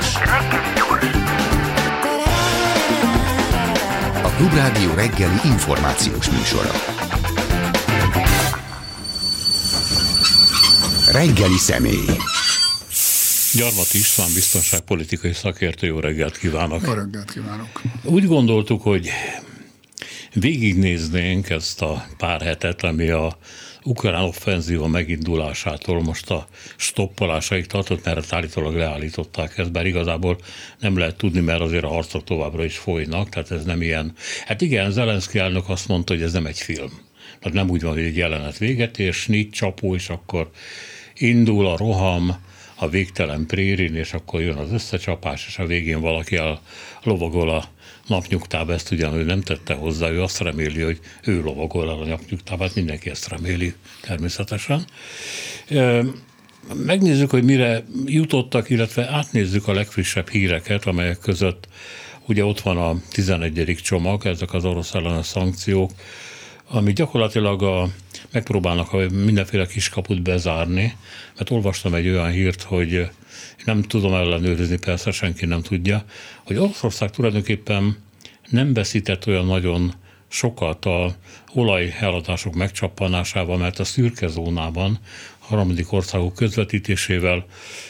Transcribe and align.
gyors, 0.00 1.04
a 4.22 4.28
Klubrádió 4.36 4.94
reggeli 4.94 5.38
információs 5.44 6.30
műsora. 6.30 6.70
Reggeli 11.12 11.58
személy. 11.58 12.04
Gyarmati 13.54 13.98
István 13.98 14.28
biztonságpolitikai 14.34 15.32
szakértő, 15.32 15.86
jó 15.86 15.98
reggelt 15.98 16.38
kívánok! 16.38 16.82
Jó 16.86 16.92
reggelt 16.92 17.32
kívánok! 17.32 17.82
Úgy 18.04 18.26
gondoltuk, 18.26 18.82
hogy 18.82 19.10
végignéznénk 20.34 21.50
ezt 21.50 21.82
a 21.82 22.06
pár 22.16 22.40
hetet, 22.40 22.82
ami 22.82 23.08
a 23.08 23.38
ukrán 23.84 24.22
offenzíva 24.22 24.86
megindulásától 24.86 26.02
most 26.02 26.30
a 26.30 26.46
stoppolásaig 26.76 27.66
tartott, 27.66 28.04
mert 28.04 28.32
állítólag 28.32 28.74
leállították 28.74 29.58
ezt, 29.58 29.72
bár 29.72 29.86
igazából 29.86 30.38
nem 30.78 30.98
lehet 30.98 31.16
tudni, 31.16 31.40
mert 31.40 31.60
azért 31.60 31.84
a 31.84 31.88
harcok 31.88 32.24
továbbra 32.24 32.64
is 32.64 32.78
folynak, 32.78 33.28
tehát 33.28 33.50
ez 33.50 33.64
nem 33.64 33.82
ilyen. 33.82 34.12
Hát 34.46 34.60
igen, 34.60 34.90
Zelenszky 34.90 35.38
elnök 35.38 35.68
azt 35.68 35.88
mondta, 35.88 36.12
hogy 36.12 36.22
ez 36.22 36.32
nem 36.32 36.46
egy 36.46 36.58
film. 36.58 37.08
Tehát 37.38 37.58
nem 37.58 37.70
úgy 37.70 37.82
van, 37.82 37.92
hogy 37.92 38.02
egy 38.02 38.16
jelenet 38.16 38.58
véget 38.58 38.98
és 38.98 39.26
nincs 39.26 39.56
csapó, 39.56 39.94
és 39.94 40.08
akkor 40.08 40.50
indul 41.14 41.66
a 41.66 41.76
roham, 41.76 42.36
a 42.74 42.88
végtelen 42.88 43.46
prérin, 43.46 43.94
és 43.94 44.12
akkor 44.12 44.40
jön 44.40 44.56
az 44.56 44.72
összecsapás, 44.72 45.46
és 45.46 45.58
a 45.58 45.66
végén 45.66 46.00
valaki 46.00 46.36
a 46.36 46.60
lovagol 47.02 47.50
a 47.50 47.64
napnyugtába, 48.10 48.72
ezt 48.72 48.90
ugyan 48.90 49.14
ő 49.14 49.24
nem 49.24 49.40
tette 49.40 49.74
hozzá, 49.74 50.08
ő 50.08 50.22
azt 50.22 50.38
reméli, 50.38 50.80
hogy 50.80 51.00
ő 51.24 51.42
lovagol 51.42 51.90
el 51.90 51.98
a 51.98 52.04
napnyugtába, 52.04 52.62
hát 52.62 52.74
mindenki 52.74 53.10
ezt 53.10 53.28
reméli 53.28 53.74
természetesen. 54.00 54.84
Megnézzük, 56.74 57.30
hogy 57.30 57.44
mire 57.44 57.84
jutottak, 58.04 58.70
illetve 58.70 59.08
átnézzük 59.08 59.68
a 59.68 59.72
legfrissebb 59.72 60.28
híreket, 60.28 60.86
amelyek 60.86 61.18
között 61.18 61.68
ugye 62.26 62.44
ott 62.44 62.60
van 62.60 62.76
a 62.76 62.96
11. 63.10 63.78
csomag, 63.82 64.26
ezek 64.26 64.52
az 64.52 64.64
orosz 64.64 64.94
ellenes 64.94 65.26
szankciók, 65.26 65.90
ami 66.68 66.92
gyakorlatilag 66.92 67.62
a, 67.62 67.88
megpróbálnak 68.32 69.10
mindenféle 69.10 69.66
kiskaput 69.66 70.22
bezárni, 70.22 70.96
mert 71.36 71.50
olvastam 71.50 71.94
egy 71.94 72.08
olyan 72.08 72.30
hírt, 72.30 72.62
hogy 72.62 73.10
nem 73.64 73.82
tudom 73.82 74.14
ellenőrizni, 74.14 74.78
persze 74.78 75.10
senki 75.10 75.46
nem 75.46 75.62
tudja, 75.62 76.04
hogy 76.44 76.56
Oroszország 76.56 77.10
tulajdonképpen 77.10 77.96
nem 78.50 78.72
veszített 78.72 79.26
olyan 79.26 79.46
nagyon 79.46 79.94
sokat 80.28 80.84
a 80.84 81.14
olajheladások 81.54 82.54
megcsappanásával, 82.54 83.56
mert 83.56 83.78
a 83.78 83.84
szürke 83.84 84.26
zónában 84.26 84.98
harmadik 85.38 85.92
országok 85.92 86.34
közvetítésével 86.34 87.44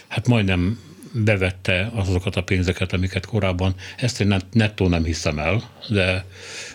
hát 0.08 0.28
majdnem 0.28 0.78
bevette 1.12 1.90
azokat 1.94 2.36
a 2.36 2.42
pénzeket, 2.42 2.92
amiket 2.92 3.26
korábban, 3.26 3.74
ezt 3.96 4.20
én 4.20 4.36
nettó 4.52 4.88
nem 4.88 5.04
hiszem 5.04 5.38
el, 5.38 5.70
de 5.88 6.24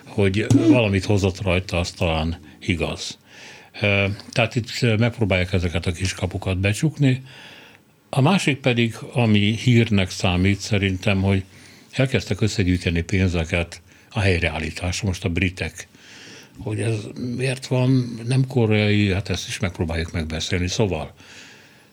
hogy 0.06 0.46
valamit 0.70 1.06
hozott 1.06 1.42
rajta, 1.42 1.80
az 1.80 1.92
talán 1.92 2.40
igaz. 2.60 3.18
Tehát 4.32 4.56
itt 4.56 4.98
megpróbálják 4.98 5.54
ezeket 5.54 5.86
a 5.86 5.92
kis 5.92 6.14
kapukat 6.14 6.58
becsukni. 6.58 7.24
A 8.18 8.22
másik 8.22 8.58
pedig, 8.58 8.98
ami 9.14 9.56
hírnek 9.56 10.10
számít 10.10 10.60
szerintem, 10.60 11.22
hogy 11.22 11.44
elkezdtek 11.92 12.42
összegyűjteni 12.42 13.02
pénzeket 13.02 13.82
a 14.10 14.20
helyreállításra. 14.20 15.08
Most 15.08 15.26
a 15.26 15.30
britek 15.30 15.88
hogy 16.60 16.80
ez 16.80 16.96
miért 17.36 17.68
van 17.68 18.20
nem 18.28 18.48
koreai, 18.48 19.14
hát 19.14 19.30
ezt 19.30 19.48
is 19.48 19.60
megpróbáljuk 19.60 20.12
megbeszélni. 20.12 20.68
Szóval 20.68 21.14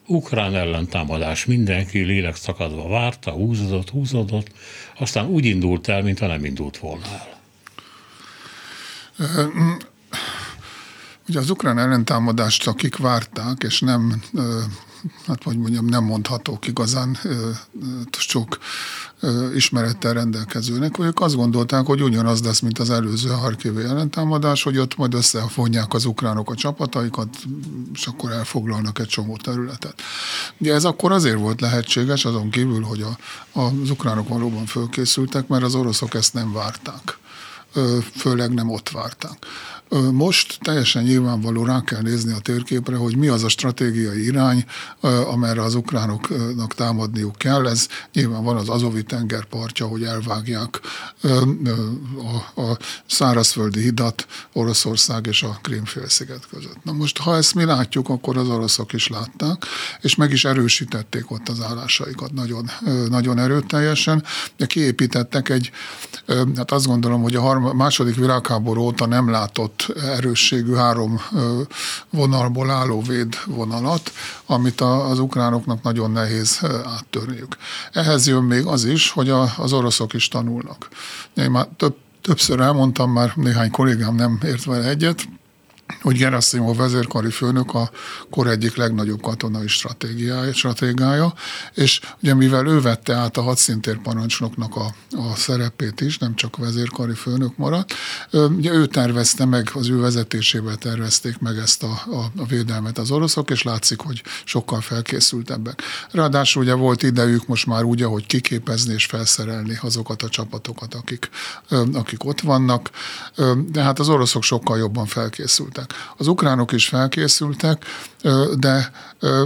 ukrán 0.05 0.55
ellentámadás, 0.55 1.45
mindenki 1.45 1.99
lélek 1.99 2.35
szakadva 2.35 2.87
várta, 2.87 3.31
húzódott, 3.31 3.89
húzódott, 3.89 4.47
aztán 4.99 5.25
úgy 5.25 5.45
indult 5.45 5.87
el, 5.87 6.01
mintha 6.01 6.27
nem 6.27 6.45
indult 6.45 6.77
volna 6.77 7.05
el. 7.05 7.41
Ugye 11.27 11.39
az 11.39 11.49
ukrán 11.49 11.77
ellentámadást, 11.77 12.67
akik 12.67 12.97
várták, 12.97 13.63
és 13.63 13.79
nem, 13.79 14.21
hát 15.27 15.43
hogy 15.43 15.57
mondjam, 15.57 15.85
nem 15.85 16.03
mondhatók 16.03 16.67
igazán 16.67 17.17
sok 18.11 18.57
ismerettel 19.55 20.13
rendelkezőnek, 20.13 20.95
hogy 20.95 21.05
ők 21.05 21.19
azt 21.19 21.35
gondolták, 21.35 21.85
hogy 21.85 22.01
ugyanaz 22.01 22.43
lesz, 22.43 22.59
mint 22.59 22.79
az 22.79 22.89
előző 22.89 23.29
Harkivi 23.29 23.83
ellentámadás, 23.83 24.63
hogy 24.63 24.77
ott 24.77 24.97
majd 24.97 25.13
összefonják 25.13 25.93
az 25.93 26.05
ukránok 26.05 26.49
a 26.49 26.55
csapataikat, 26.55 27.27
és 27.93 28.07
akkor 28.07 28.31
elfoglalnak 28.31 28.99
egy 28.99 29.07
csomó 29.07 29.37
területet. 29.37 30.01
Ugye 30.57 30.73
ez 30.73 30.83
akkor 30.83 31.11
azért 31.11 31.39
volt 31.39 31.61
lehetséges, 31.61 32.25
azon 32.25 32.49
kívül, 32.49 32.81
hogy 32.81 33.01
a, 33.01 33.17
az 33.59 33.89
ukránok 33.89 34.27
valóban 34.27 34.65
fölkészültek, 34.65 35.47
mert 35.47 35.63
az 35.63 35.75
oroszok 35.75 36.13
ezt 36.13 36.33
nem 36.33 36.51
várták 36.51 37.17
főleg 38.15 38.53
nem 38.53 38.69
ott 38.69 38.89
várták. 38.89 39.45
Most 40.11 40.57
teljesen 40.61 41.03
nyilvánvaló 41.03 41.65
rá 41.65 41.81
kell 41.81 42.01
nézni 42.01 42.33
a 42.33 42.39
térképre, 42.39 42.95
hogy 42.95 43.17
mi 43.17 43.27
az 43.27 43.43
a 43.43 43.49
stratégiai 43.49 44.25
irány, 44.25 44.65
amerre 45.25 45.61
az 45.61 45.75
ukránoknak 45.75 46.73
támadniuk 46.73 47.35
kell. 47.35 47.67
Ez 47.67 47.87
nyilván 48.13 48.43
van 48.43 48.55
az 48.55 48.69
Azovi 48.69 49.03
tenger 49.03 49.45
partja, 49.45 49.87
hogy 49.87 50.03
elvágják 50.03 50.79
a, 52.55 52.77
szárazföldi 53.05 53.81
hidat 53.81 54.27
Oroszország 54.53 55.25
és 55.25 55.43
a 55.43 55.59
Krímfélsziget 55.61 56.47
között. 56.51 56.83
Na 56.83 56.91
most, 56.91 57.17
ha 57.17 57.35
ezt 57.35 57.55
mi 57.55 57.65
látjuk, 57.65 58.09
akkor 58.09 58.37
az 58.37 58.47
oroszok 58.47 58.93
is 58.93 59.07
látták, 59.07 59.65
és 60.01 60.15
meg 60.15 60.31
is 60.31 60.45
erősítették 60.45 61.31
ott 61.31 61.49
az 61.49 61.61
állásaikat 61.61 62.31
nagyon, 62.33 62.69
nagyon 63.09 63.39
erőteljesen. 63.39 64.23
De 64.57 64.65
kiépítettek 64.65 65.49
egy, 65.49 65.71
hát 66.55 66.71
azt 66.71 66.85
gondolom, 66.85 67.21
hogy 67.21 67.35
a 67.35 67.73
második 67.73 68.15
világháború 68.15 68.81
óta 68.81 69.05
nem 69.05 69.29
látott 69.29 69.82
erősségű 69.95 70.73
három 70.73 71.21
vonalból 72.09 72.69
álló 72.69 73.01
védvonalat, 73.01 74.11
amit 74.45 74.81
az 74.81 75.19
ukránoknak 75.19 75.83
nagyon 75.83 76.11
nehéz 76.11 76.59
áttörniük. 76.85 77.57
Ehhez 77.91 78.27
jön 78.27 78.43
még 78.43 78.65
az 78.65 78.85
is, 78.85 79.11
hogy 79.11 79.29
az 79.57 79.73
oroszok 79.73 80.13
is 80.13 80.27
tanulnak. 80.27 80.89
Én 81.33 81.51
már 81.51 81.67
több, 81.77 81.95
többször 82.21 82.59
elmondtam, 82.59 83.11
már 83.11 83.31
néhány 83.35 83.71
kollégám 83.71 84.15
nem 84.15 84.39
ért 84.43 84.63
vele 84.63 84.87
egyet, 84.87 85.27
hogy 86.01 86.17
Gerasimov 86.17 86.77
vezérkari 86.77 87.29
főnök 87.29 87.73
a 87.73 87.91
kor 88.29 88.47
egyik 88.47 88.75
legnagyobb 88.75 89.21
katonai 89.21 89.67
stratégiája, 89.67 90.53
stratégiája, 90.53 91.33
és 91.73 91.99
ugye 92.21 92.33
mivel 92.33 92.67
ő 92.67 92.81
vette 92.81 93.13
át 93.13 93.37
a 93.37 93.41
hadszintér 93.41 94.01
parancsnoknak 94.01 94.75
a, 94.75 94.93
a 95.11 95.35
szerepét 95.35 96.01
is, 96.01 96.17
nem 96.17 96.35
csak 96.35 96.57
vezérkari 96.57 97.13
főnök 97.13 97.57
maradt, 97.57 97.93
ugye 98.31 98.71
ő 98.71 98.85
tervezte 98.85 99.45
meg, 99.45 99.69
az 99.73 99.89
ő 99.89 99.99
vezetésével 99.99 100.75
tervezték 100.75 101.39
meg 101.39 101.57
ezt 101.57 101.83
a, 101.83 101.91
a, 102.11 102.31
a 102.37 102.45
védelmet 102.45 102.97
az 102.97 103.11
oroszok, 103.11 103.49
és 103.49 103.63
látszik, 103.63 103.99
hogy 103.99 104.23
sokkal 104.43 104.81
felkészültebbek. 104.81 105.81
Ráadásul 106.11 106.61
ugye 106.61 106.73
volt 106.73 107.03
idejük 107.03 107.47
most 107.47 107.65
már 107.65 107.83
úgy, 107.83 108.01
hogy 108.01 108.25
kiképezni 108.25 108.93
és 108.93 109.05
felszerelni 109.05 109.79
azokat 109.81 110.21
a 110.21 110.29
csapatokat, 110.29 110.93
akik, 110.93 111.29
akik 111.93 112.25
ott 112.25 112.41
vannak, 112.41 112.89
de 113.67 113.81
hát 113.81 113.99
az 113.99 114.09
oroszok 114.09 114.43
sokkal 114.43 114.77
jobban 114.77 115.05
felkészültek. 115.05 115.82
Az 116.17 116.27
ukránok 116.27 116.71
is 116.71 116.87
felkészültek, 116.87 117.85
de 118.57 118.91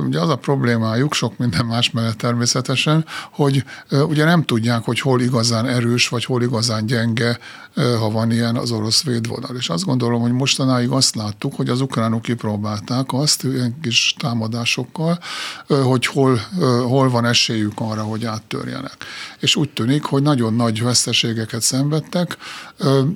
ugye 0.05 0.19
az 0.19 0.29
a 0.29 0.35
problémájuk, 0.35 1.13
sok 1.13 1.37
minden 1.37 1.65
más 1.65 1.91
mellett 1.91 2.17
természetesen, 2.17 3.05
hogy 3.31 3.63
ugye 3.91 4.25
nem 4.25 4.43
tudják, 4.43 4.83
hogy 4.83 4.99
hol 4.99 5.21
igazán 5.21 5.65
erős, 5.65 6.07
vagy 6.07 6.25
hol 6.25 6.41
igazán 6.41 6.85
gyenge, 6.85 7.39
ha 7.75 8.09
van 8.09 8.31
ilyen 8.31 8.55
az 8.55 8.71
orosz 8.71 9.03
védvonal. 9.03 9.55
És 9.55 9.69
azt 9.69 9.85
gondolom, 9.85 10.21
hogy 10.21 10.31
mostanáig 10.31 10.89
azt 10.89 11.15
láttuk, 11.15 11.55
hogy 11.55 11.69
az 11.69 11.81
ukránok 11.81 12.21
kipróbálták 12.21 13.13
azt 13.13 13.43
ilyen 13.43 13.79
kis 13.81 14.15
támadásokkal, 14.19 15.19
hogy 15.67 16.05
hol, 16.05 16.39
hol 16.87 17.09
van 17.09 17.25
esélyük 17.25 17.73
arra, 17.75 18.01
hogy 18.01 18.25
áttörjenek. 18.25 18.97
És 19.39 19.55
úgy 19.55 19.69
tűnik, 19.69 20.03
hogy 20.03 20.23
nagyon 20.23 20.53
nagy 20.53 20.83
veszteségeket 20.83 21.61
szenvedtek, 21.61 22.37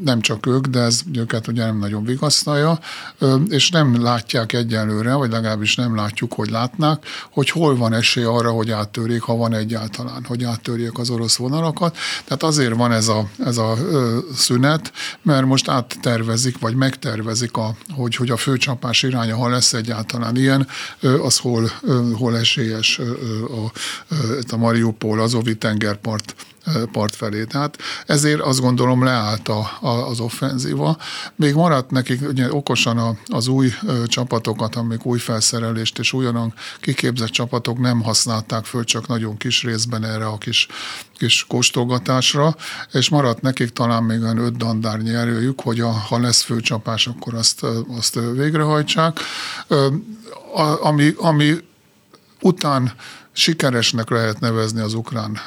nem 0.03 0.21
csak 0.21 0.45
ők, 0.45 0.67
de 0.67 0.79
ez 0.79 1.01
őket 1.13 1.47
ugye 1.47 1.65
nem 1.65 1.77
nagyon 1.77 2.03
vigasztalja, 2.03 2.79
és 3.49 3.69
nem 3.69 4.01
látják 4.03 4.53
egyelőre, 4.53 5.13
vagy 5.13 5.31
legalábbis 5.31 5.75
nem 5.75 5.95
látjuk, 5.95 6.33
hogy 6.33 6.49
látnák, 6.49 7.05
hogy 7.31 7.49
hol 7.49 7.75
van 7.75 7.93
esély 7.93 8.23
arra, 8.23 8.51
hogy 8.51 8.71
áttörjék, 8.71 9.21
ha 9.21 9.35
van 9.35 9.53
egyáltalán, 9.53 10.23
hogy 10.27 10.43
áttörjék 10.43 10.97
az 10.97 11.09
orosz 11.09 11.35
vonalakat. 11.35 11.97
Tehát 12.23 12.43
azért 12.43 12.75
van 12.75 12.91
ez 12.91 13.07
a, 13.07 13.29
ez 13.45 13.57
a 13.57 13.77
szünet, 14.35 14.91
mert 15.21 15.45
most 15.45 15.67
áttervezik, 15.67 16.59
vagy 16.59 16.75
megtervezik, 16.75 17.57
a, 17.57 17.75
hogy, 17.95 18.15
hogy 18.15 18.29
a 18.29 18.37
főcsapás 18.37 19.03
iránya, 19.03 19.35
ha 19.35 19.49
lesz 19.49 19.73
egyáltalán 19.73 20.35
ilyen, 20.35 20.67
az 21.21 21.37
hol, 21.37 21.71
hol 22.13 22.37
esélyes 22.37 22.99
a, 22.99 23.71
a 24.53 24.57
Mariupol, 24.57 25.19
az 25.21 25.33
Ovi 25.33 25.57
tengerpart 25.57 26.35
part 26.91 27.15
felé. 27.15 27.43
Tehát 27.43 27.77
ezért 28.05 28.39
azt 28.39 28.59
gondolom 28.59 29.03
leállt 29.03 29.47
a, 29.47 29.77
a, 29.81 29.87
az 29.87 30.19
offenzíva. 30.19 30.97
Még 31.35 31.53
maradt 31.53 31.91
nekik 31.91 32.21
ugye 32.27 32.53
okosan 32.53 32.97
a, 32.97 33.15
az 33.25 33.47
új 33.47 33.73
csapatokat, 34.05 34.75
amik 34.75 35.05
új 35.05 35.19
felszerelést 35.19 35.99
és 35.99 36.13
újonnan 36.13 36.53
kiképzett 36.79 37.29
csapatok 37.29 37.79
nem 37.79 38.01
használták 38.01 38.65
föl, 38.65 38.83
csak 38.83 39.07
nagyon 39.07 39.37
kis 39.37 39.63
részben 39.63 40.03
erre 40.03 40.25
a 40.25 40.37
kis 40.37 40.67
kis 41.17 41.45
kóstolgatásra, 41.47 42.55
és 42.91 43.09
maradt 43.09 43.41
nekik 43.41 43.69
talán 43.69 44.03
még 44.03 44.21
olyan 44.21 44.37
öt 44.37 44.57
dandárnyi 44.57 45.13
erőjük, 45.13 45.61
hogy 45.61 45.79
a, 45.79 45.89
ha 45.89 46.19
lesz 46.19 46.41
főcsapás, 46.41 47.07
akkor 47.07 47.33
azt, 47.33 47.65
azt 47.97 48.19
végrehajtsák. 48.35 49.19
Ami, 50.81 51.13
ami 51.17 51.57
után 52.41 52.93
sikeresnek 53.33 54.09
lehet 54.09 54.39
nevezni 54.39 54.81
az 54.81 54.93
ukrán, 54.93 55.37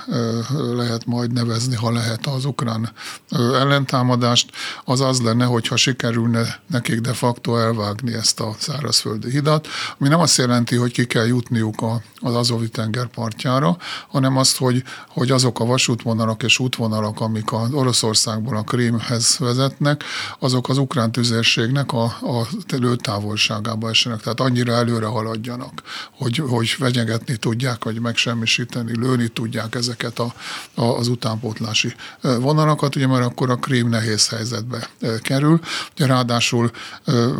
lehet 0.75 1.07
majd 1.07 1.33
nevezni, 1.33 1.75
ha 1.75 1.93
lehet 1.93 2.27
az 2.27 2.45
ukrán 2.45 2.93
ellentámadást, 3.31 4.51
az 4.85 5.01
az 5.01 5.21
lenne, 5.21 5.45
hogyha 5.45 5.77
sikerülne 5.77 6.61
nekik 6.67 7.01
de 7.01 7.13
facto 7.13 7.57
elvágni 7.57 8.15
ezt 8.15 8.41
a 8.41 8.55
szárazföldi 8.59 9.31
hidat, 9.31 9.69
ami 9.99 10.09
nem 10.09 10.21
azt 10.21 10.37
jelenti, 10.37 10.77
hogy 10.77 10.93
ki 10.93 11.07
kell 11.07 11.27
jutniuk 11.27 11.85
az 12.21 12.35
Azovi 12.35 12.69
tenger 12.69 13.07
partjára, 13.07 13.77
hanem 14.09 14.37
azt, 14.37 14.57
hogy, 14.57 14.83
hogy 15.09 15.31
azok 15.31 15.61
a 15.61 15.65
vasútvonalak 15.65 16.43
és 16.43 16.59
útvonalak, 16.59 17.21
amik 17.21 17.53
az 17.53 17.73
Oroszországból 17.73 18.57
a 18.57 18.63
Krímhez 18.63 19.39
vezetnek, 19.39 20.05
azok 20.39 20.69
az 20.69 20.79
ukrán 20.79 21.13
tüzérségnek 21.13 21.93
a, 21.93 22.05
a 22.05 22.47
lőtávolságába 22.73 23.89
essenek, 23.89 24.21
tehát 24.21 24.41
annyira 24.41 24.73
előre 24.73 25.07
haladjanak, 25.07 25.83
hogy, 26.13 26.37
hogy 26.37 26.75
vegyegetni 26.79 27.37
tudják 27.37 27.74
tudják, 27.79 27.85
vagy 27.85 28.03
megsemmisíteni, 28.03 28.99
lőni 28.99 29.29
tudják 29.29 29.75
ezeket 29.75 30.19
a, 30.19 30.35
a, 30.75 30.85
az 30.85 31.09
utánpótlási 31.09 31.95
vonalakat, 32.21 32.97
ugye 32.97 33.07
mert 33.07 33.25
akkor 33.25 33.51
a 33.51 33.57
krím 33.57 33.89
nehéz 33.89 34.29
helyzetbe 34.29 34.89
kerül. 35.23 35.61
Ugye 35.95 36.07
ráadásul 36.07 36.71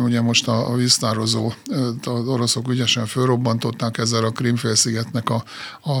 ugye 0.03 0.21
most 0.21 0.47
a, 0.47 0.71
a 0.71 0.75
víztározó, 0.75 1.53
az 2.03 2.27
oroszok 2.27 2.69
ügyesen 2.69 3.05
fölrobbantották 3.05 3.97
ezzel 3.97 4.23
a 4.23 4.29
Krímfélszigetnek 4.29 5.29
a, 5.29 5.43
a 5.83 5.99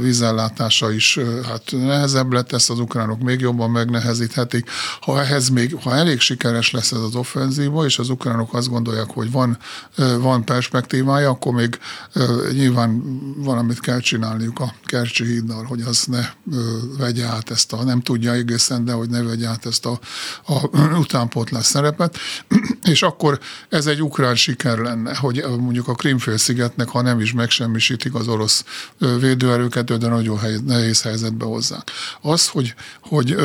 vízellátása 0.00 0.92
is 0.92 1.18
hát 1.48 1.62
nehezebb 1.70 2.32
lett, 2.32 2.52
ezt 2.52 2.70
az 2.70 2.78
ukránok 2.78 3.20
még 3.22 3.40
jobban 3.40 3.70
megnehezíthetik. 3.70 4.70
Ha 5.00 5.20
ehhez 5.20 5.48
még, 5.48 5.76
ha 5.82 5.94
elég 5.94 6.20
sikeres 6.20 6.70
lesz 6.70 6.92
ez 6.92 6.98
az 6.98 7.14
offenzíva, 7.14 7.84
és 7.84 7.98
az 7.98 8.08
ukránok 8.08 8.54
azt 8.54 8.68
gondolják, 8.68 9.10
hogy 9.10 9.30
van, 9.30 9.58
van 10.18 10.44
perspektívája, 10.44 11.30
akkor 11.30 11.52
még 11.52 11.78
nyilván 12.52 13.02
valamit 13.52 13.80
kell 13.80 14.00
csinálniuk 14.00 14.60
a 14.60 14.74
Kercsi 14.84 15.24
híddal, 15.24 15.64
hogy 15.64 15.80
az 15.80 16.04
ne 16.04 16.28
ö, 16.52 16.78
vegye 16.98 17.26
át 17.26 17.50
ezt 17.50 17.72
a, 17.72 17.84
nem 17.84 18.00
tudja 18.00 18.32
egészen, 18.32 18.84
de 18.84 18.92
hogy 18.92 19.08
ne 19.08 19.22
vegye 19.22 19.48
át 19.48 19.66
ezt 19.66 19.86
a, 19.86 20.00
a 20.46 20.78
utánpótlás 21.04 21.66
szerepet, 21.66 22.18
és 22.92 23.02
akkor 23.02 23.40
ez 23.68 23.86
egy 23.86 24.02
ukrán 24.02 24.34
siker 24.34 24.78
lenne, 24.78 25.16
hogy 25.16 25.44
mondjuk 25.58 25.88
a 25.88 25.94
Krimfélszigetnek, 25.94 26.88
ha 26.88 27.02
nem 27.02 27.20
is 27.20 27.32
megsemmisítik 27.32 28.14
az 28.14 28.28
orosz 28.28 28.64
védőerőket, 28.98 29.98
de 29.98 30.08
nagyon 30.08 30.38
nehéz 30.66 31.02
helyzetbe 31.02 31.44
hozzák. 31.44 31.90
Az, 32.20 32.48
hogy, 32.48 32.74
hogy, 33.00 33.36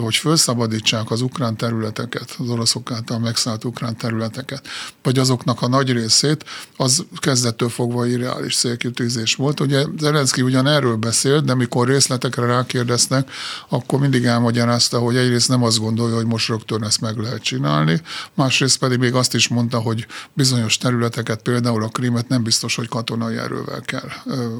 hogy 0.00 0.16
felszabadítsák 0.16 1.10
az 1.10 1.20
ukrán 1.20 1.56
területeket, 1.56 2.36
az 2.38 2.48
oroszok 2.48 2.90
által 2.90 3.18
megszállt 3.18 3.64
ukrán 3.64 3.96
területeket, 3.96 4.68
vagy 5.02 5.18
azoknak 5.18 5.62
a 5.62 5.68
nagy 5.68 5.92
részét, 5.92 6.44
az 6.76 7.04
kezdettől 7.16 7.68
fogva 7.68 8.06
irreális 8.06 8.56
célkitűzés 8.56 9.13
célkitűzés 9.14 9.34
volt. 9.34 9.60
Ugye 9.60 9.84
Zelenszky 9.98 10.42
ugyan 10.42 10.66
erről 10.66 10.96
beszélt, 10.96 11.44
de 11.44 11.54
mikor 11.54 11.86
részletekre 11.86 12.46
rákérdeznek, 12.46 13.30
akkor 13.68 13.98
mindig 13.98 14.24
elmagyarázta, 14.24 14.98
hogy 14.98 15.16
egyrészt 15.16 15.48
nem 15.48 15.62
azt 15.62 15.78
gondolja, 15.78 16.14
hogy 16.14 16.26
most 16.26 16.48
rögtön 16.48 16.84
ezt 16.84 17.00
meg 17.00 17.16
lehet 17.16 17.42
csinálni, 17.42 18.00
másrészt 18.34 18.78
pedig 18.78 18.98
még 18.98 19.14
azt 19.14 19.34
is 19.34 19.48
mondta, 19.48 19.78
hogy 19.78 20.06
bizonyos 20.32 20.76
területeket, 20.76 21.42
például 21.42 21.82
a 21.82 21.88
krímet 21.88 22.28
nem 22.28 22.42
biztos, 22.42 22.74
hogy 22.74 22.88
katonai 22.88 23.36
erővel 23.36 23.80
kell, 23.80 24.08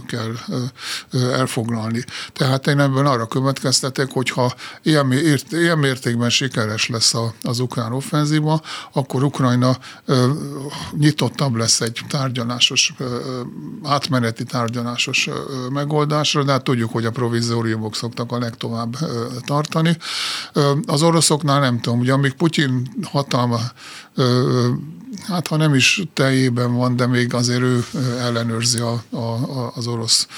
kell 0.06 0.34
elfoglalni. 1.32 2.04
Tehát 2.32 2.66
én 2.66 2.78
ebből 2.80 3.06
arra 3.06 3.26
következtetek, 3.26 4.10
hogy 4.12 4.30
ha 4.30 4.54
ilyen, 4.82 5.12
ilyen 5.50 5.78
mértékben 5.78 6.30
sikeres 6.30 6.88
lesz 6.88 7.14
az 7.42 7.58
ukrán 7.58 7.92
offenzíva, 7.92 8.60
akkor 8.92 9.22
Ukrajna 9.22 9.78
nyitottabb 10.98 11.54
lesz 11.54 11.80
egy 11.80 12.00
tárgyalásos 12.08 12.94
átmeneti 13.82 14.43
tárgyalásos 14.44 15.28
megoldásra, 15.72 16.42
de 16.42 16.52
hát 16.52 16.64
tudjuk, 16.64 16.92
hogy 16.92 17.04
a 17.04 17.10
provizóriumok 17.10 17.94
szoktak 17.94 18.32
a 18.32 18.38
legtovább 18.38 18.96
tartani. 19.46 19.96
Az 20.86 21.02
oroszoknál 21.02 21.60
nem 21.60 21.80
tudom, 21.80 21.98
ugye 21.98 22.12
amíg 22.12 22.32
Putyin 22.32 22.88
hatalma 23.02 23.58
hát 25.22 25.46
ha 25.46 25.56
nem 25.56 25.74
is 25.74 26.02
teljében 26.12 26.74
van, 26.74 26.96
de 26.96 27.06
még 27.06 27.34
azért 27.34 27.62
ő 27.62 27.84
ellenőrzi 28.18 28.78
a, 28.78 29.02
a, 29.10 29.72
az 29.74 29.86
orosz 29.86 30.28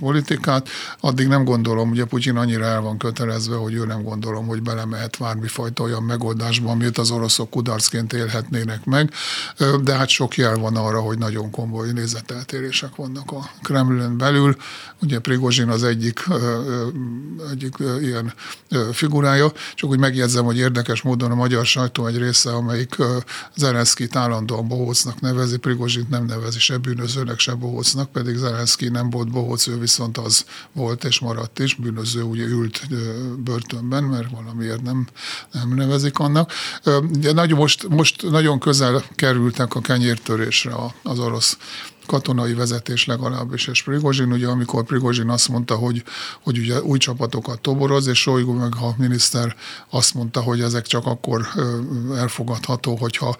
politikát, 0.00 0.68
addig 1.00 1.26
nem 1.26 1.44
gondolom, 1.44 1.90
ugye 1.90 2.04
Putyin 2.04 2.36
annyira 2.36 2.64
el 2.64 2.80
van 2.80 2.98
kötelezve, 2.98 3.56
hogy 3.56 3.74
ő 3.74 3.86
nem 3.86 4.02
gondolom, 4.02 4.46
hogy 4.46 4.62
belemehet 4.62 5.16
bármifajta 5.18 5.82
olyan 5.82 6.02
megoldásba, 6.02 6.70
amit 6.70 6.98
az 6.98 7.10
oroszok 7.10 7.50
kudarcként 7.50 8.12
élhetnének 8.12 8.84
meg, 8.84 9.12
de 9.82 9.94
hát 9.94 10.08
sok 10.08 10.36
jel 10.36 10.56
van 10.56 10.76
arra, 10.76 11.00
hogy 11.00 11.18
nagyon 11.18 11.50
komoly 11.50 11.92
nézeteltérések 11.92 12.96
vannak 12.96 13.32
a 13.32 13.50
Kremlin 13.62 14.16
belül. 14.18 14.56
Ugye 15.02 15.18
Prigozsin 15.18 15.68
az 15.68 15.82
egyik, 15.82 16.24
egyik 17.50 17.74
ilyen 18.00 18.32
figurája, 18.92 19.52
csak 19.74 19.90
úgy 19.90 19.98
megjegyzem, 19.98 20.44
hogy 20.44 20.58
érdekes 20.58 21.02
módon 21.02 21.30
a 21.30 21.34
magyar 21.34 21.66
sajtó 21.66 22.06
egy 22.06 22.18
része, 22.18 22.50
amelyik 22.50 22.96
Zelenszkit 23.54 24.16
állandóan 24.16 24.68
bohócnak 24.68 25.20
nevezi, 25.20 25.56
Prigozsit 25.56 26.08
nem 26.08 26.24
nevezi 26.24 26.58
se 26.58 26.76
bűnözőnek, 26.76 27.38
se 27.38 27.54
bohócnak, 27.54 28.10
pedig 28.10 28.36
Zelenszky 28.36 28.88
nem 28.88 29.10
volt 29.10 29.30
bohóc, 29.30 29.66
ő 29.66 29.78
viszont 29.78 30.18
az 30.18 30.44
volt 30.72 31.04
és 31.04 31.18
maradt 31.18 31.58
is, 31.58 31.74
bűnöző 31.74 32.22
ugye 32.22 32.44
ült 32.44 32.80
börtönben, 33.44 34.04
mert 34.04 34.30
valamiért 34.30 34.82
nem, 34.82 35.06
nem 35.52 35.74
nevezik 35.74 36.18
annak. 36.18 36.52
De 37.10 37.32
nagyon, 37.32 37.58
most, 37.58 37.88
most 37.88 38.30
nagyon 38.30 38.58
közel 38.58 39.04
kerültek 39.14 39.74
a 39.74 39.80
kenyértörésre 39.80 40.74
az 41.02 41.18
orosz 41.18 41.56
katonai 42.12 42.54
vezetés 42.54 43.06
legalábbis, 43.06 43.66
és 43.66 43.82
Prigozsin, 43.82 44.32
ugye 44.32 44.46
amikor 44.46 44.84
Prigozsin 44.84 45.28
azt 45.28 45.48
mondta, 45.48 45.74
hogy, 45.74 46.04
hogy 46.42 46.58
ugye 46.58 46.82
új 46.82 46.98
csapatokat 46.98 47.60
toboroz, 47.60 48.06
és 48.06 48.20
Sojgu 48.20 48.52
meg 48.52 48.72
a 48.74 48.94
miniszter 48.96 49.56
azt 49.90 50.14
mondta, 50.14 50.40
hogy 50.40 50.60
ezek 50.60 50.86
csak 50.86 51.06
akkor 51.06 51.46
elfogadható, 52.16 52.96
hogyha 52.96 53.36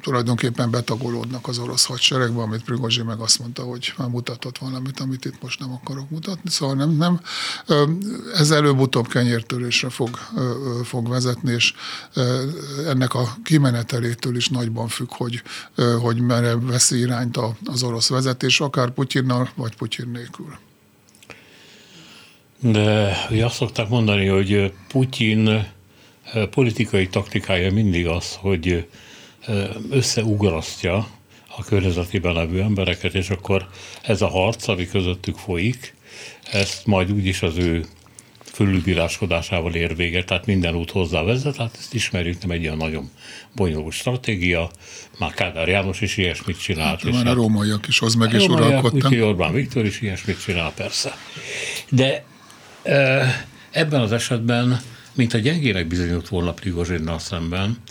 tulajdonképpen 0.00 0.70
betagolódnak 0.70 1.48
az 1.48 1.58
orosz 1.58 1.84
hadseregbe, 1.84 2.42
amit 2.42 2.64
Prigozsin 2.64 3.04
meg 3.04 3.20
azt 3.20 3.38
mondta, 3.38 3.62
hogy 3.62 3.92
már 3.96 4.08
mutatott 4.08 4.58
valamit, 4.58 5.00
amit 5.00 5.24
itt 5.24 5.42
most 5.42 5.60
nem 5.60 5.72
akarok 5.72 6.10
mutatni. 6.10 6.50
Szóval 6.50 6.74
nem, 6.74 6.90
nem 6.90 7.20
ez 8.34 8.50
előbb-utóbb 8.50 9.08
kenyértörésre 9.08 9.90
fog, 9.90 10.18
fog 10.84 11.08
vezetni, 11.08 11.52
és 11.52 11.74
ennek 12.86 13.14
a 13.14 13.36
kimenetelétől 13.44 14.36
is 14.36 14.48
nagyban 14.48 14.88
függ, 14.88 15.08
hogy, 15.08 15.42
hogy 16.00 16.20
merre 16.20 16.56
veszi 16.56 16.98
irányt 16.98 17.36
a 17.36 17.55
az 17.64 17.82
orosz 17.82 18.08
vezetés, 18.08 18.60
akár 18.60 18.90
Putyinnal, 18.90 19.50
vagy 19.54 19.76
Putyin 19.76 20.08
nélkül. 20.08 20.58
De 22.60 23.16
ugye 23.30 23.44
azt 23.44 23.54
szokták 23.54 23.88
mondani, 23.88 24.26
hogy 24.26 24.72
Putyin 24.88 25.48
eh, 25.48 25.66
politikai 26.50 27.08
taktikája 27.08 27.72
mindig 27.72 28.06
az, 28.06 28.34
hogy 28.34 28.88
eh, 29.40 29.68
összeugrasztja 29.90 31.08
a 31.56 31.64
környezetében 31.64 32.32
levő 32.32 32.60
embereket, 32.60 33.14
és 33.14 33.30
akkor 33.30 33.68
ez 34.02 34.22
a 34.22 34.28
harc, 34.28 34.68
ami 34.68 34.86
közöttük 34.86 35.36
folyik, 35.36 35.94
ezt 36.50 36.86
majd 36.86 37.12
úgyis 37.12 37.42
az 37.42 37.56
ő 37.56 37.84
fölülbíráskodásával 38.56 39.74
ér 39.74 39.96
véget, 39.96 40.26
tehát 40.26 40.46
minden 40.46 40.74
út 40.74 40.90
hozzá 40.90 41.22
vezet, 41.22 41.56
hát 41.56 41.76
ezt 41.78 41.94
ismerjük, 41.94 42.40
nem 42.40 42.50
egy 42.50 42.64
olyan 42.64 42.76
nagyon 42.76 43.10
bonyolult 43.54 43.92
stratégia, 43.92 44.70
már 45.18 45.34
Kádár 45.34 45.68
János 45.68 46.00
is 46.00 46.16
ilyesmit 46.16 46.60
csinált. 46.60 47.02
Hát, 47.02 47.12
már 47.12 47.26
a 47.26 47.32
rómaiak 47.32 47.88
is 47.88 47.98
hoz 47.98 48.14
meg 48.14 48.32
is 48.32 48.46
uralkodtak. 48.46 49.12
Orbán 49.22 49.52
Viktor 49.52 49.84
is 49.84 50.00
ilyesmit 50.00 50.42
csinál, 50.42 50.72
persze. 50.72 51.16
De 51.88 52.24
ebben 53.70 54.00
az 54.00 54.12
esetben, 54.12 54.80
mint 55.12 55.34
a 55.34 55.38
gyengének 55.38 55.86
bizonyult 55.86 56.28
volna 56.28 56.52
Prigozsinnal 56.52 57.18
szemben, 57.18 57.82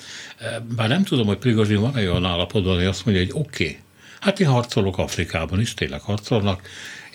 bár 0.76 0.88
nem 0.88 1.04
tudom, 1.04 1.28
hogy 1.28 1.38
Prigozsin 1.38 1.80
van 1.80 1.96
olyan 1.96 2.26
állapotban, 2.26 2.76
hogy 2.76 2.86
azt 2.86 3.06
mondja, 3.06 3.24
hogy 3.24 3.34
oké, 3.34 3.64
okay, 3.64 3.78
hát 4.20 4.40
én 4.40 4.48
harcolok 4.48 4.98
Afrikában 4.98 5.62
is, 5.62 5.74
tényleg 5.74 6.02
harcolnak, 6.02 6.62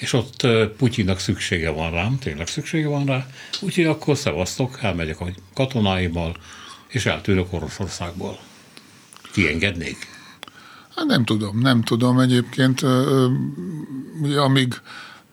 és 0.00 0.12
ott 0.12 0.46
Putyinnak 0.76 1.18
szüksége 1.18 1.70
van 1.70 1.90
rám, 1.90 2.18
tényleg 2.18 2.46
szüksége 2.46 2.88
van 2.88 3.06
rá, 3.06 3.26
úgyhogy 3.60 3.84
akkor 3.84 4.16
szevasztok, 4.16 4.78
elmegyek 4.82 5.20
a 5.20 5.26
katonáimmal, 5.54 6.36
és 6.88 7.06
eltűnök 7.06 7.52
Oroszországból. 7.52 8.38
Kiengednék? 9.32 9.96
Hát 10.96 11.06
nem 11.06 11.24
tudom, 11.24 11.58
nem 11.58 11.82
tudom 11.82 12.18
egyébként, 12.18 12.82
ugye, 14.22 14.40
amíg 14.40 14.74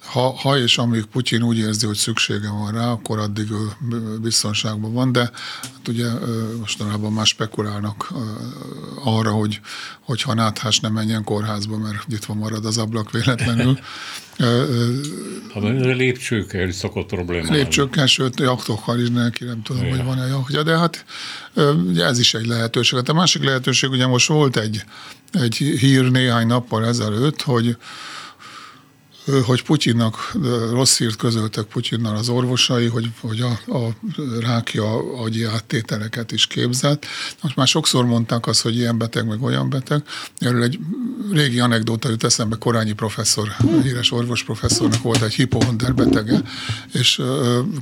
ha, 0.08 0.36
ha 0.38 0.58
és 0.58 0.78
amíg 0.78 1.06
Putyin 1.06 1.44
úgy 1.44 1.58
érzi, 1.58 1.86
hogy 1.86 1.96
szüksége 1.96 2.50
van 2.50 2.72
rá, 2.72 2.92
akkor 2.92 3.20
addig 3.20 3.52
ő 3.52 3.72
biztonságban 4.22 4.94
van, 4.94 5.12
de 5.12 5.20
hát 5.62 5.88
ugye 5.88 6.08
mostanában 6.60 7.14
már 7.14 7.26
spekulálnak 7.26 8.14
arra, 9.04 9.32
hogy, 9.32 9.60
hogy 10.02 10.22
ha 10.22 10.34
náthás 10.34 10.80
nem 10.80 10.94
menjen 10.94 11.24
kórházba, 11.24 11.78
mert 11.78 12.08
nyitva 12.08 12.34
marad 12.34 12.66
az 12.66 12.78
ablak 12.78 13.12
véletlenül. 13.12 13.80
A 15.54 15.60
lépcsőkkel 15.60 16.72
szokott 16.72 17.08
probléma. 17.08 17.52
Lépcsőkkel, 17.52 18.06
sőt, 18.06 18.40
jaktokkal 18.40 19.00
is 19.00 19.10
neki 19.10 19.44
nem 19.44 19.62
tudom, 19.62 19.86
ja. 19.86 19.90
hogy 19.90 20.04
van-e 20.04 20.28
jakja, 20.28 20.64
de 20.64 20.78
hát 20.78 21.06
ugye 21.88 22.06
ez 22.06 22.20
is 22.20 22.34
egy 22.34 22.46
lehetőség. 22.46 22.98
Hát 22.98 23.10
a 23.10 23.14
másik 23.14 23.44
lehetőség, 23.44 23.90
ugye 23.90 24.08
most 24.08 24.28
volt 24.28 24.58
egy, 24.58 24.84
egy 25.32 25.56
hír 25.56 26.12
néhány 26.12 26.48
nappal 26.48 26.86
ezelőtt, 26.86 27.42
hogy 27.42 27.78
hogy 29.46 29.64
Putyinnak 29.64 30.36
rossz 30.72 30.98
hírt 30.98 31.16
közöltek 31.16 31.64
Putyinnal 31.64 32.16
az 32.16 32.30
orvosai, 32.30 32.86
hogy, 32.88 33.10
hogy 33.20 33.42
a, 33.42 33.78
a 33.78 33.96
rákja 34.40 35.18
agyi 35.24 35.44
áttételeket 35.44 36.32
is 36.32 36.48
képzett. 36.48 37.06
Most 37.42 37.56
már 37.56 37.68
sokszor 37.68 38.06
mondták 38.06 38.48
azt, 38.48 38.62
hogy 38.62 38.76
ilyen 38.76 38.98
beteg, 38.98 39.28
meg 39.28 39.42
olyan 39.42 39.70
beteg. 39.70 40.04
Erről 40.38 40.64
egy 40.64 40.80
régi 41.32 41.60
anekdóta 41.60 42.10
jut 42.10 42.24
eszembe, 42.24 42.56
Korányi 42.60 42.94
professzor, 42.94 43.56
híres 43.84 44.12
orvos 44.12 44.44
professzornak 44.44 45.02
volt 45.02 45.22
egy 45.22 45.34
hipohonder 45.34 45.94
betege, 45.94 46.42
és 46.92 47.22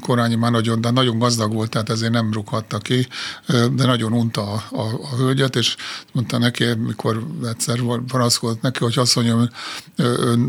Korányi 0.02 0.36
már 0.36 0.52
nagyon, 0.52 0.82
de 0.82 0.90
nagyon 0.90 1.20
gazdag 1.20 1.54
volt, 1.54 1.70
tehát 1.70 1.90
ezért 1.90 2.12
nem 2.12 2.34
rúghatta 2.34 2.78
ki, 2.78 3.08
de 3.48 3.86
nagyon 3.86 4.14
unta 4.14 4.52
a, 4.52 4.64
a, 4.72 5.00
a 5.12 5.16
hölgyet, 5.16 5.56
és 5.56 5.76
mondta 6.12 6.38
neki, 6.38 6.66
mikor 6.74 7.28
egyszer 7.46 7.80
panaszkodott 8.08 8.62
neki, 8.62 8.80
hogy 8.84 8.98
azt 8.98 9.16
mondja, 9.16 9.38
hogy 9.38 9.50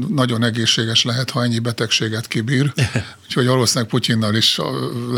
nagyon 0.09 0.43
egészséges 0.43 0.86
egészséges 0.87 1.15
lehet, 1.15 1.31
ha 1.31 1.43
ennyi 1.43 1.59
betegséget 1.59 2.27
kibír. 2.27 2.73
Úgyhogy 3.25 3.47
valószínűleg 3.47 3.91
Putyinnal 3.91 4.35
is 4.35 4.59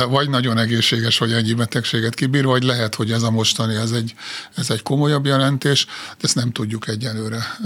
vagy 0.08 0.28
nagyon 0.28 0.58
egészséges, 0.58 1.18
hogy 1.18 1.32
ennyi 1.32 1.52
betegséget 1.54 2.14
kibír, 2.14 2.44
vagy 2.44 2.62
lehet, 2.62 2.94
hogy 2.94 3.12
ez 3.12 3.22
a 3.22 3.30
mostani, 3.30 3.75
ez 3.75 3.90
egy, 3.90 4.14
ez 4.54 4.70
egy 4.70 4.82
komolyabb 4.82 5.26
jelentés, 5.26 5.84
de 5.84 6.20
ezt 6.20 6.34
nem 6.34 6.52
tudjuk 6.52 6.88
egyelőre 6.88 7.56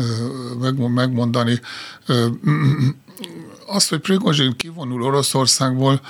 megmondani. 0.94 1.60
Azt, 3.66 3.88
hogy 3.88 3.98
Prigozsin 3.98 4.56
kivonul 4.56 5.02
Oroszországból, 5.02 6.00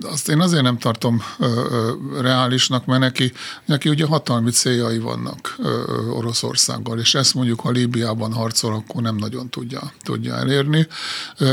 azt 0.00 0.28
én 0.28 0.40
azért 0.40 0.62
nem 0.62 0.78
tartom 0.78 1.22
reálisnak, 2.20 2.86
mert 2.86 3.00
neki, 3.00 3.32
neki 3.64 3.88
ugye 3.88 4.06
hatalmi 4.06 4.50
céljai 4.50 4.98
vannak 4.98 5.56
Oroszországgal, 6.10 6.98
és 6.98 7.14
ezt 7.14 7.34
mondjuk, 7.34 7.60
ha 7.60 7.70
Líbiában 7.70 8.32
harcol, 8.32 8.74
akkor 8.74 9.02
nem 9.02 9.16
nagyon 9.16 9.48
tudja, 9.48 9.92
tudja 10.02 10.34
elérni, 10.34 10.86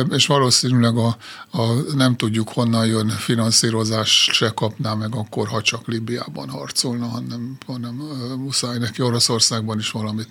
és 0.10 0.28
valószínűleg 0.28 0.98
a, 0.98 1.18
a 1.52 1.64
nem 1.96 2.16
tudjuk 2.16 2.50
honnan 2.50 2.86
jön 2.86 3.08
finanszírozás 3.10 4.30
se 4.32 4.50
kapná 4.50 4.94
meg 4.94 5.16
akkor, 5.16 5.48
ha 5.48 5.62
csak 5.62 5.88
Líbiában 5.88 6.50
harcolna, 6.50 7.08
hanem, 7.08 7.58
hanem 7.66 7.94
muszáj 8.38 8.78
neki 8.78 9.02
Oroszországban 9.02 9.80
is 9.80 9.92
valamit, 9.92 10.30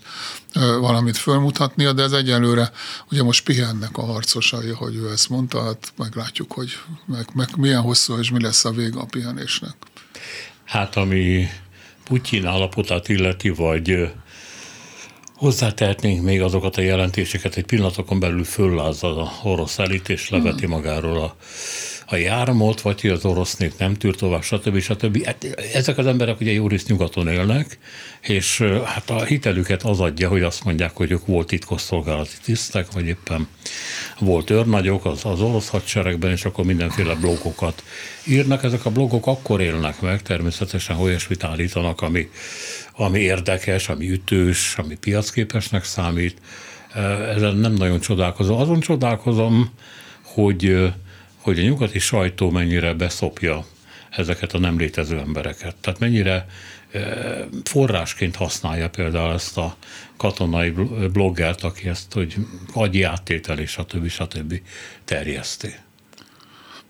valamit 0.81 1.17
fölmutatnia, 1.17 1.93
de 1.93 2.03
ez 2.03 2.13
egyelőre 2.13 2.73
ugye 3.11 3.23
most 3.23 3.45
pihennek 3.45 3.97
a 3.97 4.05
harcosai, 4.05 4.71
hogy 4.71 4.95
ő 4.95 5.11
ezt 5.11 5.29
mondta, 5.29 5.63
hát 5.63 5.93
meglátjuk, 5.97 6.53
hogy 6.53 6.79
meg, 7.07 7.27
meg 7.35 7.49
milyen 7.63 7.81
hosszú 7.81 8.19
és 8.19 8.31
mi 8.31 8.43
lesz 8.43 8.65
a 8.65 8.71
vége 8.71 8.99
a 8.99 9.07
pihenésnek? 9.11 9.75
Hát 10.65 10.97
ami 10.97 11.47
Putyin 12.05 12.47
állapotát 12.47 13.09
illeti, 13.09 13.49
vagy 13.49 14.13
Hozzátehetnénk 15.35 16.23
még 16.23 16.43
azokat 16.43 16.77
a 16.77 16.81
jelentéseket, 16.81 17.57
egy 17.57 17.65
pillanatokon 17.65 18.21
belül 18.21 18.45
föllázza 18.45 19.23
a 19.23 19.33
orosz 19.43 19.79
elit, 19.79 20.09
és 20.09 20.31
leveti 20.31 20.67
magáról 20.67 21.23
a 21.23 21.37
a 22.13 22.17
jármot, 22.17 22.81
vagy 22.81 23.01
hogy 23.01 23.11
az 23.11 23.25
orosz 23.25 23.57
nép 23.57 23.73
nem 23.79 23.95
tűr 23.95 24.15
tovább, 24.15 24.43
stb. 24.43 24.79
stb. 24.79 25.25
Hát, 25.25 25.45
ezek 25.73 25.99
az 25.99 26.07
emberek 26.07 26.41
ugye 26.41 26.53
jó 26.53 26.69
részt 26.69 26.89
nyugaton 26.89 27.29
élnek, 27.29 27.79
és 28.21 28.61
hát 28.85 29.11
a 29.11 29.25
hitelüket 29.25 29.83
az 29.83 30.01
adja, 30.01 30.29
hogy 30.29 30.43
azt 30.43 30.65
mondják, 30.65 30.97
hogy 30.97 31.11
ők 31.11 31.27
volt 31.27 31.47
titkosszolgálati 31.47 32.37
tisztek, 32.45 32.93
vagy 32.93 33.07
éppen 33.07 33.49
volt 34.19 34.51
őrnagyok 34.51 35.05
az, 35.05 35.25
az 35.25 35.41
orosz 35.41 35.69
hadseregben, 35.69 36.31
és 36.31 36.45
akkor 36.45 36.65
mindenféle 36.65 37.15
blogokat 37.15 37.83
írnak. 38.27 38.65
Ezek 38.65 38.85
a 38.85 38.91
blogok 38.91 39.27
akkor 39.27 39.61
élnek 39.61 40.01
meg, 40.01 40.23
természetesen 40.23 40.97
olyasmit 40.97 41.45
állítanak, 41.45 42.01
ami, 42.01 42.31
ami 42.93 43.19
érdekes, 43.19 43.89
ami 43.89 44.11
ütős, 44.11 44.75
ami 44.77 44.97
piacképesnek 44.97 45.85
számít. 45.85 46.37
Ezen 47.35 47.57
nem 47.57 47.73
nagyon 47.73 48.01
csodálkozom. 48.01 48.57
Azon 48.57 48.81
csodálkozom, 48.81 49.71
hogy 50.23 50.93
hogy 51.43 51.59
a 51.59 51.63
nyugati 51.63 51.99
sajtó 51.99 52.51
mennyire 52.51 52.95
beszopja 52.95 53.65
ezeket 54.11 54.53
a 54.53 54.59
nem 54.59 54.79
létező 54.79 55.19
embereket. 55.19 55.77
Tehát 55.77 55.99
mennyire 55.99 56.47
eh, 56.91 57.45
forrásként 57.65 58.37
használja 58.37 58.89
például 58.91 59.33
ezt 59.33 59.59
a 59.59 59.77
katonai 60.17 60.71
bloggert, 61.13 61.63
aki 61.63 61.89
ezt, 61.89 62.13
hogy 62.13 62.37
agyi 62.75 63.03
áttétel 63.03 63.59
és 63.59 63.71
stb. 63.71 64.09
stb. 64.09 64.61
terjeszti 65.05 65.75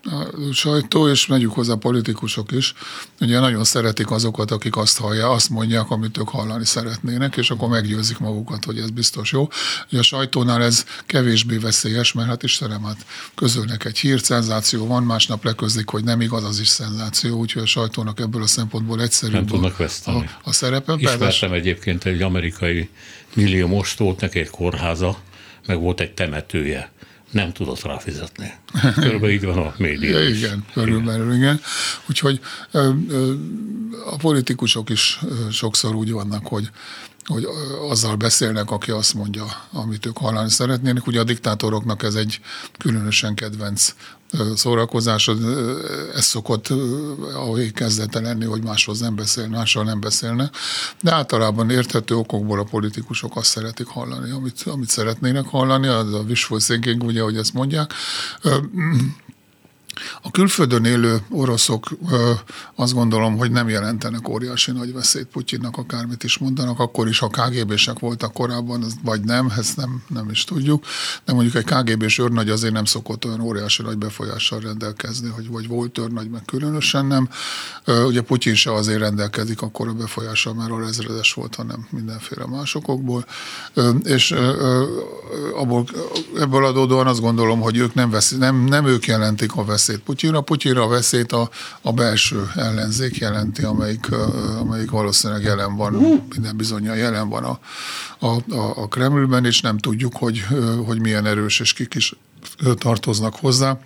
a 0.04 0.52
sajtó, 0.52 1.08
és 1.08 1.26
megyük 1.26 1.52
hozzá 1.52 1.74
politikusok 1.74 2.52
is, 2.52 2.74
ugye 3.20 3.40
nagyon 3.40 3.64
szeretik 3.64 4.10
azokat, 4.10 4.50
akik 4.50 4.76
azt 4.76 4.98
hallják, 4.98 5.28
azt 5.28 5.50
mondják, 5.50 5.90
amit 5.90 6.18
ők 6.18 6.28
hallani 6.28 6.64
szeretnének, 6.64 7.36
és 7.36 7.50
akkor 7.50 7.68
meggyőzik 7.68 8.18
magukat, 8.18 8.64
hogy 8.64 8.78
ez 8.78 8.90
biztos 8.90 9.32
jó. 9.32 9.48
Ugye 9.90 9.98
a 9.98 10.02
sajtónál 10.02 10.62
ez 10.62 10.84
kevésbé 11.06 11.56
veszélyes, 11.56 12.12
mert 12.12 12.28
hát 12.28 12.42
Istenem, 12.42 12.82
hát 12.82 13.06
közölnek 13.34 13.84
egy 13.84 13.98
hírt, 13.98 14.24
szenzáció 14.24 14.86
van, 14.86 15.02
másnap 15.02 15.44
leközlik, 15.44 15.88
hogy 15.88 16.04
nem 16.04 16.20
igaz, 16.20 16.44
az 16.44 16.60
is 16.60 16.68
szenzáció, 16.68 17.38
úgyhogy 17.38 17.62
a 17.62 17.66
sajtónak 17.66 18.20
ebből 18.20 18.42
a 18.42 18.46
szempontból 18.46 19.02
egyszerűbb 19.02 19.34
nem 19.34 19.46
tudnak 19.46 19.76
veszteni. 19.76 20.18
A, 20.18 20.48
a 20.48 20.52
szerepe. 20.52 20.94
Ismertem 20.98 21.52
egyébként 21.52 22.04
egy 22.04 22.22
amerikai 22.22 22.88
millió 23.34 23.66
most 23.66 23.98
volt 23.98 24.20
neki 24.20 24.38
egy 24.38 24.50
kórháza, 24.50 25.18
meg 25.66 25.80
volt 25.80 26.00
egy 26.00 26.12
temetője 26.12 26.91
nem 27.32 27.52
tudott 27.52 27.82
ráfizetni. 27.82 28.52
Körülbelül 28.94 29.34
így 29.34 29.44
van 29.44 29.58
a 29.58 29.74
média 29.76 30.18
ja, 30.18 30.28
Igen, 30.28 30.64
körülbelül 30.72 31.34
igen. 31.34 31.60
Úgyhogy 32.08 32.40
a 34.06 34.16
politikusok 34.16 34.90
is 34.90 35.20
sokszor 35.50 35.94
úgy 35.94 36.10
vannak, 36.10 36.46
hogy 36.46 36.70
hogy 37.24 37.46
azzal 37.88 38.16
beszélnek, 38.16 38.70
aki 38.70 38.90
azt 38.90 39.14
mondja, 39.14 39.44
amit 39.72 40.06
ők 40.06 40.18
hallani 40.18 40.50
szeretnének. 40.50 41.06
Ugye 41.06 41.20
a 41.20 41.24
diktátoroknak 41.24 42.02
ez 42.02 42.14
egy 42.14 42.40
különösen 42.78 43.34
kedvenc 43.34 43.94
szórakozás, 44.54 45.30
ez 46.14 46.24
szokott 46.24 46.68
ahogy 47.34 47.72
kezdete 47.72 48.20
lenni, 48.20 48.44
hogy 48.44 48.62
máshoz 48.62 49.00
nem 49.00 49.14
beszél, 49.14 49.46
mással 49.46 49.84
nem 49.84 50.00
beszélne, 50.00 50.50
de 51.00 51.12
általában 51.12 51.70
érthető 51.70 52.14
okokból 52.14 52.58
a 52.58 52.64
politikusok 52.64 53.36
azt 53.36 53.46
szeretik 53.46 53.86
hallani, 53.86 54.30
amit, 54.30 54.62
amit 54.66 54.88
szeretnének 54.88 55.44
hallani, 55.44 55.86
az 55.86 56.14
a 56.14 56.18
wishful 56.18 56.60
thinking, 56.60 57.02
ugye, 57.02 57.22
hogy 57.22 57.36
ezt 57.36 57.52
mondják. 57.52 57.92
A 60.22 60.30
külföldön 60.30 60.84
élő 60.84 61.22
oroszok 61.30 61.88
azt 62.74 62.94
gondolom, 62.94 63.36
hogy 63.36 63.50
nem 63.50 63.68
jelentenek 63.68 64.28
óriási 64.28 64.70
nagy 64.70 64.92
veszélyt 64.92 65.26
Putyinnak, 65.26 65.76
akármit 65.76 66.24
is 66.24 66.38
mondanak, 66.38 66.78
akkor 66.78 67.08
is, 67.08 67.18
ha 67.18 67.28
KGB-sek 67.28 67.98
voltak 67.98 68.32
korábban, 68.32 68.84
vagy 69.04 69.20
nem, 69.20 69.52
ezt 69.58 69.76
nem, 69.76 70.02
nem 70.08 70.30
is 70.30 70.44
tudjuk, 70.44 70.84
de 71.24 71.32
mondjuk 71.32 71.54
egy 71.54 71.64
KGB-s 71.64 72.18
őrnagy 72.18 72.48
azért 72.50 72.72
nem 72.72 72.84
szokott 72.84 73.24
olyan 73.24 73.40
óriási 73.40 73.82
nagy 73.82 73.98
befolyással 73.98 74.60
rendelkezni, 74.60 75.28
hogy 75.28 75.48
vagy 75.48 75.68
volt 75.68 75.98
őrnagy, 75.98 76.30
meg 76.30 76.42
különösen 76.44 77.06
nem. 77.06 77.28
Ugye 78.06 78.20
Putyin 78.20 78.54
se 78.54 78.72
azért 78.72 78.98
rendelkezik 78.98 79.62
akkor 79.62 79.88
a 79.88 79.92
befolyással, 79.92 80.54
mert 80.54 80.70
a 80.70 80.80
ezredes 80.86 81.32
volt, 81.32 81.54
hanem 81.54 81.86
mindenféle 81.90 82.46
másokból. 82.46 83.26
És 84.02 84.34
abból, 85.54 85.86
ebből 86.38 86.64
adódóan 86.64 87.06
azt 87.06 87.20
gondolom, 87.20 87.60
hogy 87.60 87.76
ők 87.76 87.94
nem, 87.94 88.10
vesz, 88.10 88.30
nem, 88.30 88.64
nem 88.64 88.86
ők 88.86 89.06
jelentik 89.06 89.56
a 89.56 89.64
veszélyt 89.64 89.81
Putyinra. 90.04 90.40
Putyinra 90.40 90.82
a 90.82 90.88
veszélyt 90.88 91.32
a, 91.32 91.50
a 91.82 91.92
belső 91.92 92.50
ellenzék 92.54 93.16
jelenti, 93.16 93.62
amelyik, 93.62 94.12
amelyik 94.58 94.90
valószínűleg 94.90 95.42
jelen 95.42 95.76
van, 95.76 95.92
minden 96.34 96.56
bizonyal 96.56 96.96
jelen 96.96 97.28
van 97.28 97.44
a, 97.44 97.58
a, 98.26 98.42
a 98.82 98.88
Kremlben, 98.88 99.44
és 99.44 99.60
nem 99.60 99.78
tudjuk, 99.78 100.16
hogy, 100.16 100.44
hogy 100.86 101.00
milyen 101.00 101.26
erős 101.26 101.60
és 101.60 101.72
kik 101.72 101.94
is 101.94 102.14
tartoznak 102.78 103.34
hozzá. 103.36 103.78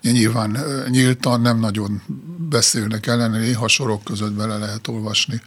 Nyilván 0.00 0.58
nyíltan 0.88 1.40
nem 1.40 1.58
nagyon 1.58 2.02
beszélnek 2.48 3.06
ellene, 3.06 3.38
néha 3.38 3.68
sorok 3.68 4.04
között 4.04 4.32
bele 4.32 4.58
lehet 4.58 4.88
olvasni 4.88 5.42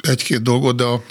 egy-két 0.00 0.42
dolgot, 0.42 0.76
de 0.76 0.84
a 0.84 1.02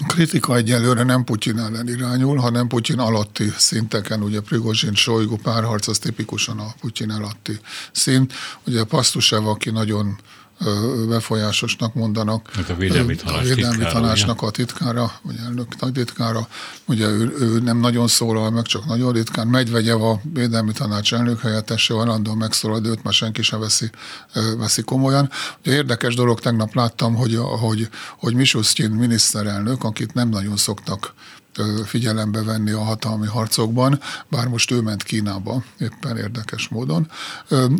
a 0.00 0.06
kritika 0.06 0.56
egyelőre 0.56 1.02
nem 1.02 1.24
Putyin 1.24 1.58
ellen 1.58 1.88
irányul, 1.88 2.36
hanem 2.36 2.66
Putyin 2.66 2.98
alatti 2.98 3.52
szinteken, 3.56 4.22
ugye 4.22 4.40
Prigozsin, 4.40 4.94
Sojgu 4.94 5.36
párharc 5.36 5.88
az 5.88 5.98
tipikusan 5.98 6.58
a 6.58 6.74
Putyin 6.80 7.10
alatti 7.10 7.60
szint. 7.92 8.32
Ugye 8.66 8.84
Pastusev, 8.84 9.46
aki 9.46 9.70
nagyon 9.70 10.18
befolyásosnak 11.08 11.94
mondanak. 11.94 12.50
Hát 12.52 12.70
a 12.70 12.74
védelmi, 12.74 13.14
tanács 13.14 13.36
a 13.36 13.42
védelmi 13.42 13.76
titkára, 13.76 14.00
tanácsnak 14.00 14.42
a 14.42 14.50
titkára, 14.50 15.12
vagy 15.22 15.36
elnök 15.44 15.80
nagytitkára. 15.80 16.48
Ugye 16.86 17.06
ő, 17.06 17.34
ő, 17.38 17.60
nem 17.60 17.78
nagyon 17.78 18.08
szólal 18.08 18.50
meg, 18.50 18.64
csak 18.64 18.86
nagyon 18.86 19.12
ritkán. 19.12 19.46
Medvegyev 19.46 20.02
a 20.02 20.20
védelmi 20.32 20.72
tanács 20.72 21.14
elnök 21.14 21.40
helyettese, 21.40 21.94
állandóan 21.94 22.36
megszólal, 22.36 22.80
de 22.80 22.88
őt 22.88 23.02
már 23.02 23.12
senki 23.12 23.42
sem 23.42 23.60
veszi, 23.60 23.90
veszi 24.56 24.82
komolyan. 24.82 25.30
Ugye 25.60 25.72
érdekes 25.72 26.14
dolog, 26.14 26.40
tegnap 26.40 26.74
láttam, 26.74 27.14
hogy, 27.14 27.38
hogy, 27.60 27.88
hogy 28.18 28.34
Misusztyin 28.34 28.90
miniszterelnök, 28.90 29.84
akit 29.84 30.14
nem 30.14 30.28
nagyon 30.28 30.56
szoktak 30.56 31.14
figyelembe 31.84 32.42
venni 32.42 32.70
a 32.70 32.82
hatalmi 32.82 33.26
harcokban, 33.26 34.00
bár 34.28 34.46
most 34.48 34.70
ő 34.70 34.80
ment 34.80 35.02
Kínába, 35.02 35.62
éppen 35.78 36.16
érdekes 36.16 36.68
módon. 36.68 37.10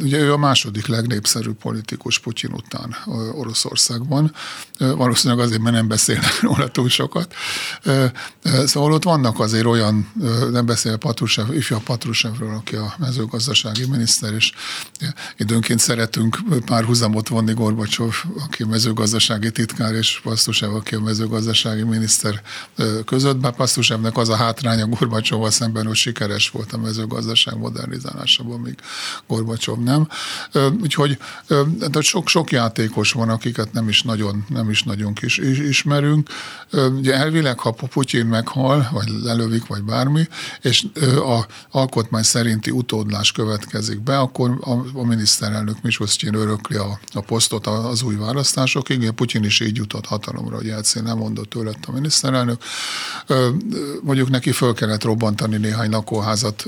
Ugye 0.02 0.18
ő 0.18 0.32
a 0.32 0.36
második 0.36 0.86
legnépszerűbb 0.86 1.56
politikus 1.56 2.18
Putyin 2.18 2.52
után 2.52 2.96
Oroszországban, 3.32 4.32
valószínűleg 4.78 5.44
azért, 5.44 5.60
mert 5.60 5.74
nem 5.74 5.88
beszélnek 5.88 6.40
róla 6.46 6.68
túl 6.68 6.88
sokat. 6.88 7.34
Szóval 8.64 8.92
ott 8.92 9.02
vannak 9.02 9.40
azért 9.40 9.66
olyan, 9.66 10.12
nem 10.50 10.66
beszél 10.66 10.96
Patrusev, 10.96 11.52
ifja 11.52 11.80
Patrusevről, 11.84 12.54
aki 12.54 12.76
a 12.76 12.94
mezőgazdasági 12.98 13.86
miniszter, 13.86 14.32
és 14.32 14.52
időnként 15.36 15.80
szeretünk 15.80 16.38
pár 16.64 16.84
huzamot 16.84 17.28
vonni 17.28 17.52
Gorbacsov, 17.52 18.14
aki 18.44 18.62
a 18.62 18.66
mezőgazdasági 18.66 19.50
titkár, 19.50 19.94
és 19.94 20.20
Patrushev, 20.22 20.74
aki 20.74 20.94
a 20.94 21.00
mezőgazdasági 21.00 21.82
miniszter 21.82 22.42
között, 23.04 23.36
bár 23.36 23.52
Patrusevnek 23.68 24.16
az 24.16 24.28
a 24.28 24.36
hátránya 24.36 24.86
Gorbacsovval 24.86 25.50
szemben, 25.50 25.86
hogy 25.86 25.96
sikeres 25.96 26.50
volt 26.50 26.72
a 26.72 26.78
mezőgazdaság 26.78 27.58
modernizálásában, 27.58 28.60
míg 28.60 28.74
Gorbacsov 29.26 29.78
nem. 29.78 30.08
Úgyhogy 30.82 31.18
de 31.90 32.00
sok, 32.00 32.28
sok 32.28 32.50
játékos 32.50 33.12
van, 33.12 33.28
akiket 33.28 33.72
nem 33.72 33.88
is 33.88 34.02
nagyon, 34.02 34.44
nem 34.48 34.70
is 34.70 34.82
nagyon 34.82 35.14
kis 35.14 35.38
ismerünk. 35.38 36.28
Ugye 36.72 37.14
elvileg, 37.14 37.58
ha 37.58 37.70
Putyin 37.70 38.26
meghal, 38.26 38.88
vagy 38.92 39.08
lelövik, 39.22 39.66
vagy 39.66 39.82
bármi, 39.82 40.28
és 40.60 40.86
a 41.16 41.46
alkotmány 41.70 42.22
szerinti 42.22 42.70
utódlás 42.70 43.32
következik 43.32 44.00
be, 44.00 44.18
akkor 44.18 44.58
a, 44.94 45.02
miniszterelnök 45.02 45.82
Misusztyin 45.82 46.34
örökli 46.34 46.76
a, 46.76 47.00
a 47.12 47.20
posztot 47.20 47.66
az 47.66 48.02
új 48.02 48.14
választásokig. 48.14 49.10
Putyin 49.10 49.44
is 49.44 49.60
így 49.60 49.76
jutott 49.76 50.06
hatalomra, 50.06 50.56
hogy 50.56 50.66
Jelcén 50.66 51.02
nem 51.02 51.16
mondott 51.16 51.50
tőle 51.50 51.72
a 51.86 51.92
miniszterelnök 51.92 52.62
mondjuk 54.02 54.30
neki 54.30 54.52
föl 54.52 54.74
kellett 54.74 55.02
robbantani 55.02 55.56
néhány 55.56 55.90
lakóházat 55.90 56.64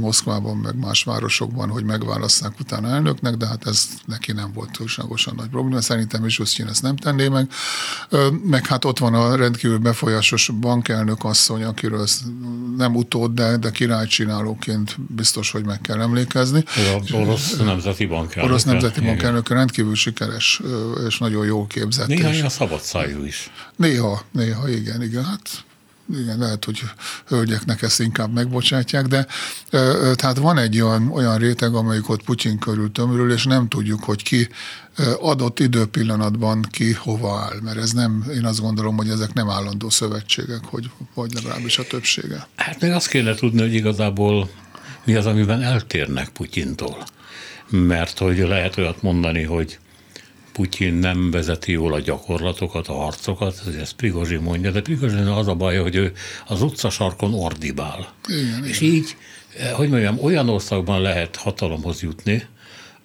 Moszkvában, 0.00 0.56
meg 0.56 0.78
más 0.78 1.04
városokban, 1.04 1.68
hogy 1.68 1.84
megválasszák 1.84 2.60
utána 2.60 2.88
elnöknek, 2.88 3.34
de 3.34 3.46
hát 3.46 3.66
ez 3.66 3.88
neki 4.04 4.32
nem 4.32 4.52
volt 4.54 4.70
túlságosan 4.70 5.34
nagy 5.36 5.48
probléma. 5.48 5.80
Szerintem 5.80 6.24
is 6.24 6.38
Usztyin 6.38 6.66
ezt 6.66 6.82
nem 6.82 6.96
tenné 6.96 7.28
meg. 7.28 7.50
Meg 8.44 8.66
hát 8.66 8.84
ott 8.84 8.98
van 8.98 9.14
a 9.14 9.36
rendkívül 9.36 9.78
befolyásos 9.78 10.50
bankelnök 10.60 11.24
asszony, 11.24 11.64
akiről 11.64 12.06
nem 12.76 12.96
utód, 12.96 13.34
de, 13.34 13.56
de 13.56 13.70
királycsinálóként 13.70 14.96
biztos, 15.14 15.50
hogy 15.50 15.64
meg 15.64 15.80
kell 15.80 16.00
emlékezni. 16.00 16.64
Az 17.00 17.12
orosz 17.12 17.56
nemzeti 17.56 18.06
bankelnök. 18.06 18.50
Orosz 18.50 18.64
nemzeti 18.64 19.00
bankelnök 19.00 19.48
rendkívül 19.48 19.94
sikeres 19.94 20.60
és 21.08 21.18
nagyon 21.18 21.46
jól 21.46 21.66
képzett. 21.66 22.06
Néha 22.06 22.46
a 22.46 22.48
szabad 22.48 22.80
szájú 22.80 23.24
is. 23.24 23.50
Néha, 23.76 24.22
néha, 24.32 24.68
igen, 24.68 25.02
igen. 25.02 25.24
Hát 25.24 25.64
igen, 26.20 26.38
lehet, 26.38 26.64
hogy 26.64 26.82
hölgyeknek 27.26 27.82
ezt 27.82 28.00
inkább 28.00 28.32
megbocsátják, 28.32 29.06
de 29.06 29.26
tehát 30.14 30.38
van 30.38 30.58
egy 30.58 30.80
olyan, 30.80 31.10
olyan 31.10 31.38
réteg, 31.38 31.74
amelyik 31.74 32.08
ott 32.08 32.22
Putyin 32.22 32.58
körül 32.58 32.92
tömörül, 32.92 33.32
és 33.32 33.44
nem 33.44 33.68
tudjuk, 33.68 34.04
hogy 34.04 34.22
ki 34.22 34.48
adott 35.20 35.60
időpillanatban 35.60 36.66
ki 36.70 36.92
hova 36.92 37.38
áll, 37.38 37.60
mert 37.62 37.78
ez 37.78 37.90
nem, 37.90 38.24
én 38.34 38.44
azt 38.44 38.60
gondolom, 38.60 38.96
hogy 38.96 39.08
ezek 39.08 39.32
nem 39.32 39.50
állandó 39.50 39.90
szövetségek, 39.90 40.64
hogy, 40.64 40.90
vagy 41.14 41.32
legalábbis 41.32 41.78
a 41.78 41.82
többsége. 41.82 42.46
Hát 42.56 42.80
még 42.80 42.90
azt 42.90 43.08
kéne 43.08 43.34
tudni, 43.34 43.60
hogy 43.60 43.74
igazából 43.74 44.50
mi 45.04 45.14
az, 45.14 45.26
amiben 45.26 45.62
eltérnek 45.62 46.28
Putyintól. 46.28 47.04
Mert 47.68 48.18
hogy 48.18 48.38
lehet 48.38 48.78
olyat 48.78 49.02
mondani, 49.02 49.42
hogy 49.42 49.78
Putyin 50.52 50.94
nem 50.94 51.30
vezeti 51.30 51.72
jól 51.72 51.92
a 51.92 52.00
gyakorlatokat, 52.00 52.88
a 52.88 52.92
harcokat, 52.92 53.62
ez 53.66 53.74
ezt 53.74 53.92
Prigozsi 53.92 54.36
mondja, 54.36 54.70
de 54.70 54.82
Prigozsin 54.82 55.26
az 55.26 55.48
a 55.48 55.54
baj, 55.54 55.76
hogy 55.76 55.94
ő 55.94 56.12
az 56.46 56.62
utcasarkon 56.62 57.34
ordibál. 57.34 58.12
Igen, 58.28 58.64
és 58.64 58.80
igen. 58.80 58.94
így, 58.94 59.16
eh, 59.58 59.70
hogy 59.70 59.88
mondjam, 59.88 60.18
olyan 60.22 60.48
országban 60.48 61.00
lehet 61.00 61.36
hatalomhoz 61.36 62.02
jutni, 62.02 62.46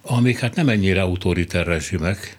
amik 0.01 0.39
hát 0.39 0.55
nem 0.55 0.69
ennyire 0.69 1.01
autoriter 1.01 1.65
rezsimek, 1.65 2.37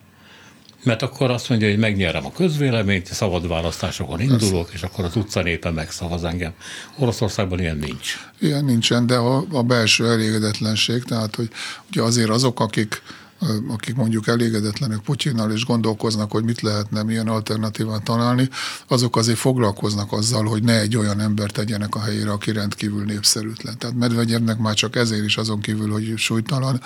mert 0.83 1.03
akkor 1.03 1.31
azt 1.31 1.49
mondja, 1.49 1.69
hogy 1.69 1.79
megnyerem 1.79 2.27
a 2.27 2.33
közvéleményt, 2.33 3.07
szabad 3.07 3.49
választásokon 3.49 4.21
indulok, 4.21 4.71
és 4.73 4.83
akkor 4.83 5.05
az 5.05 5.17
utca 5.17 5.43
népe 5.43 5.71
megszavaz 5.71 6.25
engem. 6.25 6.53
Oroszországban 6.99 7.61
ilyen 7.61 7.77
nincs. 7.77 8.17
Ilyen 8.41 8.65
nincsen, 8.65 9.07
de 9.07 9.17
a, 9.17 9.45
a 9.53 9.63
belső 9.63 10.07
elégedetlenség, 10.07 11.03
tehát 11.03 11.35
hogy 11.35 11.51
ugye 11.91 12.03
azért 12.03 12.29
azok, 12.29 12.61
akik 12.61 13.03
akik 13.69 13.95
mondjuk 13.95 14.27
elégedetlenek 14.27 14.99
Putyinnal, 14.99 15.53
és 15.53 15.65
gondolkoznak, 15.65 16.31
hogy 16.31 16.45
mit 16.45 16.61
lehetne, 16.61 17.03
milyen 17.03 17.29
alternatívát 17.29 18.03
találni, 18.03 18.49
azok 18.87 19.17
azért 19.17 19.39
foglalkoznak 19.39 20.13
azzal, 20.13 20.45
hogy 20.45 20.63
ne 20.63 20.81
egy 20.81 20.97
olyan 20.97 21.21
ember 21.21 21.51
tegyenek 21.51 21.95
a 21.95 22.01
helyére, 22.01 22.31
aki 22.31 22.53
rendkívül 22.53 23.05
népszerűtlen. 23.05 23.79
Tehát 23.79 23.97
Medvegyevnek 23.97 24.59
már 24.59 24.75
csak 24.75 24.97
ezért 24.97 25.25
is 25.25 25.37
azon 25.37 25.61
kívül, 25.61 25.91
hogy 25.91 26.13
súlytalan, 26.17 26.81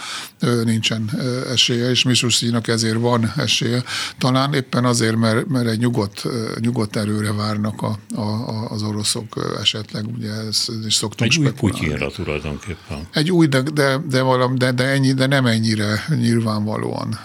nincsen 0.64 1.10
esélye, 1.50 1.90
és 1.90 2.02
Misusztinak 2.02 2.68
ezért 2.68 2.98
van 2.98 3.32
esélye. 3.36 3.82
Talán 4.18 4.54
éppen 4.54 4.84
azért, 4.84 5.16
mert, 5.16 5.48
mert 5.48 5.66
egy 5.66 5.78
nyugodt, 5.78 6.26
nyugodt 6.60 6.96
erőre 6.96 7.32
várnak 7.32 7.82
a, 7.82 7.98
a, 8.20 8.70
az 8.70 8.82
oroszok 8.82 9.56
esetleg, 9.60 10.06
ugye 10.16 10.30
ezt 10.30 10.70
is 10.86 10.94
szoktunk 10.94 11.32
Egy 11.32 11.38
új 11.38 11.50
Putyinra 11.50 12.10
tulajdonképpen. 12.10 13.08
Egy 13.12 13.30
új, 13.30 13.46
de, 13.46 13.60
de, 13.60 13.98
de, 14.08 14.22
valam, 14.22 14.54
de, 14.54 14.72
de, 14.72 14.84
ennyi, 14.84 15.12
de 15.12 15.26
nem 15.26 15.46
ennyire 15.46 16.04
nyilván 16.08 16.40
nyilvánvalóan 16.42 17.18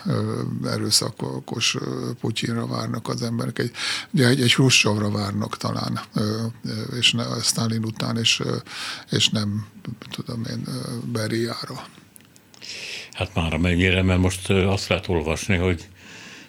erőszakos 0.65 1.77
Putyinra 2.19 2.67
várnak 2.67 3.08
az 3.08 3.21
emberek. 3.21 3.60
Egy, 3.60 3.71
ugye 4.12 4.27
egy, 4.27 4.41
egy 4.41 4.53
Hruscsovra 4.53 5.12
várnak 5.12 5.58
talán, 5.58 5.99
és 6.99 7.12
ne, 7.12 7.23
Stalin 7.41 7.84
után, 7.84 8.17
és, 8.17 8.41
és 9.12 9.30
nem 9.30 9.67
tudom 10.10 10.43
én, 10.49 10.67
Beriára. 11.12 11.84
Hát 13.12 13.36
már 13.36 13.53
amennyire, 13.53 14.01
mert 14.01 14.19
most 14.19 14.49
azt 14.49 14.88
lehet 14.88 15.08
olvasni, 15.08 15.56
hogy 15.56 15.88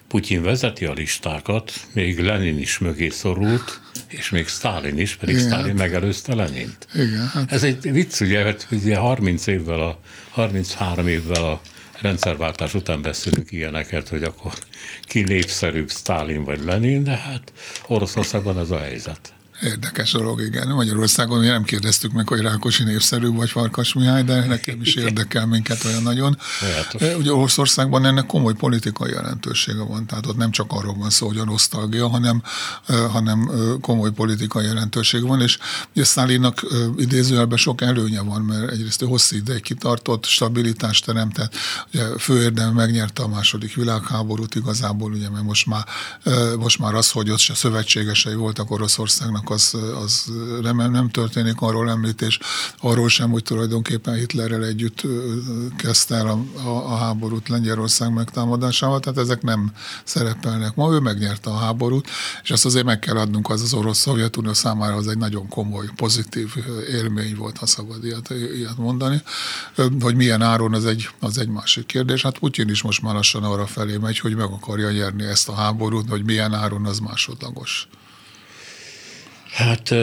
Putyin 0.09 0.42
vezeti 0.42 0.85
a 0.85 0.92
listákat, 0.92 1.72
még 1.92 2.20
Lenin 2.20 2.59
is 2.59 2.78
mögé 2.78 3.09
szorult, 3.09 3.81
és 4.09 4.31
még 4.31 4.46
Stalin 4.46 4.98
is, 4.98 5.14
pedig 5.14 5.35
Igen. 5.35 5.48
Stalin 5.48 5.74
megelőzte 5.74 6.35
Lenint. 6.35 6.87
Igen, 6.94 7.26
hát. 7.26 7.52
Ez 7.52 7.62
egy 7.62 7.92
vicc, 7.92 8.20
ugye, 8.20 8.44
mert 8.44 8.66
ugye 8.70 8.96
30 8.96 9.46
évvel, 9.46 9.81
a, 9.81 10.00
33 10.31 11.07
évvel 11.07 11.44
a 11.44 11.61
rendszerváltás 12.00 12.74
után 12.74 13.02
beszélünk 13.02 13.52
ilyeneket, 13.52 14.08
hogy 14.08 14.22
akkor 14.22 14.52
ki 15.02 15.20
népszerűbb, 15.20 15.90
Stalin 15.90 16.44
vagy 16.44 16.64
Lenin, 16.64 17.04
de 17.04 17.16
hát 17.16 17.52
Oroszországban 17.87 18.58
ez 18.58 18.70
a 18.70 18.78
helyzet. 18.78 19.32
Érdekes 19.62 20.12
dolog, 20.12 20.40
igen. 20.40 20.68
Magyarországon 20.68 21.38
mi 21.38 21.47
nem 21.47 21.62
kérdeztük 21.62 22.12
meg, 22.12 22.29
hogy 22.29 22.40
Rákosi 22.40 22.85
népszerű 22.85 23.29
vagy 23.29 23.51
Farkas 23.51 23.92
Mihály, 23.92 24.23
de 24.23 24.44
nekem 24.44 24.81
is 24.81 24.94
érdekel 24.94 25.47
minket 25.47 25.85
olyan 25.85 26.03
nagyon. 26.03 26.38
Játos. 26.77 27.16
Ugye 27.16 27.33
Oroszországban 27.33 28.05
ennek 28.05 28.27
komoly 28.27 28.55
politikai 28.55 29.11
jelentősége 29.11 29.83
van, 29.83 30.07
tehát 30.07 30.27
ott 30.27 30.37
nem 30.37 30.51
csak 30.51 30.73
arról 30.73 30.94
van 30.94 31.11
szó, 31.11 31.27
hogy 31.27 31.38
a 31.38 31.44
nosztalgia, 31.44 32.09
hanem, 32.09 32.42
hanem 33.11 33.51
komoly 33.81 34.11
politikai 34.11 34.64
jelentőség 34.64 35.23
van, 35.23 35.40
és 35.40 35.59
ugye 35.94 36.05
Stalinnak 36.05 36.66
idézőjelben 36.97 37.59
sok 37.59 37.81
előnye 37.81 38.21
van, 38.21 38.42
mert 38.42 38.71
egyrészt 38.71 39.03
ő 39.03 39.07
hosszú 39.07 39.37
ideig 39.37 39.62
kitartott, 39.62 40.25
stabilitást 40.25 41.05
teremtett, 41.05 41.55
ugye 41.94 42.05
főérdem 42.18 42.75
megnyerte 42.75 43.23
a 43.23 43.29
második 43.29 43.75
világháborút 43.75 44.55
igazából, 44.55 45.12
ugye, 45.12 45.31
mert 45.31 45.44
most 45.44 45.66
már, 45.66 45.85
most 46.59 46.79
már 46.79 46.94
az, 46.94 47.11
hogy 47.11 47.31
ott 47.31 47.38
se 47.38 47.55
szövetségesei 47.55 48.35
voltak 48.35 48.71
Oroszországnak, 48.71 49.47
az, 49.50 49.76
az 50.02 50.32
remélem 50.62 50.90
nem 50.90 51.08
történik 51.11 51.61
arról 51.61 51.90
említés, 51.90 52.38
arról 52.80 53.08
sem, 53.08 53.30
hogy 53.30 53.42
tulajdonképpen 53.42 54.14
Hitlerrel 54.14 54.64
együtt 54.64 55.02
kezdte 55.76 56.14
el 56.14 56.26
a, 56.26 56.68
a, 56.68 56.92
a 56.92 56.96
háborút 56.96 57.48
Lengyelország 57.48 58.12
megtámadásával, 58.12 59.00
tehát 59.00 59.18
ezek 59.18 59.42
nem 59.42 59.72
szerepelnek. 60.04 60.74
Ma 60.74 60.92
ő 60.92 60.98
megnyerte 60.98 61.50
a 61.50 61.56
háborút, 61.56 62.08
és 62.42 62.50
ezt 62.50 62.64
azért 62.64 62.84
meg 62.84 62.98
kell 62.98 63.16
adnunk 63.16 63.50
az 63.50 63.62
az 63.62 63.74
orosz 63.74 63.98
Szovjetunió 63.98 64.52
számára, 64.52 64.94
az 64.94 65.08
egy 65.08 65.18
nagyon 65.18 65.48
komoly, 65.48 65.87
pozitív 65.96 66.54
élmény 66.90 67.37
volt, 67.37 67.56
ha 67.56 67.66
szabad 67.66 68.04
ilyet, 68.04 68.30
ilyet 68.56 68.76
mondani. 68.76 69.22
Hogy 70.00 70.14
milyen 70.14 70.42
áron, 70.42 70.74
az 70.74 70.87
egy, 70.87 71.08
az 71.20 71.38
egy 71.38 71.48
másik 71.48 71.87
kérdés. 71.87 72.22
Hát 72.22 72.38
Putyin 72.38 72.68
is 72.68 72.82
most 72.82 73.02
már 73.02 73.14
lassan 73.14 73.44
arra 73.44 73.66
felé 73.66 73.96
megy, 73.96 74.18
hogy 74.18 74.37
meg 74.37 74.50
akarja 74.50 74.90
nyerni 74.90 75.24
ezt 75.24 75.48
a 75.48 75.54
háborút, 75.54 76.08
hogy 76.08 76.24
milyen 76.24 76.54
áron, 76.54 76.87
az 76.87 76.98
másodlagos. 76.98 77.88
Hát 79.50 79.94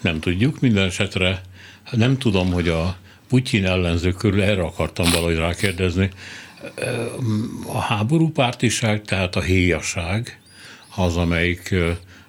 nem 0.00 0.20
tudjuk, 0.20 0.60
minden 0.60 0.86
esetre 0.86 1.40
nem 1.90 2.18
tudom, 2.18 2.52
hogy 2.52 2.68
a 2.68 2.96
Putyin 3.28 3.66
ellenzők 3.66 4.16
körül 4.16 4.42
erre 4.42 4.62
akartam 4.62 5.10
valahogy 5.10 5.36
rákérdezni. 5.36 6.10
a 7.66 7.78
háborúpártiság, 7.78 9.02
tehát 9.02 9.36
a 9.36 9.40
héjaság 9.40 10.40
az, 10.96 11.16
amelyik 11.16 11.74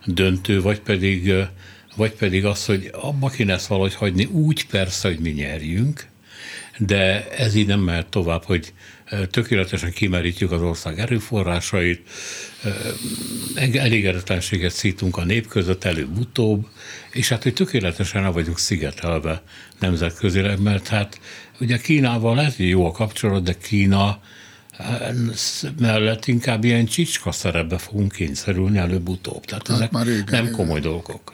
döntő, 0.05 0.61
vagy 0.61 0.79
pedig, 0.79 1.33
vagy 1.95 2.11
pedig 2.11 2.45
az, 2.45 2.65
hogy 2.65 2.89
abba 2.93 3.29
kéne 3.29 3.53
ezt 3.53 3.67
valahogy 3.67 3.95
hagyni 3.95 4.25
úgy 4.25 4.65
persze, 4.65 5.07
hogy 5.07 5.19
mi 5.19 5.29
nyerjünk, 5.29 6.07
de 6.77 7.29
ez 7.29 7.55
így 7.55 7.67
nem 7.67 7.79
mehet 7.79 8.07
tovább, 8.07 8.43
hogy 8.43 8.73
tökéletesen 9.31 9.91
kimerítjük 9.91 10.51
az 10.51 10.61
ország 10.61 10.99
erőforrásait, 10.99 12.09
elégedetlenséget 13.73 14.71
szítunk 14.71 15.17
a 15.17 15.23
nép 15.23 15.47
között 15.47 15.83
előbb-utóbb, 15.83 16.67
és 17.11 17.29
hát, 17.29 17.43
hogy 17.43 17.53
tökéletesen 17.53 18.23
el 18.23 18.31
vagyunk 18.31 18.59
szigetelve 18.59 19.41
nemzetközileg, 19.79 20.61
mert 20.61 20.87
hát 20.87 21.19
ugye 21.59 21.77
Kínával 21.77 22.35
lehet, 22.35 22.55
hogy 22.55 22.69
jó 22.69 22.85
a 22.85 22.91
kapcsolat, 22.91 23.43
de 23.43 23.53
Kína 23.53 24.19
mellett 25.79 26.25
inkább 26.25 26.63
ilyen 26.63 26.85
csicska 26.85 27.31
szerepbe 27.31 27.77
fogunk 27.77 28.11
kényszerülni 28.11 28.77
előbb-utóbb. 28.77 29.45
Tehát 29.45 29.67
hát 29.67 29.75
ezek 29.75 29.91
már 29.91 30.05
régen, 30.05 30.43
nem 30.43 30.51
komoly 30.51 30.79
igen. 30.79 30.91
dolgok. 30.91 31.33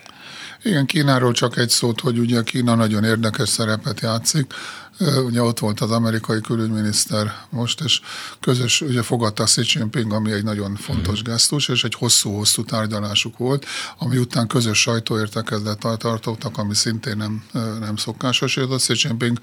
Igen, 0.63 0.85
Kínáról 0.85 1.31
csak 1.31 1.57
egy 1.57 1.69
szót, 1.69 1.99
hogy 1.99 2.17
ugye 2.19 2.41
Kína 2.43 2.75
nagyon 2.75 3.03
érdekes 3.03 3.49
szerepet 3.49 4.01
játszik. 4.01 4.53
Ugye 4.99 5.41
ott 5.41 5.59
volt 5.59 5.79
az 5.79 5.91
amerikai 5.91 6.41
külügyminiszter 6.41 7.35
most, 7.49 7.81
és 7.81 8.01
közös, 8.39 8.81
ugye 8.81 9.01
fogadta 9.01 9.43
Xi 9.43 9.61
Jinping, 9.65 10.13
ami 10.13 10.31
egy 10.31 10.43
nagyon 10.43 10.75
fontos 10.75 11.19
mm. 11.19 11.23
gesztus, 11.23 11.67
és 11.67 11.83
egy 11.83 11.93
hosszú-hosszú 11.93 12.63
tárgyalásuk 12.63 13.37
volt, 13.37 13.65
ami 13.97 14.17
után 14.17 14.47
közös 14.47 14.79
sajtóértekezlet 14.79 15.79
tartottak, 15.97 16.57
ami 16.57 16.75
szintén 16.75 17.17
nem, 17.17 17.43
nem 17.79 17.95
szokásos, 17.95 18.55
és 18.55 18.63
a 18.69 18.75
Xi 18.75 18.93
Jinping 18.95 19.39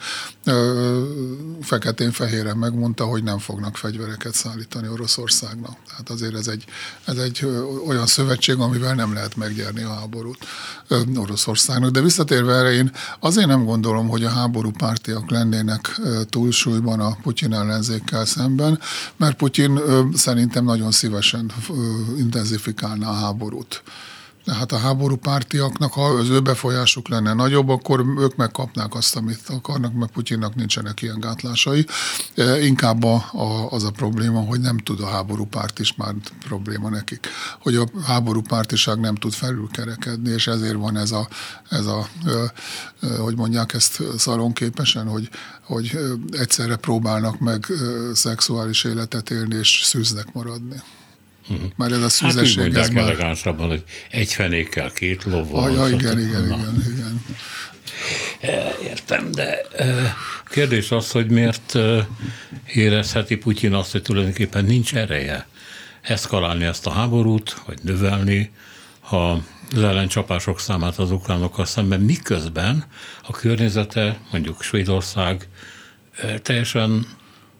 feketén-fehéren 1.61 2.57
megmondta, 2.57 3.05
hogy 3.05 3.23
nem 3.23 3.39
fognak 3.39 3.77
fegyvereket 3.77 4.35
szállítani 4.35 4.89
Oroszországnak. 4.89 5.77
Tehát 5.89 6.11
azért 6.11 6.35
ez 6.35 6.47
egy, 6.47 6.65
ez 7.05 7.17
egy 7.17 7.47
olyan 7.87 8.07
szövetség, 8.07 8.59
amivel 8.59 8.95
nem 8.95 9.13
lehet 9.13 9.37
meggyerni 9.37 9.83
a 9.83 9.95
háborút 9.95 10.47
Oroszországnak. 11.17 11.91
De 11.91 12.01
visszatérve 12.01 12.55
erre, 12.55 12.73
én 12.73 12.93
azért 13.21 13.47
nem 13.47 13.65
gondolom, 13.65 14.09
hogy 14.09 14.25
a 14.25 14.31
háború 14.31 14.71
pártiak 14.71 15.31
lennének 15.43 16.01
túlsúlyban 16.31 17.01
a 17.01 17.17
Putyin 17.23 17.53
ellenzékkel 17.53 18.25
szemben, 18.25 18.79
mert 19.17 19.37
Putyin 19.37 19.81
szerintem 20.15 20.65
nagyon 20.65 20.91
szívesen 20.91 21.51
intenzifikálná 22.19 23.09
a 23.09 23.13
háborút. 23.13 23.83
Tehát 24.45 24.73
a 24.73 24.79
háború 24.79 25.17
pártiaknak, 25.17 25.93
ha 25.93 26.05
az 26.05 26.29
ő 26.29 26.41
befolyásuk 26.41 27.09
lenne 27.09 27.33
nagyobb, 27.33 27.69
akkor 27.69 28.05
ők 28.19 28.37
megkapnák 28.37 28.95
azt, 28.95 29.17
amit 29.17 29.49
akarnak, 29.49 29.93
mert 29.93 30.13
Putyinnak 30.13 30.55
nincsenek 30.55 31.03
ilyen 31.03 31.21
gátlásai. 31.21 31.87
Inkább 32.61 33.03
a, 33.05 33.15
a, 33.33 33.71
az 33.71 33.85
a 33.85 33.91
probléma, 33.91 34.41
hogy 34.41 34.61
nem 34.61 34.79
tud 34.79 35.01
a 35.01 35.07
háború 35.07 35.45
párt 35.45 35.79
is 35.79 35.95
már 35.95 36.15
probléma 36.45 36.89
nekik. 36.89 37.29
Hogy 37.61 37.77
a 37.77 37.87
háború 38.07 38.41
pártiság 38.41 39.01
nem 39.01 39.15
tud 39.15 39.33
felülkerekedni, 39.33 40.31
és 40.31 40.47
ezért 40.47 40.77
van 40.77 40.97
ez 40.97 41.11
a, 41.11 41.29
ez 41.69 41.87
a 41.87 42.09
hogy 43.19 43.37
mondják 43.37 43.73
ezt 43.73 44.03
szalonképesen, 44.17 45.09
hogy, 45.09 45.29
hogy 45.63 45.99
egyszerre 46.31 46.77
próbálnak 46.77 47.39
meg 47.39 47.67
szexuális 48.15 48.85
életet 48.85 49.31
élni, 49.31 49.55
és 49.55 49.81
szűznek 49.85 50.33
maradni. 50.33 50.83
Uh-huh. 51.53 51.71
Már 51.77 51.93
ez 51.93 52.03
a 52.03 52.09
szűzesség. 52.09 52.59
Hát 52.59 52.67
úgy 52.67 52.73
mondják 52.73 52.93
már... 52.93 53.05
elegánsabban, 53.05 53.69
hogy 53.69 53.83
egy 54.11 54.33
fenékkel 54.33 54.91
két 54.91 55.25
lovval. 55.25 55.65
Ah, 55.65 55.75
ja, 55.75 55.97
igen, 55.97 56.19
igen, 56.19 56.45
igen, 56.45 56.85
igen. 56.95 57.25
E, 58.41 58.75
értem, 58.83 59.31
de 59.31 59.61
e, 59.61 60.15
kérdés 60.49 60.91
az, 60.91 61.11
hogy 61.11 61.31
miért 61.31 61.75
e, 61.75 62.09
érezheti 62.73 63.37
Putyin 63.37 63.75
azt, 63.75 63.93
hogy 63.93 64.03
tulajdonképpen 64.03 64.65
nincs 64.65 64.95
ereje 64.95 65.47
eszkalálni 66.03 66.65
ezt 66.65 66.87
a 66.87 66.91
háborút, 66.91 67.57
vagy 67.67 67.79
növelni, 67.83 68.51
ha 69.01 69.43
az 69.75 69.83
ellencsapások 69.83 70.61
számát 70.61 70.99
az 70.99 71.11
ukránokkal 71.11 71.65
szemben, 71.65 72.01
miközben 72.01 72.85
a 73.23 73.31
környezete, 73.31 74.21
mondjuk 74.31 74.63
Svédország 74.63 75.49
teljesen 76.43 77.07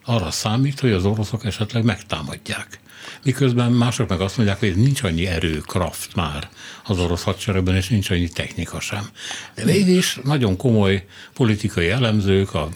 arra 0.05 0.31
számít, 0.31 0.81
hogy 0.81 0.93
az 0.93 1.05
oroszok 1.05 1.45
esetleg 1.45 1.85
megtámadják 1.85 2.81
miközben 3.25 3.73
mások 3.73 4.09
meg 4.09 4.21
azt 4.21 4.37
mondják, 4.37 4.59
hogy 4.59 4.77
nincs 4.77 5.03
annyi 5.03 5.27
erő, 5.27 5.61
kraft 5.67 6.15
már 6.15 6.49
az 6.85 6.99
orosz 6.99 7.23
hadseregben, 7.23 7.75
és 7.75 7.89
nincs 7.89 8.11
annyi 8.11 8.29
technika 8.29 8.81
sem. 8.81 9.09
De 9.55 9.65
mégis 9.65 10.21
nagyon 10.25 10.57
komoly 10.57 11.07
politikai 11.35 11.91
elemzők, 11.91 12.55
a 12.55 12.69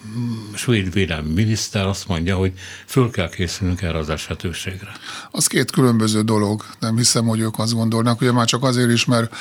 svéd 0.55 0.93
védelmi 0.93 1.33
miniszter 1.33 1.87
azt 1.87 2.09
mondja, 2.09 2.37
hogy 2.37 2.53
föl 2.87 3.11
kell 3.11 3.29
készülnünk 3.29 3.83
erre 3.83 3.99
az 3.99 4.11
esetőségre. 4.11 4.93
Az 5.31 5.47
két 5.47 5.71
különböző 5.71 6.23
dolog. 6.23 6.65
Nem 6.81 6.97
hiszem, 6.97 7.27
hogy 7.27 7.41
ők 7.41 7.59
azt 7.59 7.73
gondolnak. 7.73 8.21
Ugye 8.21 8.33
már 8.33 8.47
csak 8.47 8.65
azért 8.65 8.91
is, 8.91 9.05
mert 9.05 9.35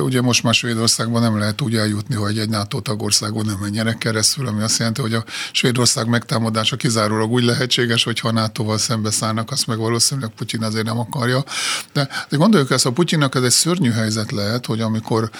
ugye 0.00 0.20
most 0.20 0.42
már 0.42 0.54
Svédországban 0.54 1.22
nem 1.22 1.38
lehet 1.38 1.60
úgy 1.60 1.76
eljutni, 1.76 2.14
hogy 2.14 2.38
egy 2.38 2.48
NATO 2.48 2.80
tagországon 2.80 3.44
nem 3.44 3.58
menjenek 3.60 3.98
keresztül, 3.98 4.46
ami 4.46 4.62
azt 4.62 4.78
jelenti, 4.78 5.00
hogy 5.00 5.14
a 5.14 5.24
Svédország 5.52 6.06
megtámadása 6.06 6.76
kizárólag 6.76 7.30
úgy 7.30 7.44
lehetséges, 7.44 8.04
hogy 8.04 8.20
ha 8.20 8.32
NATO-val 8.32 8.78
szembeszállnak, 8.78 9.50
azt 9.50 9.66
meg 9.66 9.78
valószínűleg 9.78 10.30
Putyin 10.30 10.62
azért 10.62 10.84
nem 10.84 10.98
akarja. 10.98 11.44
De, 11.92 12.08
de 12.28 12.36
gondoljuk 12.36 12.70
ezt, 12.70 12.86
a 12.86 12.92
Putyinnak 12.92 13.34
ez 13.34 13.42
egy 13.42 13.50
szörnyű 13.50 13.90
helyzet 13.98 14.30
lehet, 14.30 14.66
hogy 14.66 14.80
amikor 14.80 15.30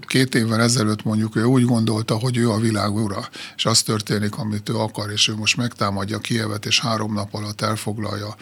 két 0.00 0.34
évvel 0.34 0.60
ezelőtt 0.60 1.04
mondjuk 1.04 1.36
ő 1.36 1.44
úgy 1.44 1.64
gondolta, 1.64 2.14
hogy 2.14 2.36
ő 2.36 2.50
a 2.50 2.58
világ 2.58 2.94
ura, 2.94 3.28
és 3.56 3.66
az 3.66 3.82
történik, 3.82 4.36
amit 4.38 4.68
ő 4.68 4.76
akar, 4.76 5.10
és 5.10 5.28
ő 5.28 5.34
most 5.34 5.56
megtámadja 5.56 6.18
Kievet, 6.18 6.66
és 6.66 6.80
három 6.80 7.12
nap 7.12 7.34
alatt 7.34 7.60
elfoglalja 7.60 8.36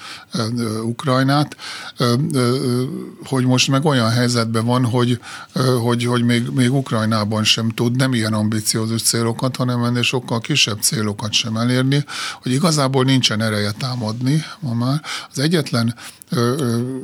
Ukrajnát, 0.83 1.57
hogy 3.25 3.45
most 3.45 3.69
meg 3.69 3.85
olyan 3.85 4.11
helyzetben 4.11 4.65
van, 4.65 4.85
hogy, 4.85 5.21
hogy, 5.81 6.05
hogy 6.05 6.25
még, 6.25 6.49
még 6.49 6.73
Ukrajnában 6.73 7.45
sem 7.45 7.69
tud 7.69 7.97
nem 7.97 8.15
ilyen 8.15 8.33
ambiciózus 8.33 9.03
célokat, 9.03 9.57
hanem 9.57 9.85
ennél 9.85 10.03
sokkal 10.03 10.41
kisebb 10.41 10.81
célokat 10.81 11.33
sem 11.33 11.57
elérni, 11.57 12.05
hogy 12.43 12.53
igazából 12.53 13.05
nincsen 13.05 13.41
ereje 13.41 13.73
támadni 13.73 14.45
ma 14.61 14.75
már. 14.75 15.03
Az 15.31 15.39
egyetlen 15.39 15.95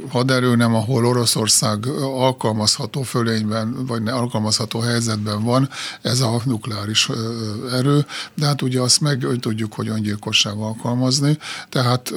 haderő 0.09 0.57
nem, 0.57 0.75
ahol 0.75 1.07
Oroszország 1.07 1.87
alkalmazható 2.03 3.03
fölényben, 3.03 3.87
vagy 3.87 4.09
alkalmazható 4.09 4.81
helyzetben 4.81 5.45
van, 5.45 5.69
ez 6.03 6.21
a 6.21 6.41
nukleáris 6.45 7.09
erő, 7.73 8.07
de 8.35 8.47
hát 8.47 8.63
ugye 8.63 8.81
azt 8.81 9.01
meg 9.01 9.23
hogy 9.25 9.41
tudjuk, 9.41 9.75
hogy 9.75 9.89
öngyilkosság 9.89 10.57
alkalmazni, 10.57 11.39
tehát 11.69 12.13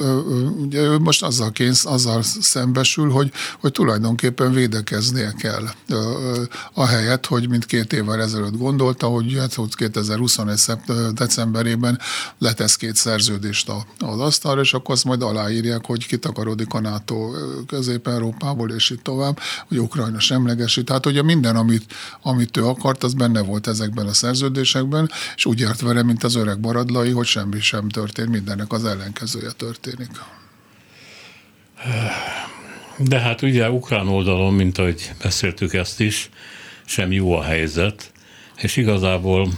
ugye 0.56 0.80
ő 0.80 0.98
most 0.98 1.22
azzal, 1.22 1.50
kénz, 1.50 1.84
azzal 1.84 2.22
szembesül, 2.22 3.10
hogy, 3.10 3.32
hogy 3.60 3.72
tulajdonképpen 3.72 4.52
védekeznie 4.52 5.32
kell 5.38 5.64
a 6.72 6.86
helyet, 6.86 7.26
hogy 7.26 7.48
mint 7.48 7.64
két 7.64 7.92
évvel 7.92 8.20
ezelőtt 8.20 8.56
gondolta, 8.56 9.06
hogy 9.06 9.40
2021. 9.76 10.60
decemberében 11.12 11.98
letesz 12.38 12.76
két 12.76 12.96
szerződést 12.96 13.72
az 13.98 14.20
asztalra, 14.20 14.60
és 14.60 14.74
akkor 14.74 14.94
azt 14.94 15.04
majd 15.04 15.22
aláírják, 15.22 15.86
hogy 15.86 16.06
kitakarodik 16.06 16.74
a 16.74 16.80
NATO 16.80 17.03
Közép-Európából, 17.66 18.70
és 18.70 18.90
itt 18.90 19.02
tovább, 19.02 19.38
hogy 19.68 19.78
Ukrajna 19.78 20.20
semlegesít. 20.20 20.84
Tehát 20.84 21.06
ugye 21.06 21.22
minden, 21.22 21.56
amit, 21.56 21.94
amit 22.22 22.56
ő 22.56 22.66
akart, 22.66 23.02
az 23.02 23.14
benne 23.14 23.40
volt 23.42 23.66
ezekben 23.66 24.06
a 24.06 24.12
szerződésekben, 24.12 25.10
és 25.36 25.44
úgy 25.46 25.58
járt 25.58 25.80
vele, 25.80 26.02
mint 26.02 26.24
az 26.24 26.34
öreg 26.34 26.60
baradlai, 26.60 27.10
hogy 27.10 27.26
semmi 27.26 27.60
sem 27.60 27.88
történt, 27.88 28.28
mindennek 28.28 28.72
az 28.72 28.84
ellenkezője 28.84 29.50
történik. 29.50 30.10
De 32.98 33.18
hát 33.18 33.42
ugye 33.42 33.70
ukrán 33.70 34.08
oldalon, 34.08 34.54
mint 34.54 34.78
ahogy 34.78 35.12
beszéltük 35.22 35.74
ezt 35.74 36.00
is, 36.00 36.30
sem 36.84 37.12
jó 37.12 37.32
a 37.32 37.42
helyzet, 37.42 38.12
és 38.56 38.76
igazából 38.76 39.48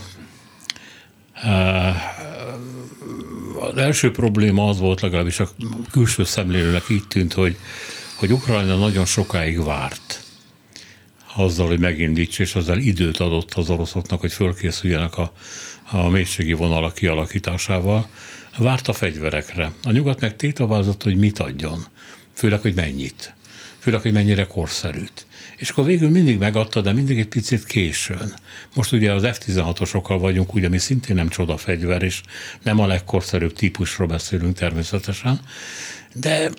az 3.60 3.76
első 3.76 4.10
probléma 4.10 4.68
az 4.68 4.78
volt, 4.78 5.00
legalábbis 5.00 5.40
a 5.40 5.48
külső 5.90 6.24
szemlélőnek 6.24 6.84
így 6.88 7.06
tűnt, 7.08 7.32
hogy, 7.32 7.56
hogy 8.16 8.32
Ukrajna 8.32 8.76
nagyon 8.76 9.04
sokáig 9.04 9.64
várt 9.64 10.24
azzal, 11.36 11.66
hogy 11.66 11.78
megindítsa, 11.78 12.42
és 12.42 12.54
azzal 12.54 12.78
időt 12.78 13.16
adott 13.16 13.54
az 13.54 13.70
oroszoknak, 13.70 14.20
hogy 14.20 14.32
fölkészüljenek 14.32 15.16
a, 15.16 15.32
a 15.90 16.08
mélységi 16.08 16.52
vonalak 16.52 16.94
kialakításával. 16.94 18.08
Várt 18.58 18.88
a 18.88 18.92
fegyverekre. 18.92 19.72
A 19.82 19.90
nyugat 19.90 20.20
meg 20.20 20.36
tétavázott, 20.36 21.02
hogy 21.02 21.16
mit 21.16 21.38
adjon. 21.38 21.86
Főleg, 22.32 22.60
hogy 22.60 22.74
mennyit. 22.74 23.34
Főleg, 23.78 24.00
hogy 24.00 24.12
mennyire 24.12 24.46
korszerűt 24.46 25.25
és 25.56 25.70
akkor 25.70 25.84
végül 25.84 26.10
mindig 26.10 26.38
megadta, 26.38 26.80
de 26.80 26.92
mindig 26.92 27.18
egy 27.18 27.28
picit 27.28 27.64
későn. 27.64 28.34
Most 28.74 28.92
ugye 28.92 29.12
az 29.12 29.22
F-16-osokkal 29.24 30.16
vagyunk, 30.20 30.54
ugye 30.54 30.68
mi 30.68 30.78
szintén 30.78 31.16
nem 31.16 31.28
csoda 31.28 31.56
fegyver, 31.56 32.02
és 32.02 32.20
nem 32.62 32.78
a 32.78 32.86
legkorszerűbb 32.86 33.52
típusról 33.52 34.06
beszélünk 34.06 34.56
természetesen, 34.56 35.40
de 36.14 36.50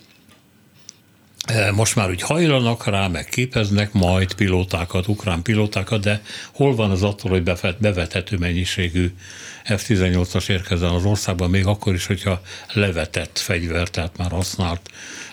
most 1.74 1.96
már 1.96 2.10
úgy 2.10 2.22
hajlanak 2.22 2.86
rá, 2.86 3.08
meg 3.08 3.26
képeznek 3.26 3.94
majd 3.94 4.34
pilótákat, 4.34 5.08
ukrán 5.08 5.42
pilótákat, 5.42 6.02
de 6.02 6.22
hol 6.54 6.76
van 6.76 6.92
az 6.92 7.04
attól, 7.04 7.32
hogy 7.32 7.44
bevethető 7.80 8.38
mennyiségű 8.38 9.12
F-18-as 9.64 10.50
érkezzen 10.50 10.90
az 10.90 11.06
országban, 11.06 11.50
még 11.50 11.66
akkor 11.66 11.94
is, 11.94 12.06
hogyha 12.06 12.42
levetett 12.74 13.40
fegyver, 13.40 13.90
tehát 13.90 14.18
már 14.18 14.32
használt 14.32 14.82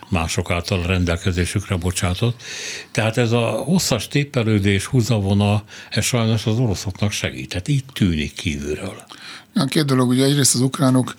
mások 0.08 0.50
által 0.50 0.82
rendelkezésükre 0.82 1.76
bocsátott. 1.76 2.42
Tehát 2.90 3.16
ez 3.16 3.32
a 3.32 3.50
hosszas 3.50 4.08
tépelődés, 4.08 4.84
húzavona, 4.84 5.62
ez 5.90 6.04
sajnos 6.04 6.46
az 6.46 6.58
oroszoknak 6.58 7.10
segített. 7.10 7.68
Így 7.68 7.84
tűnik 7.92 8.32
kívülről. 8.32 9.02
Ja, 9.54 9.64
két 9.64 9.84
dolog, 9.84 10.08
ugye 10.08 10.24
egyrészt 10.24 10.54
az 10.54 10.60
ukránok 10.60 11.14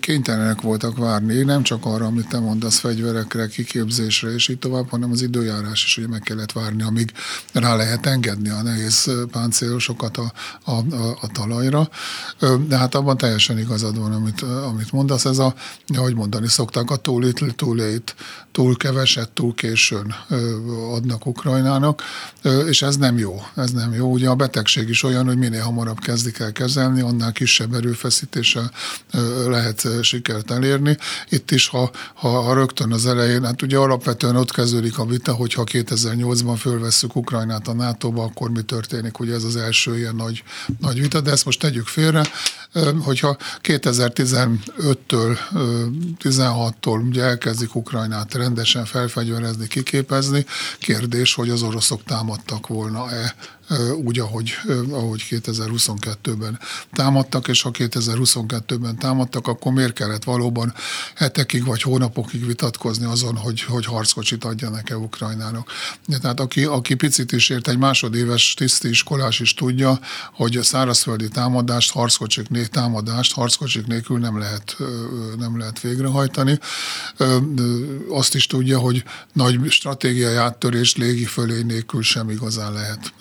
kénytelenek 0.00 0.60
voltak 0.60 0.96
várni, 0.98 1.42
nem 1.42 1.62
csak 1.62 1.84
arra, 1.84 2.06
amit 2.06 2.28
te 2.28 2.38
mondasz, 2.38 2.78
fegyverekre, 2.78 3.46
kiképzésre 3.46 4.34
és 4.34 4.48
így 4.48 4.58
tovább, 4.58 4.88
hanem 4.88 5.10
az 5.10 5.22
időjárás 5.22 5.84
is, 5.84 5.94
hogy 5.94 6.08
meg 6.08 6.20
kellett 6.20 6.52
várni, 6.52 6.82
amíg 6.82 7.12
rá 7.52 7.76
lehet 7.76 8.06
engedni 8.06 8.48
a 8.48 8.62
nehéz 8.62 9.10
páncélosokat 9.30 10.16
a, 10.16 10.32
a, 10.64 10.70
a, 10.70 11.18
a 11.20 11.26
talajra. 11.32 11.88
De 12.68 12.76
hát 12.76 12.94
abban 12.94 13.16
teljesen 13.16 13.58
igazad 13.58 13.98
van, 13.98 14.12
amit, 14.12 14.42
amit 14.42 14.92
mondasz. 14.92 15.24
Ez 15.24 15.38
a, 15.38 15.54
ahogy 15.86 16.14
mondani 16.14 16.48
szokták, 16.48 16.90
a 16.90 16.96
túl 16.96 17.22
little, 17.22 17.50
too 17.50 17.74
late, 17.74 18.14
túl 18.52 18.76
keveset, 18.76 19.30
túl 19.30 19.54
későn 19.54 20.14
adnak 20.92 21.26
Ukrajnának, 21.26 22.02
és 22.68 22.82
ez 22.82 22.96
nem 22.96 23.18
jó. 23.18 23.42
Ez 23.54 23.70
nem 23.70 23.94
jó. 23.94 24.10
Ugye 24.10 24.28
a 24.28 24.34
betegség 24.34 24.88
is 24.88 25.02
olyan, 25.02 25.26
hogy 25.26 25.38
minél 25.38 25.62
hamarabb 25.62 25.98
kezdik 26.00 26.38
el 26.38 26.52
kezelni, 26.52 27.00
annál 27.00 27.32
kisebb 27.32 27.74
erőfeszítéssel 27.74 28.70
lehet 29.46 29.88
sikert 30.02 30.50
elérni. 30.50 30.96
Itt 31.28 31.50
is, 31.50 31.68
ha, 31.68 31.90
ha, 32.14 32.54
rögtön 32.54 32.92
az 32.92 33.06
elején, 33.06 33.44
hát 33.44 33.62
ugye 33.62 33.76
alapvetően 33.76 34.36
ott 34.36 34.52
kezdődik 34.52 34.98
a 34.98 35.04
vita, 35.06 35.32
hogyha 35.32 35.64
2008-ban 35.66 36.56
fölvesszük 36.58 37.16
Ukrajnát 37.16 37.68
a 37.68 37.72
NATO-ba, 37.72 38.22
akkor 38.22 38.50
mi 38.50 38.62
történik, 38.62 39.18
ugye 39.18 39.34
ez 39.34 39.44
az 39.44 39.56
első 39.56 39.98
ilyen 39.98 40.14
nagy, 40.14 40.42
nagy 40.80 41.00
vita, 41.00 41.20
de 41.20 41.30
ezt 41.30 41.44
most 41.44 41.60
tegyük 41.60 41.86
félre, 41.86 42.22
hogyha 43.04 43.36
2015-től, 43.62 45.38
16-tól 46.22 47.06
ugye 47.08 47.22
elkezdik 47.22 47.74
Ukrajnát 47.74 48.34
rendesen 48.34 48.84
felfegyverezni, 48.84 49.66
kiképezni, 49.66 50.46
kérdés, 50.78 51.34
hogy 51.34 51.50
az 51.50 51.62
oroszok 51.62 52.04
támadtak 52.04 52.66
volna-e 52.66 53.34
úgy, 54.04 54.18
ahogy, 54.18 54.52
ahogy 54.90 55.26
2022-ben 55.30 56.58
támadtak, 56.92 57.48
és 57.48 57.62
ha 57.62 57.70
2022-ben 57.72 58.98
támadtak, 58.98 59.46
akkor 59.46 59.72
miért 59.72 59.92
kellett 59.92 60.24
valóban 60.24 60.74
hetekig 61.14 61.64
vagy 61.64 61.82
hónapokig 61.82 62.46
vitatkozni 62.46 63.04
azon, 63.04 63.36
hogy, 63.36 63.62
hogy 63.62 63.84
harckocsit 63.84 64.44
adjanak-e 64.44 64.96
Ukrajnának. 64.96 65.70
Tehát 66.20 66.40
aki, 66.40 66.64
aki 66.64 66.94
picit 66.94 67.32
is 67.32 67.48
ért, 67.48 67.68
egy 67.68 67.78
másodéves 67.78 68.54
tiszti 68.54 68.88
iskolás 68.88 69.40
is 69.40 69.54
tudja, 69.54 69.98
hogy 70.32 70.56
a 70.56 70.62
szárazföldi 70.62 71.28
támadást, 71.28 71.92
harckocsik, 71.92 72.68
támadást 72.70 73.32
harckocsik 73.32 73.86
nélkül 73.86 74.18
nem 74.18 74.38
lehet, 74.38 74.76
nem 75.38 75.58
lehet 75.58 75.80
végrehajtani. 75.80 76.58
Azt 78.10 78.34
is 78.34 78.46
tudja, 78.46 78.78
hogy 78.78 79.04
nagy 79.32 79.70
stratégiai 79.70 80.34
áttörés 80.34 80.96
légi 80.96 81.24
fölény 81.24 81.66
nélkül 81.66 82.02
sem 82.02 82.30
igazán 82.30 82.72
lehet 82.72 83.12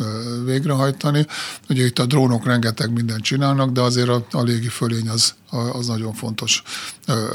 végrehajtani. 0.45 1.25
Ugye 1.69 1.85
itt 1.85 1.99
a 1.99 2.05
drónok 2.05 2.45
rengeteg 2.45 2.91
mindent 2.91 3.23
csinálnak, 3.23 3.71
de 3.71 3.81
azért 3.81 4.09
a, 4.09 4.25
a 4.31 4.41
légi 4.41 4.67
fölény 4.67 5.09
az, 5.09 5.33
az 5.73 5.87
nagyon 5.87 6.13
fontos 6.13 6.63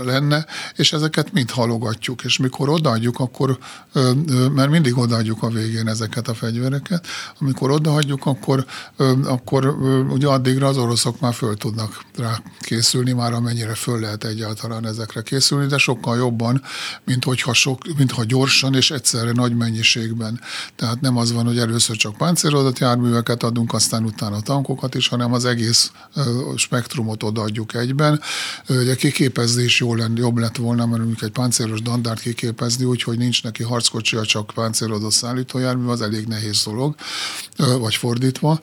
lenne, 0.04 0.46
és 0.76 0.92
ezeket 0.92 1.32
mind 1.32 1.50
halogatjuk, 1.50 2.24
és 2.24 2.38
mikor 2.38 2.68
odaadjuk, 2.68 3.18
akkor, 3.20 3.58
mert 4.54 4.70
mindig 4.70 4.98
odaadjuk 4.98 5.42
a 5.42 5.48
végén 5.48 5.88
ezeket 5.88 6.28
a 6.28 6.34
fegyvereket, 6.34 7.06
amikor 7.38 7.70
odaadjuk, 7.70 8.26
akkor, 8.26 8.66
akkor 9.24 9.66
ugye 10.10 10.26
addigra 10.26 10.66
az 10.66 10.76
oroszok 10.76 11.20
már 11.20 11.34
föl 11.34 11.56
tudnak 11.56 12.04
rá 12.16 12.42
készülni, 12.60 13.12
már 13.12 13.32
amennyire 13.32 13.74
föl 13.74 14.00
lehet 14.00 14.24
egyáltalán 14.24 14.86
ezekre 14.86 15.22
készülni, 15.22 15.66
de 15.66 15.78
sokkal 15.78 16.16
jobban, 16.16 16.62
mint 17.04 17.24
hogyha, 17.24 17.52
sok, 17.52 17.78
mint 17.96 18.10
ha 18.10 18.24
gyorsan 18.24 18.74
és 18.74 18.90
egyszerre 18.90 19.32
nagy 19.32 19.56
mennyiségben. 19.56 20.40
Tehát 20.76 21.00
nem 21.00 21.16
az 21.16 21.32
van, 21.32 21.44
hogy 21.46 21.58
először 21.58 21.96
csak 21.96 22.16
páncélozott 22.16 22.78
járműveket 22.78 23.42
adunk, 23.42 23.72
aztán 23.72 24.04
utána 24.04 24.40
tankokat 24.40 24.94
is, 24.94 25.08
hanem 25.08 25.32
az 25.32 25.44
egész 25.44 25.92
spektrumot 26.56 27.22
odaadjuk 27.22 27.74
egyben. 27.74 28.09
Ugye 28.68 28.94
kiképezés 28.94 29.80
jó 29.80 29.94
lenne, 29.94 30.18
jobb 30.20 30.36
lett 30.36 30.56
volna, 30.56 30.86
mert 30.86 30.98
mondjuk 30.98 31.22
egy 31.22 31.30
páncélos 31.30 31.82
dandárt 31.82 32.20
kiképezni, 32.20 32.84
úgyhogy 32.84 33.18
nincs 33.18 33.42
neki 33.42 33.62
harckocsia, 33.62 34.24
csak 34.24 34.50
páncélodott 34.54 35.12
szállítójármű, 35.12 35.86
az 35.86 36.02
elég 36.02 36.26
nehéz 36.26 36.62
dolog, 36.64 36.94
vagy 37.56 37.94
fordítva. 37.94 38.60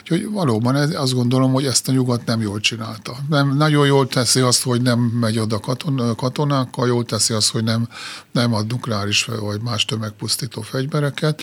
Úgyhogy 0.00 0.28
valóban 0.30 0.74
azt 0.74 1.14
gondolom, 1.14 1.52
hogy 1.52 1.64
ezt 1.66 1.88
a 1.88 1.92
nyugat 1.92 2.24
nem 2.24 2.40
jól 2.40 2.60
csinálta. 2.60 3.16
Nem, 3.28 3.56
nagyon 3.56 3.86
jól 3.86 4.08
teszi 4.08 4.40
azt, 4.40 4.62
hogy 4.62 4.82
nem 4.82 4.98
megy 4.98 5.38
oda 5.38 5.60
katon, 5.60 6.16
katonákkal, 6.16 6.86
jól 6.86 7.04
teszi 7.04 7.32
azt, 7.32 7.50
hogy 7.50 7.64
nem, 7.64 7.88
nem 8.32 8.54
ad 8.54 8.66
nukleáris 8.66 9.24
vagy 9.24 9.60
más 9.62 9.84
tömegpusztító 9.84 10.62
fegyvereket, 10.62 11.42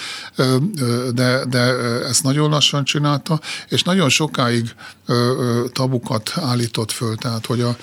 de, 1.13 1.45
de 1.45 1.59
ezt 2.07 2.23
nagyon 2.23 2.49
lassan 2.49 2.83
csinálta, 2.83 3.39
és 3.69 3.83
nagyon 3.83 4.09
sokáig 4.09 4.75
tabukat 5.71 6.31
állított 6.35 6.91
föl, 6.93 7.15
tehát 7.15 7.45
hogy 7.45 7.61
a 7.61 7.75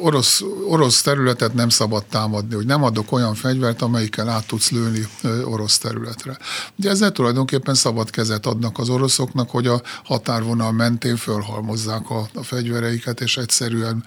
orosz, 0.00 0.42
orosz 0.68 1.02
területet 1.02 1.54
nem 1.54 1.68
szabad 1.68 2.04
támadni, 2.04 2.54
hogy 2.54 2.66
nem 2.66 2.82
adok 2.82 3.12
olyan 3.12 3.34
fegyvert, 3.34 3.82
amelyikkel 3.82 4.28
át 4.28 4.46
tudsz 4.46 4.70
lőni 4.70 5.08
orosz 5.44 5.78
területre. 5.78 6.38
Ugye 6.78 6.90
ezzel 6.90 7.12
tulajdonképpen 7.12 7.74
szabad 7.74 8.10
kezet 8.10 8.46
adnak 8.46 8.78
az 8.78 8.88
oroszoknak, 8.88 9.50
hogy 9.50 9.66
a 9.66 9.82
határvonal 10.04 10.72
mentén 10.72 11.16
fölhalmozzák 11.16 12.10
a, 12.10 12.28
a 12.34 12.42
fegyvereiket, 12.42 13.20
és 13.20 13.36
egyszerűen 13.36 14.04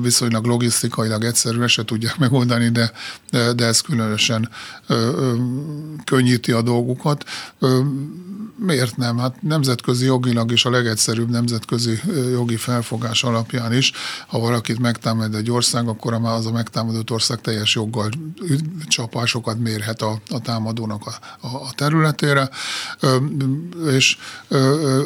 viszonylag 0.00 0.44
logisztikailag 0.44 1.24
egyszerűen 1.24 1.68
se 1.68 1.84
tudják 1.84 2.18
megoldani, 2.18 2.68
de, 2.68 2.92
de, 3.30 3.52
de 3.52 3.64
ez 3.66 3.80
különösen 3.80 4.50
könnyíti 6.04 6.52
a 6.52 6.62
dolgukat 6.62 7.24
miért 8.58 8.96
nem? 8.96 9.18
Hát 9.18 9.42
nemzetközi 9.42 10.04
jogilag 10.04 10.52
is 10.52 10.64
a 10.64 10.70
legegyszerűbb 10.70 11.30
nemzetközi 11.30 12.00
jogi 12.30 12.56
felfogás 12.56 13.15
alapján 13.22 13.72
is, 13.72 13.92
ha 14.26 14.38
valakit 14.38 14.78
megtámad 14.78 15.34
egy 15.34 15.50
ország, 15.50 15.88
akkor 15.88 16.12
az 16.12 16.46
a 16.46 16.52
megtámadott 16.52 17.10
ország 17.10 17.40
teljes 17.40 17.74
joggal 17.74 18.10
csapásokat 18.86 19.58
mérhet 19.58 20.02
a, 20.02 20.20
a 20.30 20.40
támadónak 20.40 21.06
a, 21.06 21.46
a, 21.46 21.56
a 21.56 21.72
területére, 21.74 22.50
és 23.90 24.16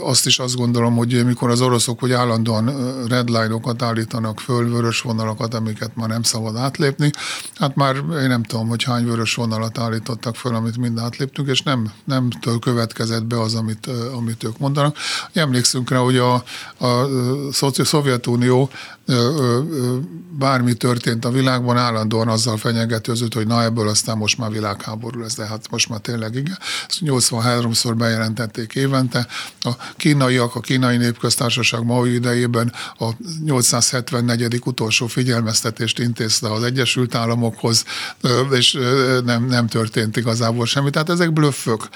azt 0.02 0.26
is 0.26 0.38
azt 0.38 0.56
gondolom, 0.56 0.96
hogy 0.96 1.24
mikor 1.24 1.50
az 1.50 1.60
oroszok 1.60 2.00
hogy 2.00 2.12
állandóan 2.12 2.74
redline-okat 3.08 3.82
állítanak 3.82 4.40
föl, 4.40 4.70
vörös 4.70 5.00
vonalakat, 5.00 5.54
amiket 5.54 5.96
már 5.96 6.08
nem 6.08 6.22
szabad 6.22 6.56
átlépni, 6.56 7.10
hát 7.54 7.74
már 7.74 7.96
én 7.96 8.28
nem 8.28 8.42
tudom, 8.42 8.68
hogy 8.68 8.82
hány 8.82 9.04
vörös 9.04 9.34
vonalat 9.34 9.78
állítottak 9.78 10.36
föl, 10.36 10.54
amit 10.54 10.76
mind 10.76 10.98
átléptünk, 10.98 11.48
és 11.48 11.62
nem, 11.62 11.92
nem 12.04 12.28
következett 12.60 13.24
be 13.24 13.40
az, 13.40 13.54
amit, 13.54 13.86
amit 14.14 14.44
ők 14.44 14.58
mondanak. 14.58 14.96
Emlékszünk 15.32 15.90
rá, 15.90 15.98
hogy 15.98 16.16
a, 16.16 16.34
a 16.78 17.06
Szovjetunió 18.00 18.70
bármi 20.38 20.74
történt 20.74 21.24
a 21.24 21.30
világban, 21.30 21.76
állandóan 21.76 22.28
azzal 22.28 22.56
fenyegetőzött, 22.56 23.34
hogy 23.34 23.46
na 23.46 23.62
ebből 23.62 23.88
aztán 23.88 24.16
most 24.16 24.38
már 24.38 24.50
világháború 24.50 25.20
lesz, 25.20 25.36
de 25.36 25.46
hát 25.46 25.70
most 25.70 25.88
már 25.88 26.00
tényleg 26.00 26.34
igen. 26.34 26.58
Ezt 26.88 27.00
83-szor 27.04 27.94
bejelentették 27.96 28.74
évente. 28.74 29.26
A 29.60 29.70
kínaiak, 29.96 30.54
a 30.54 30.60
kínai 30.60 30.96
népköztársaság 30.96 31.84
Mao 31.84 32.04
idejében 32.04 32.72
a 32.98 33.10
874. 33.44 34.60
utolsó 34.64 35.06
figyelmeztetést 35.06 35.98
intézte 35.98 36.52
az 36.52 36.62
Egyesült 36.62 37.14
Államokhoz, 37.14 37.84
és 38.50 38.78
nem, 39.24 39.46
nem 39.46 39.66
történt 39.66 40.16
igazából 40.16 40.66
semmi. 40.66 40.90
Tehát 40.90 41.10
ezek 41.10 41.32
blöffök 41.32 41.88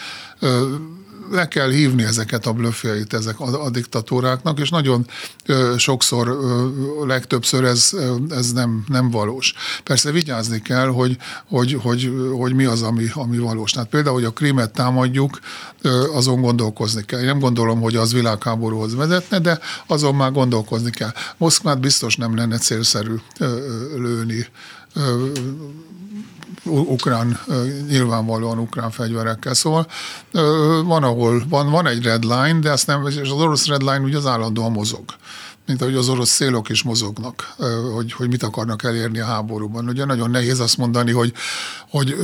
le 1.31 1.49
kell 1.49 1.71
hívni 1.71 2.03
ezeket 2.03 2.47
a 2.47 2.53
blöffjeit 2.53 3.15
ezek 3.15 3.41
a, 3.41 3.65
a 3.65 3.71
diktatúráknak, 3.71 4.59
és 4.61 4.71
nagyon 4.71 5.07
ö, 5.47 5.75
sokszor, 5.79 6.29
ö, 6.29 7.07
legtöbbször 7.07 7.65
ez, 7.65 7.91
ez 8.31 8.53
nem, 8.53 8.85
nem 8.89 9.11
valós. 9.11 9.55
Persze 9.85 10.11
vigyázni 10.11 10.63
kell, 10.63 10.87
hogy, 10.87 11.17
hogy, 11.49 11.79
hogy, 11.83 12.13
hogy 12.39 12.55
mi 12.55 12.65
az, 12.65 12.83
ami, 12.83 13.07
ami 13.13 13.39
valós. 13.39 13.71
Tehát 13.71 13.89
például, 13.89 14.15
hogy 14.15 14.25
a 14.25 14.33
krímet 14.33 14.73
támadjuk, 14.73 15.39
ö, 15.83 16.13
azon 16.13 16.41
gondolkozni 16.41 17.05
kell. 17.05 17.21
Én 17.21 17.27
nem 17.27 17.39
gondolom, 17.39 17.81
hogy 17.81 17.97
az 17.97 18.13
világháborúhoz 18.13 18.95
vezetne, 18.95 19.39
de 19.39 19.59
azon 19.87 20.15
már 20.15 20.33
gondolkozni 20.33 20.91
kell. 20.91 21.13
Moszkvát 21.37 21.81
biztos 21.81 22.17
nem 22.17 22.37
lenne 22.37 22.59
célszerű 22.59 23.15
ö, 23.39 23.59
lőni 23.97 24.47
ukrán, 26.64 27.40
nyilvánvalóan 27.88 28.59
ukrán 28.59 28.90
fegyverekkel. 28.90 29.55
Szóval 29.55 29.87
van, 30.85 31.03
ahol 31.03 31.42
van, 31.48 31.70
van 31.70 31.87
egy 31.87 32.03
red 32.03 32.22
line, 32.22 32.59
de 32.59 32.70
azt 32.70 32.87
nem, 32.87 33.07
és 33.07 33.16
az 33.16 33.31
orosz 33.31 33.66
red 33.66 33.83
line 33.83 33.98
ugye 34.00 34.16
az 34.16 34.27
állandóan 34.27 34.72
mozog. 34.72 35.05
Mint 35.66 35.83
ahogy 35.83 35.94
az 35.94 36.09
orosz 36.09 36.29
szélok 36.29 36.68
is 36.68 36.83
mozognak, 36.83 37.55
hogy, 37.94 38.12
hogy 38.12 38.29
mit 38.29 38.42
akarnak 38.42 38.83
elérni 38.83 39.18
a 39.18 39.24
háborúban. 39.24 39.88
Ugye 39.88 40.05
nagyon 40.05 40.31
nehéz 40.31 40.61
azt 40.61 40.77
mondani, 40.77 41.12
hogy, 41.12 41.33
hogy 41.90 42.16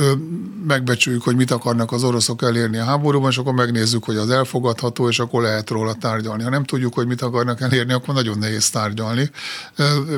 megbecsüljük, 0.67 1.23
hogy 1.23 1.35
mit 1.35 1.51
akarnak 1.51 1.91
az 1.91 2.03
oroszok 2.03 2.41
elérni 2.41 2.77
a 2.77 2.83
háborúban, 2.83 3.29
és 3.29 3.37
akkor 3.37 3.53
megnézzük, 3.53 4.03
hogy 4.03 4.17
az 4.17 4.29
elfogadható, 4.29 5.07
és 5.07 5.19
akkor 5.19 5.41
lehet 5.41 5.69
róla 5.69 5.93
tárgyalni. 5.93 6.43
Ha 6.43 6.49
nem 6.49 6.63
tudjuk, 6.63 6.93
hogy 6.93 7.07
mit 7.07 7.21
akarnak 7.21 7.61
elérni, 7.61 7.93
akkor 7.93 8.13
nagyon 8.13 8.37
nehéz 8.37 8.69
tárgyalni. 8.69 9.31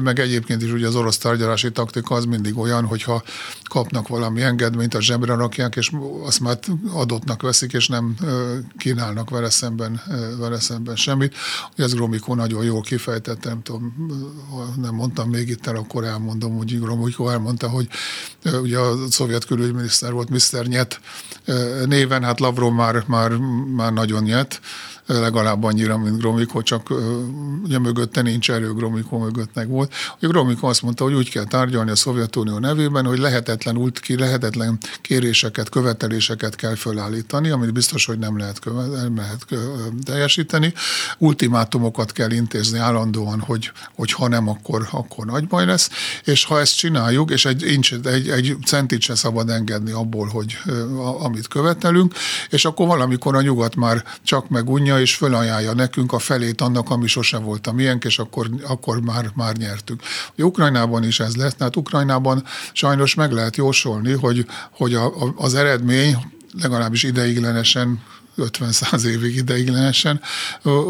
Meg 0.03 0.19
egyébként 0.19 0.61
is 0.61 0.71
ugye 0.71 0.87
az 0.87 0.95
orosz 0.95 1.17
tárgyalási 1.17 1.71
taktika 1.71 2.15
az 2.15 2.25
mindig 2.25 2.57
olyan, 2.57 2.85
hogyha 2.85 3.23
kapnak 3.63 4.07
valami 4.07 4.41
engedményt, 4.41 4.93
a 4.93 5.01
zsebre 5.01 5.35
rakják, 5.35 5.75
és 5.75 5.91
azt 6.25 6.39
már 6.39 6.59
adottnak 6.93 7.41
veszik, 7.41 7.73
és 7.73 7.87
nem 7.87 8.15
kínálnak 8.77 9.29
vele 9.29 9.49
szemben, 9.49 10.01
vele 10.39 10.59
szemben 10.59 10.95
semmit. 10.95 11.35
Ez 11.75 11.93
Gromikó 11.93 12.35
nagyon 12.35 12.63
jól 12.63 12.81
kifejtette, 13.13 13.49
nem 13.49 13.61
tudom, 13.61 13.93
nem 14.81 14.95
mondtam 14.95 15.29
még 15.29 15.49
itt 15.49 15.67
el, 15.67 15.75
akkor 15.75 16.03
elmondom, 16.03 16.57
hogy 16.57 16.79
Gromikó 16.79 17.29
elmondta, 17.29 17.69
hogy 17.69 17.87
ugye 18.61 18.77
a 18.79 19.09
szovjet 19.09 19.45
külügyminiszter 19.45 20.11
volt 20.11 20.29
Mr. 20.29 20.65
Nyet 20.65 20.99
néven, 21.85 22.23
hát 22.23 22.39
Lavrov 22.39 22.73
már, 22.73 23.03
már, 23.07 23.31
már 23.75 23.93
nagyon 23.93 24.23
nyet, 24.23 24.61
legalább 25.05 25.63
annyira, 25.63 25.97
mint 25.97 26.17
Gromiko, 26.17 26.61
csak 26.61 26.93
ugye 27.63 27.79
mögötte 27.79 28.21
nincs 28.21 28.51
erő, 28.51 28.73
Gromiko 28.73 29.17
mögött 29.17 29.51
volt. 29.67 29.93
Ugye 30.17 30.27
Gromiko 30.27 30.67
azt 30.67 30.81
mondta, 30.81 31.03
hogy 31.03 31.13
úgy 31.13 31.29
kell 31.29 31.43
tárgyalni 31.43 31.91
a 31.91 31.95
Szovjetunió 31.95 32.57
nevében, 32.57 33.05
hogy 33.05 33.17
lehetetlen, 33.19 33.77
út, 33.77 33.99
ki 33.99 34.17
lehetetlen 34.17 34.77
kéréseket, 35.01 35.69
követeléseket 35.69 36.55
kell 36.55 36.75
felállítani, 36.75 37.49
amit 37.49 37.73
biztos, 37.73 38.05
hogy 38.05 38.19
nem 38.19 38.37
lehet, 38.37 38.59
követ, 38.59 38.91
nem 38.91 39.15
lehet 39.15 39.45
teljesíteni. 40.03 40.73
Ultimátumokat 41.17 42.11
kell 42.11 42.31
intézni 42.31 42.77
állandóan, 42.79 43.39
hogy, 43.39 43.71
hogy 43.95 44.11
ha 44.11 44.27
nem, 44.27 44.47
akkor, 44.47 44.87
akkor 44.91 45.25
nagy 45.25 45.47
baj 45.47 45.65
lesz. 45.65 45.89
És 46.23 46.45
ha 46.45 46.59
ezt 46.59 46.77
csináljuk, 46.77 47.31
és 47.31 47.45
egy, 47.45 47.63
egy, 48.03 48.29
egy 48.29 48.57
centit 48.65 49.01
se 49.01 49.15
szabad 49.15 49.49
engedni 49.49 49.91
abból, 49.91 50.27
hogy 50.27 50.57
amit 51.19 51.47
követelünk, 51.47 52.13
és 52.49 52.65
akkor 52.65 52.87
valamikor 52.87 53.35
a 53.35 53.41
nyugat 53.41 53.75
már 53.75 54.03
csak 54.23 54.49
meg 54.49 54.69
vonja 54.93 55.01
és 55.01 55.15
fölajánlja 55.15 55.73
nekünk 55.73 56.13
a 56.13 56.19
felét 56.19 56.61
annak, 56.61 56.89
ami 56.89 57.07
sose 57.07 57.37
volt 57.37 57.67
a 57.67 57.71
miénk, 57.71 58.03
és 58.03 58.19
akkor, 58.19 58.49
akkor 58.67 59.01
már, 59.01 59.31
már 59.35 59.55
nyertük. 59.55 60.01
Ukrajnában 60.37 61.03
is 61.03 61.19
ez 61.19 61.35
lesz, 61.35 61.53
tehát 61.53 61.75
Ukrajnában 61.75 62.43
sajnos 62.73 63.13
meg 63.15 63.31
lehet 63.31 63.55
jósolni, 63.55 64.11
hogy, 64.11 64.45
hogy 64.71 64.93
a, 64.93 65.05
a, 65.05 65.33
az 65.37 65.53
eredmény 65.53 66.17
legalábbis 66.61 67.03
ideiglenesen 67.03 68.01
50-100 68.37 69.03
évig 69.03 69.35
ideiglenesen, 69.35 70.21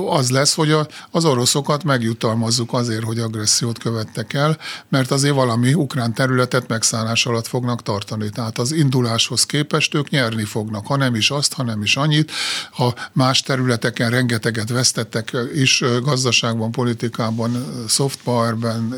az 0.09 0.29
lesz, 0.29 0.53
hogy 0.53 0.75
az 1.11 1.25
oroszokat 1.25 1.83
megjutalmazzuk 1.83 2.73
azért, 2.73 3.03
hogy 3.03 3.19
agressziót 3.19 3.77
követtek 3.77 4.33
el, 4.33 4.57
mert 4.89 5.11
azért 5.11 5.35
valami 5.35 5.73
ukrán 5.73 6.13
területet 6.13 6.67
megszállás 6.67 7.25
alatt 7.25 7.47
fognak 7.47 7.83
tartani. 7.83 8.29
Tehát 8.29 8.57
az 8.57 8.71
induláshoz 8.71 9.45
képest 9.45 9.93
ők 9.93 10.09
nyerni 10.09 10.43
fognak, 10.43 10.87
ha 10.87 10.95
nem 10.95 11.15
is 11.15 11.31
azt, 11.31 11.53
ha 11.53 11.63
nem 11.63 11.81
is 11.81 11.95
annyit. 11.95 12.31
Ha 12.71 12.93
más 13.11 13.41
területeken 13.41 14.09
rengeteget 14.09 14.69
vesztettek 14.69 15.31
is 15.53 15.83
gazdaságban, 16.01 16.71
politikában, 16.71 17.65
soft 17.87 18.19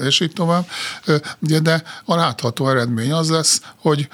és 0.04 0.20
így 0.20 0.34
tovább, 0.34 0.68
de 1.40 1.84
a 2.06 2.16
látható 2.16 2.70
eredmény 2.70 3.12
az 3.12 3.30
lesz, 3.30 3.62
hogy, 3.76 4.08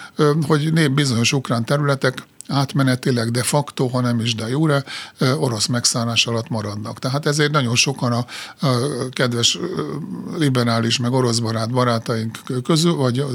hogy 0.47 0.91
bizonyos 0.91 1.33
ukrán 1.33 1.65
területek 1.65 2.23
átmenetileg 2.51 3.31
de 3.31 3.43
facto, 3.43 3.87
hanem 3.87 4.19
is 4.19 4.35
de 4.35 4.47
jure 4.47 4.83
orosz 5.19 5.65
megszállás 5.65 6.27
alatt 6.27 6.49
maradnak. 6.49 6.99
Tehát 6.99 7.25
ezért 7.25 7.51
nagyon 7.51 7.75
sokan 7.75 8.11
a, 8.11 8.25
a 8.67 8.69
kedves 9.11 9.59
liberális 10.37 10.99
meg 10.99 11.13
orosz 11.13 11.39
barát 11.39 11.69
barátaink 11.69 12.39
közül, 12.63 12.95
vagy 12.95 13.25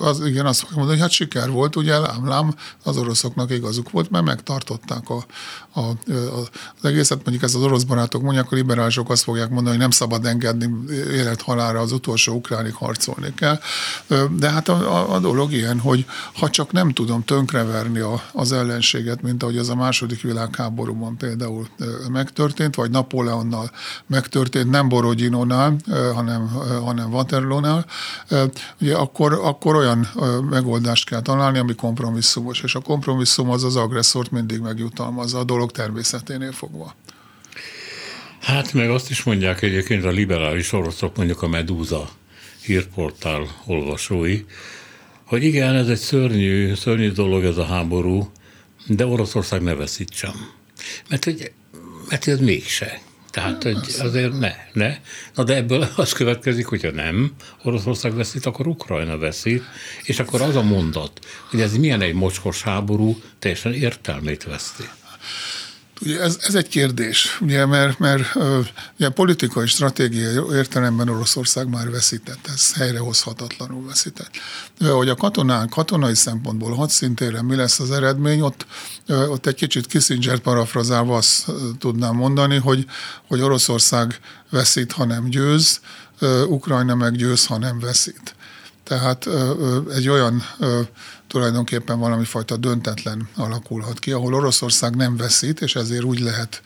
az, 0.00 0.26
igen, 0.26 0.46
azt 0.46 0.60
fogja 0.60 0.76
mondani, 0.76 0.98
hogy 0.98 1.08
hát 1.08 1.16
siker 1.16 1.50
volt, 1.50 1.76
ugye 1.76 1.98
lám, 1.98 2.28
lám, 2.28 2.54
az 2.82 2.96
oroszoknak 2.96 3.50
igazuk 3.50 3.90
volt, 3.90 4.10
mert 4.10 4.24
megtartották 4.24 5.10
a, 5.10 5.24
a, 5.72 5.80
a, 5.80 5.94
az 6.80 6.84
egészet. 6.84 7.20
Mondjuk 7.24 7.42
ez 7.42 7.54
az 7.54 7.62
orosz 7.62 7.82
barátok 7.82 8.22
mondják, 8.22 8.52
a 8.52 8.54
liberálisok 8.54 9.10
azt 9.10 9.22
fogják 9.22 9.48
mondani, 9.48 9.68
hogy 9.68 9.78
nem 9.78 9.90
szabad 9.90 10.26
engedni 10.26 10.70
élet-halára 11.12 11.80
az 11.80 11.92
utolsó 11.92 12.34
ukránig 12.34 12.74
harcolni 12.74 13.34
kell. 13.34 13.60
De 14.30 14.50
hát 14.50 14.68
a, 14.68 14.96
a, 14.96 15.14
a 15.14 15.18
dolog 15.18 15.52
ilyen, 15.52 15.78
hogy 15.78 16.06
ha 16.34 16.50
csak 16.50 16.72
nem 16.72 16.92
tudom 16.92 17.24
tönkreverni 17.24 17.98
a, 17.98 18.22
az 18.38 18.52
ellenséget, 18.52 19.22
mint 19.22 19.42
ahogy 19.42 19.58
az 19.58 19.68
a 19.68 19.74
második 19.74 20.20
világháborúban 20.20 21.16
például 21.16 21.68
megtörtént, 22.12 22.74
vagy 22.74 22.90
Napóleonnal 22.90 23.70
megtörtént, 24.06 24.70
nem 24.70 24.88
Borodinónál, 24.88 25.76
hanem, 26.14 26.48
hanem 26.82 27.12
Waterloo-nál, 27.12 27.86
ugye 28.80 28.96
akkor, 28.96 29.32
akkor 29.32 29.74
olyan 29.74 30.08
megoldást 30.50 31.08
kell 31.08 31.22
találni, 31.22 31.58
ami 31.58 31.74
kompromisszumos, 31.74 32.60
és 32.60 32.74
a 32.74 32.80
kompromisszum 32.80 33.50
az 33.50 33.64
az 33.64 33.76
agresszort 33.76 34.30
mindig 34.30 34.60
megjutalmazza 34.60 35.38
a 35.38 35.44
dolog 35.44 35.70
természeténél 35.70 36.52
fogva. 36.52 36.94
Hát 38.40 38.72
meg 38.72 38.90
azt 38.90 39.10
is 39.10 39.22
mondják 39.22 39.62
egyébként 39.62 40.04
a 40.04 40.10
liberális 40.10 40.72
oroszok, 40.72 41.16
mondjuk 41.16 41.42
a 41.42 41.48
Medúza 41.48 42.08
hírportál 42.64 43.46
olvasói, 43.66 44.44
hogy 45.28 45.44
igen, 45.44 45.74
ez 45.74 45.88
egy 45.88 45.98
szörnyű, 45.98 46.74
szörnyű 46.74 47.10
dolog 47.10 47.44
ez 47.44 47.56
a 47.56 47.64
háború, 47.64 48.30
de 48.86 49.06
Oroszország 49.06 49.62
ne 49.62 49.74
veszítsem. 49.74 50.34
Mert 51.08 51.24
hogy, 51.24 51.52
mert 52.08 52.28
ez 52.28 52.40
mégse. 52.40 53.00
Tehát 53.30 53.62
hogy 53.62 53.78
azért 53.98 54.38
ne, 54.38 54.52
ne. 54.72 54.96
Na 55.34 55.44
de 55.44 55.54
ebből 55.54 55.88
az 55.96 56.12
következik, 56.12 56.66
hogyha 56.66 56.90
nem 56.90 57.32
Oroszország 57.62 58.14
veszít, 58.14 58.46
akkor 58.46 58.66
Ukrajna 58.66 59.18
veszít, 59.18 59.62
és 60.02 60.18
akkor 60.18 60.40
az 60.40 60.56
a 60.56 60.62
mondat, 60.62 61.26
hogy 61.50 61.60
ez 61.60 61.76
milyen 61.76 62.00
egy 62.00 62.14
mocskos 62.14 62.62
háború, 62.62 63.20
teljesen 63.38 63.72
értelmét 63.72 64.44
veszti. 64.44 64.84
Ugye 66.00 66.20
ez, 66.20 66.38
ez 66.42 66.54
egy 66.54 66.68
kérdés, 66.68 67.38
ugye, 67.40 67.66
mert, 67.66 67.98
mert 67.98 68.34
ugye 68.98 69.08
politikai 69.08 69.66
stratégiai 69.66 70.56
értelemben 70.56 71.08
Oroszország 71.08 71.68
már 71.68 71.90
veszített, 71.90 72.48
ez 72.54 72.72
helyrehozhatatlanul 72.74 73.86
veszített. 73.86 74.30
Hogy 74.78 75.08
a 75.08 75.14
katonán, 75.14 75.68
katonai 75.68 76.14
szempontból 76.14 76.74
hadszintéren 76.74 77.44
mi 77.44 77.56
lesz 77.56 77.80
az 77.80 77.90
eredmény, 77.90 78.40
ott, 78.40 78.66
ott 79.08 79.46
egy 79.46 79.54
kicsit 79.54 79.86
Kissinger 79.86 80.38
parafrazálva 80.38 81.16
azt 81.16 81.46
tudnám 81.78 82.14
mondani, 82.14 82.56
hogy, 82.56 82.86
hogy 83.26 83.40
Oroszország 83.40 84.20
veszít, 84.50 84.92
ha 84.92 85.04
nem 85.04 85.28
győz, 85.28 85.80
Ukrajna 86.46 86.94
meg 86.94 87.16
győz, 87.16 87.46
ha 87.46 87.58
nem 87.58 87.78
veszít. 87.78 88.34
Tehát 88.84 89.28
egy 89.94 90.08
olyan 90.08 90.42
tulajdonképpen 91.28 91.98
valami 91.98 92.24
fajta 92.24 92.56
döntetlen 92.56 93.28
alakulhat 93.36 93.98
ki, 93.98 94.12
ahol 94.12 94.34
Oroszország 94.34 94.96
nem 94.96 95.16
veszít, 95.16 95.60
és 95.60 95.74
ezért 95.76 96.04
úgy 96.04 96.20
lehet 96.20 96.62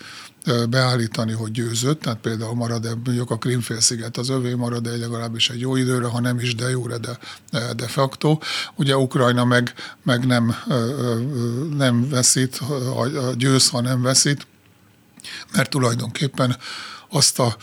beállítani, 0.68 1.33
hogy 1.33 1.51
győzött, 1.51 2.01
tehát 2.01 2.18
például 2.18 2.55
marad 2.55 2.98
mondjuk 3.05 3.31
a 3.31 3.38
Krimfélsziget 3.38 4.16
az 4.16 4.29
övé 4.29 4.55
marad 4.55 4.87
egy 4.87 4.98
legalábbis 4.98 5.51
egy 5.51 5.61
jó 5.61 5.77
időre, 5.77 6.07
ha 6.07 6.20
nem 6.20 6.38
is 6.38 6.55
de 6.55 6.70
jóre, 6.70 6.96
de, 6.96 7.18
de 7.77 7.87
facto. 7.87 8.38
Ugye 8.75 8.96
Ukrajna 8.96 9.44
meg, 9.44 9.75
meg 10.03 10.27
nem, 10.27 10.55
nem 11.77 12.09
veszít, 12.09 12.61
győz, 13.37 13.68
ha 13.68 13.81
nem 13.81 14.03
veszít, 14.03 14.46
mert 15.53 15.70
tulajdonképpen 15.70 16.57
azt 17.09 17.38
a 17.38 17.57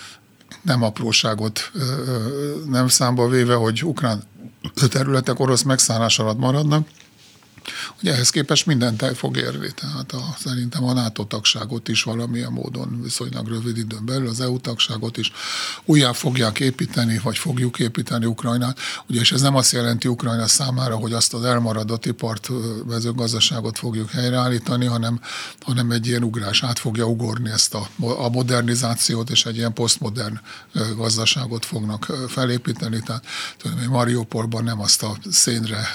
nem 0.62 0.84
apróságot 0.84 1.72
nem 2.70 2.88
számba 2.88 3.28
véve, 3.28 3.54
hogy 3.54 3.84
ukrán 3.84 4.24
területek 4.90 5.40
orosz 5.40 5.62
megszállás 5.62 6.20
alatt 6.20 6.38
maradnak, 6.38 6.88
Ugye 8.02 8.14
ehhez 8.14 8.30
képest 8.30 8.66
mindent 8.66 9.02
el 9.02 9.14
fog 9.14 9.38
érni, 9.38 9.72
tehát 9.72 10.12
a, 10.12 10.36
szerintem 10.38 10.84
a 10.84 10.94
NATO 10.94 11.24
tagságot 11.24 11.88
is 11.88 12.04
valamilyen 12.04 12.52
módon 12.52 13.02
viszonylag 13.02 13.48
rövid 13.48 13.78
időn 13.78 14.06
belül, 14.06 14.28
az 14.28 14.42
EU 14.42 14.60
tagságot 14.60 15.18
is 15.18 15.32
újjá 15.86 16.12
fogják 16.12 16.60
építeni, 16.60 17.20
vagy 17.24 17.38
fogjuk 17.38 17.80
építeni 17.80 18.26
Ukrajnát. 18.26 18.80
Ugye, 19.10 19.20
és 19.20 19.32
ez 19.32 19.42
nem 19.42 19.56
azt 19.56 19.72
jelenti 19.72 20.08
Ukrajna 20.08 20.48
számára, 20.48 20.96
hogy 20.96 21.14
azt 21.14 21.34
az 21.34 21.44
elmaradott 21.44 22.06
ipart, 22.06 22.50
mezőgazdaságot 22.88 23.78
fogjuk 23.78 24.10
helyreállítani, 24.10 24.86
hanem, 24.86 25.22
hanem 25.60 25.92
egy 25.92 26.08
ilyen 26.08 26.24
ugrás 26.24 26.64
át 26.64 26.80
fogja 26.80 27.06
ugorni 27.06 27.50
ezt 27.50 27.74
a, 27.74 27.90
a 28.00 28.30
modernizációt, 28.30 29.30
és 29.30 29.46
egy 29.46 29.58
ilyen 29.58 29.74
posztmodern 29.74 30.40
gazdaságot 30.96 31.66
fognak 31.66 32.06
felépíteni. 32.28 33.00
Tehát 33.00 33.26
tudom, 33.58 33.80
Mariupolban 33.90 34.64
nem 34.64 34.80
azt 34.82 35.04
a 35.04 35.18
szénre 35.30 35.88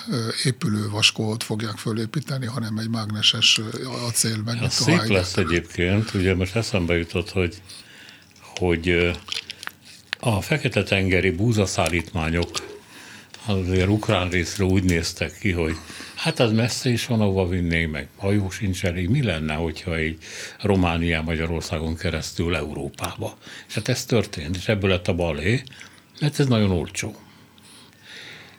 épülő 0.44 0.88
vaskót 0.88 1.42
fogják 1.64 1.78
fölépíteni, 1.78 2.46
hanem 2.46 2.78
egy 2.78 2.88
mágneses 2.88 3.60
acél 4.06 4.42
meg 4.44 4.62
Ez 4.62 4.74
szép 4.74 5.06
lesz 5.06 5.36
egyébként, 5.36 6.14
ugye 6.14 6.34
most 6.34 6.56
eszembe 6.56 6.96
jutott, 6.96 7.30
hogy, 7.30 7.62
hogy 8.40 9.12
a 10.20 10.40
Fekete-tengeri 10.40 11.30
búzaszállítmányok 11.30 12.50
azért 13.46 13.88
ukrán 13.88 14.28
részre 14.28 14.64
úgy 14.64 14.84
néztek 14.84 15.38
ki, 15.38 15.52
hogy 15.52 15.76
Hát 16.14 16.40
az 16.40 16.52
messze 16.52 16.90
is 16.90 17.06
van, 17.06 17.20
ahova 17.20 17.48
vinnék 17.48 17.90
meg. 17.90 18.08
Hajó 18.16 18.50
sincs 18.50 18.84
elég. 18.84 19.08
Mi 19.08 19.22
lenne, 19.22 19.54
hogyha 19.54 19.96
egy 19.96 20.18
Románia 20.60 21.22
Magyarországon 21.22 21.96
keresztül 21.96 22.56
Európába? 22.56 23.36
És 23.68 23.74
hát 23.74 23.88
ez 23.88 24.04
történt, 24.04 24.56
és 24.56 24.68
ebből 24.68 24.90
lett 24.90 25.08
a 25.08 25.14
balé, 25.14 25.62
mert 26.20 26.40
ez 26.40 26.46
nagyon 26.46 26.70
olcsó. 26.70 27.16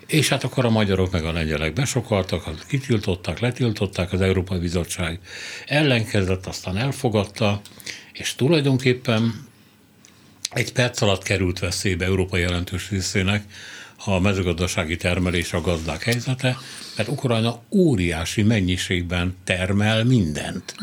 És 0.07 0.29
hát 0.29 0.43
akkor 0.43 0.65
a 0.65 0.69
magyarok 0.69 1.11
meg 1.11 1.25
a 1.25 1.31
lengyelek 1.31 1.73
besokaltak, 1.73 2.65
kitiltották, 2.67 3.39
letiltották, 3.39 4.13
az 4.13 4.21
Európai 4.21 4.59
Bizottság 4.59 5.19
ellenkezett, 5.65 6.45
aztán 6.45 6.77
elfogadta, 6.77 7.61
és 8.13 8.35
tulajdonképpen 8.35 9.47
egy 10.51 10.71
perc 10.73 11.01
alatt 11.01 11.23
került 11.23 11.59
veszélybe 11.59 12.05
Európa 12.05 12.37
jelentős 12.37 12.89
részének 12.89 13.43
a 14.05 14.19
mezőgazdasági 14.19 14.95
termelés, 14.95 15.53
a 15.53 15.61
gazdák 15.61 16.03
helyzete, 16.03 16.57
mert 16.97 17.09
Ukrajna 17.09 17.61
óriási 17.71 18.43
mennyiségben 18.43 19.35
termel 19.43 20.03
mindent. 20.03 20.75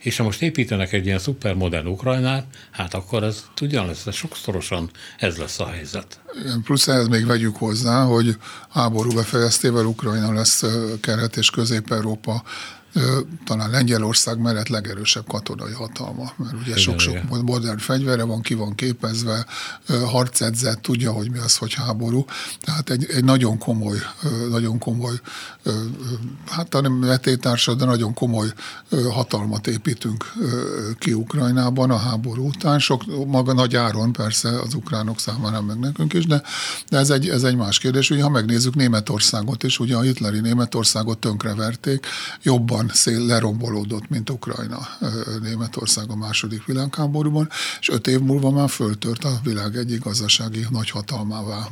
És 0.00 0.16
ha 0.16 0.24
most 0.24 0.42
építenek 0.42 0.92
egy 0.92 1.06
ilyen 1.06 1.18
szupermodern 1.18 1.86
Ukrajnát, 1.86 2.46
hát 2.70 2.94
akkor 2.94 3.22
ez 3.22 3.44
tudjan 3.54 3.86
lesz, 3.86 4.12
sokszorosan 4.12 4.90
ez 5.18 5.36
lesz 5.36 5.60
a 5.60 5.66
helyzet. 5.66 6.20
Plusz 6.64 6.88
ehhez 6.88 7.08
még 7.08 7.26
vegyük 7.26 7.56
hozzá, 7.56 8.04
hogy 8.04 8.36
háború 8.70 9.14
befejeztével 9.14 9.84
Ukrajna 9.84 10.32
lesz 10.32 10.64
Kelet- 11.00 11.36
és 11.36 11.50
Közép-Európa 11.50 12.42
talán 13.44 13.70
Lengyelország 13.70 14.38
mellett 14.38 14.68
legerősebb 14.68 15.26
katonai 15.28 15.72
hatalma, 15.72 16.32
mert 16.36 16.52
ugye 16.52 16.76
sok-sok 16.76 17.42
modern 17.42 17.78
fegyvere 17.78 18.24
van, 18.24 18.40
ki 18.40 18.54
van 18.54 18.74
képezve, 18.74 19.46
harcedzett, 20.04 20.82
tudja, 20.82 21.12
hogy 21.12 21.30
mi 21.30 21.38
az, 21.38 21.56
hogy 21.56 21.74
háború. 21.74 22.24
Tehát 22.60 22.90
egy, 22.90 23.06
egy 23.10 23.24
nagyon 23.24 23.58
komoly, 23.58 23.98
nagyon 24.50 24.78
komoly, 24.78 25.20
hát 26.48 26.80
nem 26.82 27.00
vetétársa, 27.00 27.74
de 27.74 27.84
nagyon 27.84 28.14
komoly 28.14 28.52
hatalmat 29.10 29.66
építünk 29.66 30.32
ki 30.98 31.12
Ukrajnában 31.12 31.90
a 31.90 31.96
háború 31.96 32.46
után. 32.46 32.78
Sok, 32.78 33.26
maga 33.26 33.52
nagy 33.52 33.76
áron 33.76 34.12
persze 34.12 34.60
az 34.60 34.74
ukránok 34.74 35.20
számára, 35.20 35.62
meg 35.62 35.78
nekünk 35.78 36.12
is, 36.12 36.26
de, 36.26 36.42
de 36.88 36.98
ez, 36.98 37.10
egy, 37.10 37.28
ez 37.28 37.42
egy 37.42 37.56
más 37.56 37.78
kérdés. 37.78 38.10
Ugye, 38.10 38.22
ha 38.22 38.28
megnézzük 38.28 38.74
Németországot 38.74 39.62
is, 39.62 39.78
ugye 39.78 39.96
a 39.96 40.00
hitleri 40.00 40.40
Németországot 40.40 41.18
tönkreverték, 41.18 42.06
jobban 42.42 42.81
jobban 42.82 42.96
szél 42.96 43.26
lerombolódott, 43.26 44.08
mint 44.08 44.30
Ukrajna, 44.30 44.88
Németország 45.42 46.10
a 46.10 46.16
második 46.16 46.64
világháborúban, 46.64 47.48
és 47.80 47.88
öt 47.88 48.06
év 48.06 48.20
múlva 48.20 48.50
már 48.50 48.70
föltört 48.70 49.24
a 49.24 49.40
világ 49.44 49.76
egyik 49.76 50.02
gazdasági 50.02 50.66
nagyhatalmává 50.70 51.68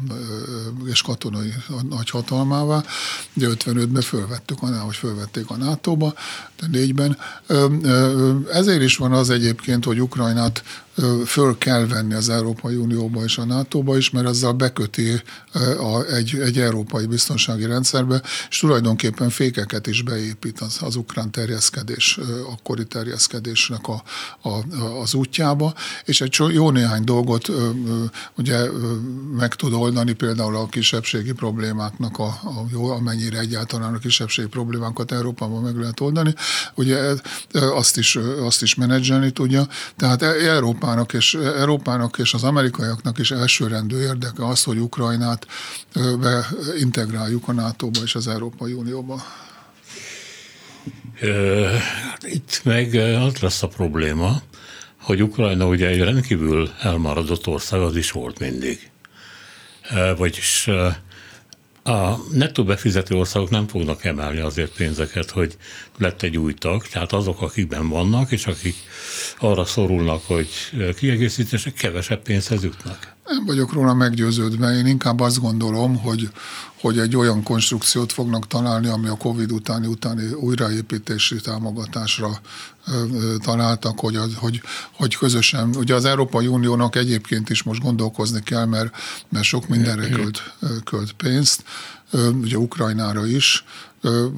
és 0.84 1.02
katonai 1.02 1.54
nagyhatalmává. 1.88 2.82
Ugye 3.34 3.48
55-ben 3.50 4.02
fölvettük, 4.02 4.58
hogy 4.58 4.96
fölvették 4.96 5.50
a 5.50 5.56
NATO-ba, 5.56 6.14
de 6.60 6.66
négyben. 6.66 7.18
Ezért 8.52 8.82
is 8.82 8.96
van 8.96 9.12
az 9.12 9.30
egyébként, 9.30 9.84
hogy 9.84 10.02
Ukrajnát 10.02 10.62
föl 11.26 11.58
kell 11.58 11.86
venni 11.86 12.14
az 12.14 12.28
Európai 12.28 12.74
Unióba 12.76 13.24
és 13.24 13.38
a 13.38 13.44
NATO-ba 13.44 13.96
is, 13.96 14.10
mert 14.10 14.26
azzal 14.26 14.52
beköti 14.52 15.22
a, 15.78 16.02
egy, 16.02 16.38
egy 16.38 16.58
európai 16.58 17.06
biztonsági 17.06 17.66
rendszerbe, 17.66 18.22
és 18.50 18.58
tulajdonképpen 18.58 19.30
fékeket 19.30 19.86
is 19.86 20.02
beépít 20.02 20.60
az, 20.60 20.78
az 20.80 20.96
ukrán 20.96 21.30
terjeszkedés, 21.30 22.18
akkori 22.50 22.86
terjeszkedésnek 22.86 23.88
a, 23.88 24.02
a, 24.48 24.76
az 25.00 25.14
útjába, 25.14 25.74
és 26.04 26.20
egy 26.20 26.36
jó 26.52 26.70
néhány 26.70 27.04
dolgot 27.04 27.48
ugye 28.36 28.70
meg 29.36 29.54
tud 29.54 29.72
oldani, 29.72 30.12
például 30.12 30.56
a 30.56 30.66
kisebbségi 30.66 31.32
problémáknak, 31.32 32.18
a, 32.18 32.26
a 32.26 32.66
jó, 32.72 32.90
amennyire 32.90 33.38
egyáltalán 33.38 33.94
a 33.94 33.98
kisebbségi 33.98 34.48
problémákat 34.48 35.12
Európában 35.12 35.62
meg 35.62 35.76
lehet 35.76 36.00
oldani, 36.00 36.34
ugye 36.74 37.14
azt 37.52 37.96
is, 37.96 38.16
azt 38.40 38.62
is 38.62 38.74
menedzselni 38.74 39.30
tudja, 39.30 39.66
tehát 39.96 40.22
e, 40.22 40.26
Európa 40.26 40.89
Európának 40.90 41.12
és, 41.12 41.34
Európának 41.34 42.18
és 42.18 42.34
az 42.34 42.42
amerikaiaknak 42.42 43.18
is 43.18 43.30
elsőrendű 43.30 43.96
érdeke 43.96 44.46
az, 44.46 44.62
hogy 44.62 44.78
Ukrajnát 44.78 45.46
beintegráljuk 46.20 47.48
a 47.48 47.52
NATO-ba 47.52 48.00
és 48.04 48.14
az 48.14 48.28
Európai 48.28 48.72
Unióba. 48.72 49.22
Hát 52.10 52.24
itt 52.24 52.60
meg 52.64 52.94
az 52.94 53.38
lesz 53.38 53.62
a 53.62 53.68
probléma, 53.68 54.42
hogy 55.00 55.22
Ukrajna 55.22 55.66
ugye 55.66 55.86
egy 55.86 56.00
rendkívül 56.00 56.70
elmaradott 56.80 57.46
ország, 57.46 57.80
az 57.80 57.96
is 57.96 58.10
volt 58.10 58.38
mindig. 58.38 58.90
Vagyis 60.16 60.68
a 61.82 62.16
nettó 62.32 62.64
befizető 62.64 63.14
országok 63.14 63.50
nem 63.50 63.68
fognak 63.68 64.04
emelni 64.04 64.38
azért 64.40 64.76
pénzeket, 64.76 65.30
hogy 65.30 65.56
lett 65.98 66.22
egy 66.22 66.36
új 66.36 66.54
tag, 66.54 66.86
tehát 66.86 67.12
azok, 67.12 67.42
akikben 67.42 67.88
vannak, 67.88 68.30
és 68.30 68.46
akik 68.46 68.74
arra 69.38 69.64
szorulnak, 69.64 70.22
hogy 70.26 70.48
kiegészítések, 70.96 71.72
kevesebb 71.74 72.22
pénzhez 72.22 72.62
jutnak. 72.62 73.18
Nem 73.30 73.44
vagyok 73.44 73.72
róla 73.72 73.94
meggyőződve, 73.94 74.72
én 74.76 74.86
inkább 74.86 75.20
azt 75.20 75.40
gondolom, 75.40 75.96
hogy, 75.96 76.30
hogy 76.80 76.98
egy 76.98 77.16
olyan 77.16 77.42
konstrukciót 77.42 78.12
fognak 78.12 78.46
találni, 78.46 78.88
ami 78.88 79.08
a 79.08 79.16
Covid 79.16 79.52
utáni, 79.52 79.86
utáni 79.86 80.32
újraépítési 80.32 81.40
támogatásra 81.40 82.40
találtak, 83.38 84.00
hogy, 84.00 84.18
hogy, 84.36 84.62
hogy 84.92 85.16
közösen, 85.16 85.76
ugye 85.76 85.94
az 85.94 86.04
Európai 86.04 86.46
Uniónak 86.46 86.96
egyébként 86.96 87.50
is 87.50 87.62
most 87.62 87.82
gondolkozni 87.82 88.42
kell, 88.42 88.64
mert, 88.64 88.94
mert 89.28 89.44
sok 89.44 89.68
mindenre 89.68 90.08
költ, 90.08 90.54
költ 90.84 91.12
pénzt, 91.12 91.64
ugye 92.42 92.56
Ukrajnára 92.56 93.26
is, 93.26 93.64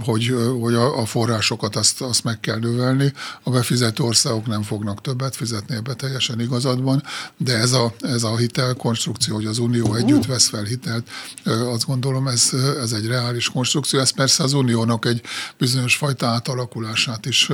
hogy, 0.04 0.34
hogy 0.60 0.74
a 0.74 1.06
forrásokat 1.06 1.76
azt, 1.76 2.00
azt 2.00 2.24
meg 2.24 2.40
kell 2.40 2.58
növelni. 2.58 3.12
A 3.42 3.50
befizető 3.50 4.02
országok 4.02 4.46
nem 4.46 4.62
fognak 4.62 5.00
többet 5.00 5.36
fizetni, 5.36 5.74
ebbe 5.74 5.94
teljesen 5.94 6.40
igazad 6.40 6.82
van, 6.82 7.02
de 7.36 7.56
ez 7.56 7.72
a, 7.72 7.94
ez 8.00 8.22
a 8.22 8.36
hitelkonstrukció, 8.36 9.34
hogy 9.34 9.46
az 9.46 9.58
Unió 9.58 9.94
együtt 9.94 10.26
vesz 10.26 10.48
fel 10.48 10.64
hitelt, 10.64 11.08
azt 11.44 11.86
gondolom 11.86 12.26
ez, 12.26 12.50
ez 12.80 12.92
egy 12.92 13.06
reális 13.06 13.48
konstrukció. 13.48 14.00
Ez 14.00 14.10
persze 14.10 14.42
az 14.42 14.52
Uniónak 14.52 15.06
egy 15.06 15.22
bizonyos 15.58 15.96
fajta 15.96 16.26
átalakulását 16.26 17.26
is 17.26 17.50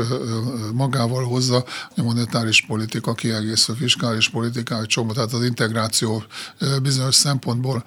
magával 0.72 1.24
hozza, 1.24 1.64
a 1.96 2.02
monetáris 2.02 2.64
politika 2.66 3.14
kiegészítő 3.14 3.72
fiskális 3.72 4.28
politika, 4.28 4.80
egy 4.80 4.86
csomó, 4.86 5.12
tehát 5.12 5.32
az 5.32 5.44
integráció 5.44 6.22
bizonyos 6.82 7.14
szempontból 7.14 7.84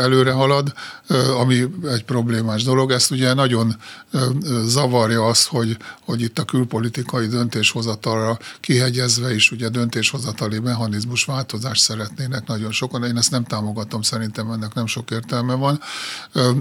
előre 0.00 0.32
halad, 0.32 0.72
ami 1.40 1.64
egy 1.88 2.04
problémás 2.04 2.62
dolog. 2.62 2.90
Ezt 2.90 3.10
ugye 3.10 3.34
nagyon 3.46 3.76
zavarja 4.64 5.24
az, 5.26 5.44
hogy, 5.44 5.76
hogy 6.04 6.20
itt 6.20 6.38
a 6.38 6.44
külpolitikai 6.44 7.26
döntéshozatalra 7.26 8.38
kihegyezve 8.60 9.34
is 9.34 9.50
ugye 9.50 9.68
döntéshozatali 9.68 10.58
mechanizmus 10.58 11.24
változást 11.24 11.82
szeretnének 11.82 12.46
nagyon 12.46 12.72
sokan. 12.72 13.04
Én 13.04 13.16
ezt 13.16 13.30
nem 13.30 13.44
támogatom, 13.44 14.02
szerintem 14.02 14.50
ennek 14.50 14.74
nem 14.74 14.86
sok 14.86 15.10
értelme 15.10 15.54
van. 15.54 15.80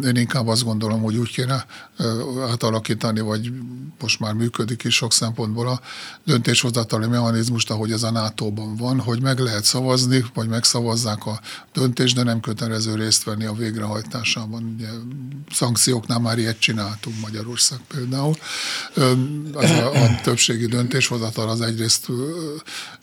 Én 0.03 0.15
inkább 0.15 0.47
azt 0.47 0.63
gondolom, 0.63 1.01
hogy 1.01 1.17
úgy 1.17 1.31
kéne 1.31 1.65
átalakítani, 2.49 3.19
vagy 3.19 3.51
most 3.99 4.19
már 4.19 4.33
működik 4.33 4.83
is 4.83 4.95
sok 4.95 5.13
szempontból 5.13 5.67
a 5.67 5.79
döntéshozatali 6.23 7.07
mechanizmust, 7.07 7.69
ahogy 7.69 7.91
ez 7.91 8.03
a 8.03 8.11
NATO-ban 8.11 8.75
van, 8.75 8.99
hogy 8.99 9.21
meg 9.21 9.39
lehet 9.39 9.63
szavazni, 9.63 10.25
vagy 10.33 10.47
megszavazzák 10.47 11.25
a 11.25 11.39
döntést, 11.73 12.15
de 12.15 12.23
nem 12.23 12.39
kötelező 12.39 12.95
részt 12.95 13.23
venni 13.23 13.45
a 13.45 13.53
végrehajtásában. 13.53 14.73
Ugye 14.75 14.87
szankcióknál 15.51 16.19
már 16.19 16.37
ilyet 16.37 16.59
csináltunk 16.75 17.15
Magyarország 17.21 17.79
például. 17.87 18.35
Az 19.53 19.69
a, 19.69 20.03
a 20.03 20.19
többségi 20.23 20.65
döntéshozatal 20.65 21.49
az 21.49 21.61
egyrészt 21.61 22.07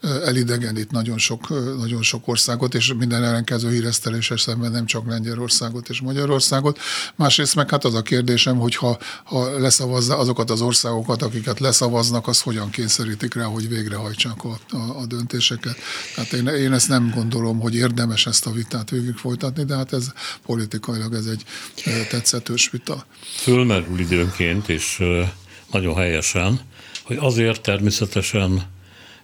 elidegenít 0.03 0.91
nagyon 0.91 1.19
sok, 1.19 1.49
nagyon 1.79 2.03
sok 2.03 2.29
országot, 2.29 2.75
és 2.75 2.95
minden 2.99 3.25
ellenkező 3.25 3.71
híreszteléses 3.71 4.41
szemben 4.41 4.71
nem 4.71 4.87
csak 4.87 5.07
Lengyelországot 5.07 5.89
és 5.89 6.01
Magyarországot. 6.01 6.79
Másrészt 7.17 7.55
meg 7.55 7.71
hát 7.71 7.85
az 7.85 7.95
a 7.95 8.03
kérdésem, 8.03 8.57
hogy 8.57 8.77
ha, 8.77 8.99
ha 9.25 9.59
leszavazza 9.59 10.19
azokat 10.19 10.51
az 10.51 10.61
országokat, 10.61 11.23
akiket 11.23 11.61
leszavaznak, 11.61 12.29
az 12.29 12.41
hogyan 12.41 12.71
kényszerítik 12.71 13.35
rá, 13.35 13.45
hogy 13.45 13.69
végrehajtsák 13.69 14.45
a, 14.45 14.59
a, 14.71 15.01
a 15.01 15.07
döntéseket. 15.07 15.77
Hát 16.17 16.33
én, 16.33 16.47
én 16.47 16.73
ezt 16.73 16.89
nem 16.89 17.13
gondolom, 17.15 17.61
hogy 17.61 17.75
érdemes 17.75 18.27
ezt 18.27 18.47
a 18.47 18.51
vitát 18.51 18.91
végig 18.91 19.15
folytatni, 19.15 19.65
de 19.65 19.77
hát 19.77 19.93
ez 19.93 20.13
politikailag 20.47 21.15
ez 21.15 21.27
egy 21.27 21.45
tetszetős 22.09 22.71
vita. 22.71 23.07
Fölmerül 23.67 23.99
időnként, 24.01 24.69
és 24.69 25.03
nagyon 25.73 25.95
helyesen, 25.95 26.61
hogy 27.03 27.17
azért 27.21 27.61
természetesen 27.61 28.63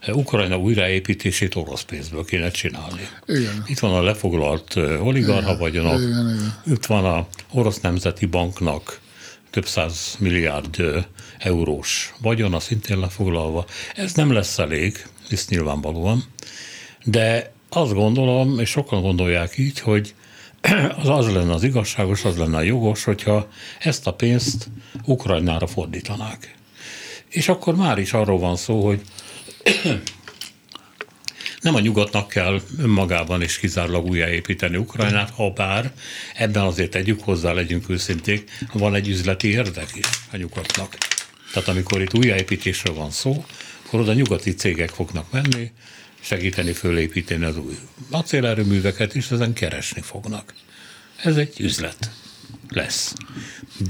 Ukrajna 0.09 0.59
újraépítését 0.59 1.55
orosz 1.55 1.83
pénzből 1.83 2.25
kéne 2.25 2.51
csinálni. 2.51 3.09
Igen. 3.27 3.65
Itt 3.67 3.79
van 3.79 3.95
a 3.95 4.03
lefoglalt 4.03 4.77
oligarha 4.77 5.57
vagyonok, 5.57 6.01
igen, 6.01 6.11
igen. 6.11 6.55
itt 6.67 6.87
van 6.87 7.05
a 7.05 7.27
Orosz 7.53 7.81
Nemzeti 7.81 8.27
Banknak 8.27 9.01
több 9.51 9.67
száz 9.67 10.17
milliárd 10.19 11.05
eurós 11.39 12.15
vagyona 12.21 12.61
szintén 12.61 12.99
lefoglalva. 12.99 13.65
Ez 13.95 14.13
nem 14.13 14.33
lesz 14.33 14.59
elég, 14.59 15.07
ez 15.31 15.47
nyilvánvalóan, 15.49 16.25
de 17.05 17.53
azt 17.69 17.95
gondolom, 17.95 18.59
és 18.59 18.71
sokan 18.71 19.03
gondolják 19.03 19.59
így, 19.59 19.79
hogy 19.79 20.15
az 21.03 21.09
az 21.09 21.33
lenne 21.33 21.53
az 21.53 21.63
igazságos, 21.63 22.25
az 22.25 22.37
lenne 22.37 22.57
a 22.57 22.63
jogos, 22.63 23.05
hogyha 23.05 23.49
ezt 23.79 24.07
a 24.07 24.13
pénzt 24.13 24.69
Ukrajnára 25.05 25.67
fordítanák. 25.67 26.57
És 27.29 27.49
akkor 27.49 27.77
már 27.77 27.99
is 27.99 28.13
arról 28.13 28.39
van 28.39 28.57
szó, 28.57 28.87
hogy 28.87 29.01
nem 31.61 31.75
a 31.75 31.81
nyugatnak 31.81 32.29
kell 32.29 32.61
önmagában 32.79 33.43
is 33.43 33.59
kizárólag 33.59 34.07
újjáépíteni 34.07 34.77
Ukrajnát, 34.77 35.31
ha 35.31 35.51
bár 35.51 35.93
ebben 36.35 36.63
azért 36.63 36.91
tegyük 36.91 37.23
hozzá, 37.23 37.53
legyünk 37.53 37.89
őszinték, 37.89 38.51
van 38.73 38.95
egy 38.95 39.09
üzleti 39.09 39.49
érdek 39.49 39.89
is 39.95 40.07
a 40.33 40.37
nyugatnak. 40.37 40.97
Tehát 41.53 41.69
amikor 41.69 42.01
itt 42.01 42.15
újjáépítésről 42.15 42.95
van 42.95 43.11
szó, 43.11 43.45
akkor 43.87 44.01
oda 44.01 44.13
nyugati 44.13 44.55
cégek 44.55 44.89
fognak 44.89 45.31
menni, 45.31 45.73
segíteni 46.21 46.73
fölépíteni 46.73 47.45
az 47.45 47.57
új 47.57 47.79
acélerőműveket, 48.11 49.15
és 49.15 49.31
ezen 49.31 49.53
keresni 49.53 50.01
fognak. 50.01 50.55
Ez 51.23 51.37
egy 51.37 51.61
üzlet 51.61 52.11
lesz. 52.69 53.15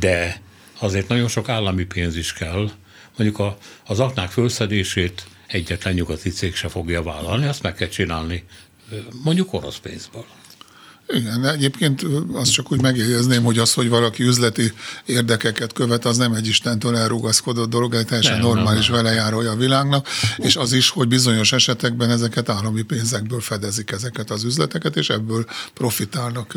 De 0.01 0.41
azért 0.79 1.09
nagyon 1.09 1.29
sok 1.29 1.49
állami 1.49 1.85
pénz 1.85 2.17
is 2.17 2.33
kell, 2.33 2.71
mondjuk 3.17 3.39
a, 3.39 3.59
az 3.87 4.01
aknák 4.01 4.31
fölszedését 4.31 5.27
egyetlen 5.47 5.95
nyugati 5.95 6.31
cég 6.31 6.55
se 6.55 6.69
fogja 6.69 7.03
vállalni, 7.03 7.47
azt 7.47 7.63
meg 7.63 7.75
kell 7.75 7.89
csinálni 7.89 8.45
mondjuk 9.23 9.53
orosz 9.53 9.79
pénzből. 9.79 10.27
Igen, 11.15 11.45
egyébként 11.45 12.07
azt 12.33 12.53
csak 12.53 12.73
úgy 12.73 12.81
megjegyezném, 12.81 13.43
hogy 13.43 13.59
az, 13.59 13.75
hogy 13.75 13.89
valaki 13.89 14.23
üzleti 14.23 14.73
érdekeket 15.07 15.73
követ, 15.73 16.05
az 16.05 16.17
nem 16.17 16.33
egy 16.33 16.47
Istentől 16.47 16.97
elrugaszkodott 16.97 17.71
dolog, 17.71 17.95
egy 17.95 18.07
teljesen 18.07 18.33
nem, 18.33 18.43
normális 18.43 18.87
nem, 18.87 18.95
nem. 18.95 19.05
velejárója 19.05 19.51
a 19.51 19.57
világnak, 19.57 20.09
és 20.37 20.57
az 20.57 20.73
is, 20.73 20.91
hogy 20.91 21.09
bizonyos 21.09 21.53
esetekben 21.53 22.11
ezeket 22.11 22.49
állami 22.49 22.83
pénzekből 22.83 23.41
fedezik 23.41 23.91
ezeket 23.91 24.31
az 24.31 24.45
üzleteket, 24.45 24.97
és 24.97 25.11
ebből 25.11 25.47
profitálnak 25.75 26.55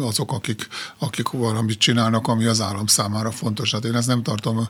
azok, 0.00 0.32
akik, 0.32 0.68
akik 0.98 1.28
valamit 1.28 1.78
csinálnak, 1.78 2.28
ami 2.28 2.44
az 2.44 2.60
állam 2.60 2.86
számára 2.86 3.30
fontos. 3.30 3.72
Hát 3.72 3.84
én 3.84 3.94
ezt 3.94 4.08
nem 4.08 4.22
tartom 4.22 4.68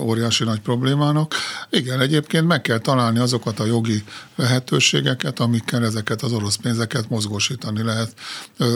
óriási 0.00 0.44
nagy 0.44 0.60
problémának. 0.60 1.34
Igen, 1.70 2.00
egyébként 2.00 2.46
meg 2.46 2.60
kell 2.60 2.78
találni 2.78 3.18
azokat 3.18 3.60
a 3.60 3.64
jogi 3.64 4.04
lehetőségeket, 4.36 5.40
amikkel 5.40 5.84
ezeket 5.84 6.22
az 6.22 6.32
orosz 6.32 6.56
pénzeket 6.56 7.08
mozgósítani 7.08 7.82
lehet 7.82 8.13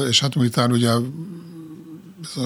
és 0.08 0.20
hát 0.20 0.34
miután 0.34 0.72
ugye 0.72 0.90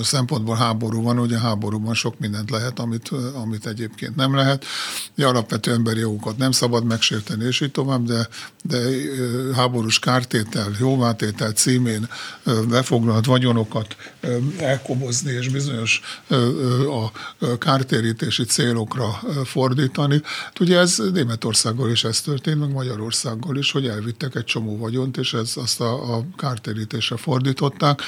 szempontból 0.02 0.56
háború 0.56 1.02
van, 1.02 1.18
ugye 1.18 1.38
háborúban 1.38 1.94
sok 1.94 2.18
mindent 2.18 2.50
lehet, 2.50 2.78
amit, 2.78 3.10
amit 3.34 3.66
egyébként 3.66 4.16
nem 4.16 4.34
lehet. 4.34 4.64
Ugye 5.16 5.26
alapvető 5.26 5.72
emberi 5.72 6.00
jogokat 6.00 6.36
nem 6.36 6.50
szabad 6.50 6.84
megsérteni, 6.84 7.44
és 7.44 7.60
így 7.60 7.70
tovább, 7.70 8.04
de, 8.04 8.28
de 8.62 8.78
háborús 9.54 9.98
kártétel, 9.98 10.70
jóvátétel 10.78 11.52
címén 11.52 12.08
befoglalt 12.68 13.26
vagyonokat 13.26 13.96
elkobozni, 14.58 15.32
és 15.32 15.48
bizonyos 15.48 16.00
a 16.90 17.58
kártérítési 17.58 18.44
célokra 18.44 19.20
fordítani. 19.44 20.20
Hát 20.44 20.60
ugye 20.60 20.78
ez 20.78 21.02
Németországgal 21.12 21.90
is 21.90 22.04
ez 22.04 22.20
történt, 22.20 22.58
meg 22.58 22.72
Magyarországgal 22.72 23.56
is, 23.56 23.72
hogy 23.72 23.86
elvittek 23.86 24.34
egy 24.34 24.44
csomó 24.44 24.76
vagyont, 24.76 25.16
és 25.16 25.34
ez, 25.34 25.52
azt 25.54 25.80
a, 25.80 26.16
a 26.16 26.24
kártérítésre 26.36 27.16
fordították. 27.16 28.02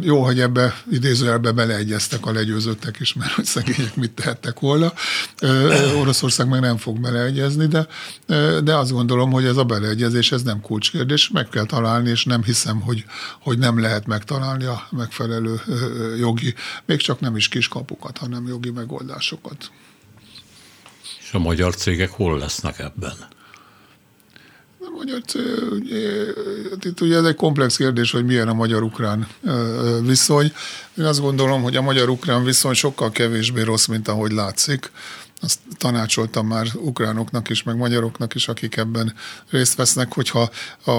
Jó, 0.00 0.24
hogy 0.24 0.40
ebbe 0.40 0.82
idézőjelbe 0.90 1.52
beleegyeztek 1.52 2.26
a 2.26 2.32
legyőzöttek 2.32 3.00
is, 3.00 3.12
mert 3.14 3.32
hogy 3.32 3.44
szegények 3.44 3.96
mit 3.96 4.10
tehettek 4.12 4.60
volna. 4.60 4.92
Oroszország 5.96 6.48
meg 6.48 6.60
nem 6.60 6.76
fog 6.76 7.00
beleegyezni, 7.00 7.66
de, 7.66 7.86
de 8.60 8.76
azt 8.76 8.92
gondolom, 8.92 9.30
hogy 9.30 9.44
ez 9.44 9.56
a 9.56 9.64
beleegyezés 9.64 10.32
ez 10.32 10.42
nem 10.42 10.60
kulcskérdés, 10.60 11.28
meg 11.28 11.48
kell 11.48 11.66
találni, 11.66 12.10
és 12.10 12.24
nem 12.24 12.42
hiszem, 12.42 12.80
hogy, 12.80 13.04
hogy 13.40 13.58
nem 13.58 13.80
lehet 13.80 14.06
megtalálni 14.06 14.64
a 14.64 14.88
megfelelő 14.90 15.60
jogi, 16.18 16.54
még 16.84 16.98
csak 16.98 17.20
nem 17.20 17.36
is 17.36 17.48
kiskapukat, 17.48 18.18
hanem 18.18 18.46
jogi 18.46 18.70
megoldásokat. 18.70 19.70
És 21.20 21.32
a 21.32 21.38
magyar 21.38 21.74
cégek 21.74 22.10
hol 22.10 22.38
lesznek 22.38 22.78
ebben? 22.78 23.36
Magyar 24.98 25.20
itt 26.84 27.00
ugye 27.00 27.16
ez 27.16 27.24
egy 27.24 27.34
komplex 27.34 27.76
kérdés, 27.76 28.10
hogy 28.10 28.24
milyen 28.24 28.48
a 28.48 28.52
magyar-ukrán 28.52 29.26
viszony. 30.02 30.52
Én 30.98 31.04
azt 31.04 31.20
gondolom, 31.20 31.62
hogy 31.62 31.76
a 31.76 31.82
magyar-ukrán 31.82 32.44
viszony 32.44 32.74
sokkal 32.74 33.10
kevésbé 33.10 33.62
rossz, 33.62 33.86
mint 33.86 34.08
ahogy 34.08 34.32
látszik 34.32 34.90
azt 35.40 35.58
tanácsoltam 35.76 36.46
már 36.46 36.66
ukránoknak 36.74 37.48
is, 37.48 37.62
meg 37.62 37.76
magyaroknak 37.76 38.34
is, 38.34 38.48
akik 38.48 38.76
ebben 38.76 39.14
részt 39.50 39.74
vesznek, 39.74 40.14
hogyha 40.14 40.50
a 40.84 40.92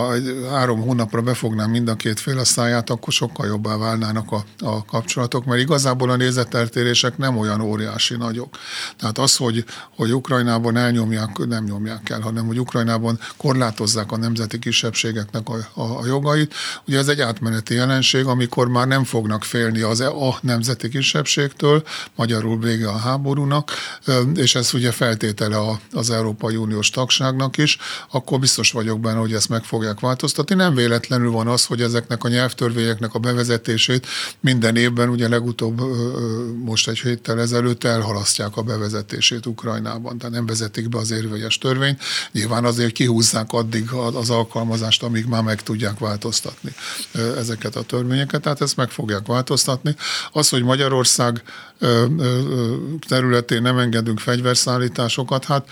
három 0.50 0.82
hónapra 0.82 1.22
befognám 1.22 1.70
mind 1.70 1.88
a 1.88 1.96
két 1.96 2.20
fél 2.20 2.38
a 2.38 2.46
száját, 2.46 2.90
akkor 2.90 3.14
sokkal 3.14 3.48
jobbá 3.48 3.78
válnának 3.78 4.32
a, 4.32 4.44
a 4.60 4.86
kapcsolatok, 4.86 5.46
mert 5.46 5.62
igazából 5.62 6.10
a 6.10 6.16
nézeteltérések 6.16 7.18
nem 7.18 7.38
olyan 7.38 7.62
óriási 7.62 8.16
nagyok. 8.16 8.58
Tehát 8.98 9.18
az, 9.18 9.36
hogy, 9.36 9.66
hogy 9.96 10.14
Ukrajnában 10.14 10.78
elnyomják, 10.78 11.38
nem 11.38 11.64
nyomják 11.64 12.10
el, 12.10 12.20
hanem 12.20 12.46
hogy 12.46 12.60
Ukrajnában 12.60 13.20
korlátozzák 13.38 14.12
a 14.12 14.18
nemzeti 14.18 14.60
kisebbségeknek 14.60 15.50
a, 15.50 15.82
a, 15.82 16.00
a 16.00 16.06
jogait, 16.06 16.54
ugye 16.88 16.98
ez 16.98 17.08
egy 17.08 17.22
átmeneti 17.22 17.74
jelenség, 17.74 18.26
amikor 18.26 18.68
már 18.68 18.88
nem 18.88 19.04
fognak 19.04 19.44
félni 19.44 19.82
az 19.82 20.00
a 20.00 20.38
nemzeti 20.42 20.90
kisebbségtől, 20.90 21.84
magyarul 22.16 22.60
vége 22.60 22.88
a 22.88 22.98
háborúnak, 22.98 23.72
és 24.36 24.56
ez 24.56 24.74
ugye 24.74 24.92
feltétele 24.92 25.58
az 25.92 26.10
Európai 26.10 26.56
Uniós 26.56 26.90
tagságnak 26.90 27.58
is, 27.58 27.78
akkor 28.12 28.40
biztos 28.40 28.72
vagyok 28.72 29.00
benne, 29.00 29.20
hogy 29.20 29.34
ezt 29.34 29.50
meg 29.50 29.64
fogják 29.64 30.00
változtatni. 30.00 30.56
Nem 30.56 30.76
véletlenül 30.76 31.32
van 31.32 31.48
az, 31.48 31.66
hogy 31.66 31.82
ezeknek 31.82 32.24
a 32.24 32.28
nyelvtörvényeknek 32.28 33.14
a 33.14 33.20
bevezetését 33.20 34.08
minden 34.40 34.76
évben, 34.76 35.10
ugye 35.10 35.28
legutóbb 35.28 35.82
most 36.64 36.88
egy 36.88 37.00
héttel 37.00 37.40
ezelőtt 37.40 37.84
elhalasztják 37.84 38.58
a 38.58 38.62
bevezetését 38.62 39.46
Ukrajnában, 39.46 40.18
tehát 40.18 40.34
nem 40.34 40.46
vezetik 40.46 40.90
be 40.90 40.98
az 40.98 41.12
érvényes 41.12 41.58
törvényt. 41.58 42.02
Nyilván 42.32 42.66
azért 42.66 42.92
kihúzzák 42.92 43.52
addig 43.52 43.92
az 43.92 44.30
alkalmazást, 44.30 45.04
amíg 45.04 45.26
már 45.26 45.44
meg 45.44 45.64
tudják 45.64 46.00
változtatni 46.00 46.74
ezeket 47.38 47.76
a 47.76 47.82
törvényeket, 47.82 48.42
tehát 48.42 48.62
ezt 48.62 48.76
meg 48.76 48.90
fogják 48.90 49.28
változtatni. 49.28 49.96
Az, 50.32 50.50
hogy 50.50 50.64
Magyarország 50.64 51.44
területén 53.08 53.62
nem 53.62 53.78
engedünk 53.78 54.18
fegyverszállításokat, 54.20 55.45
hát 55.45 55.67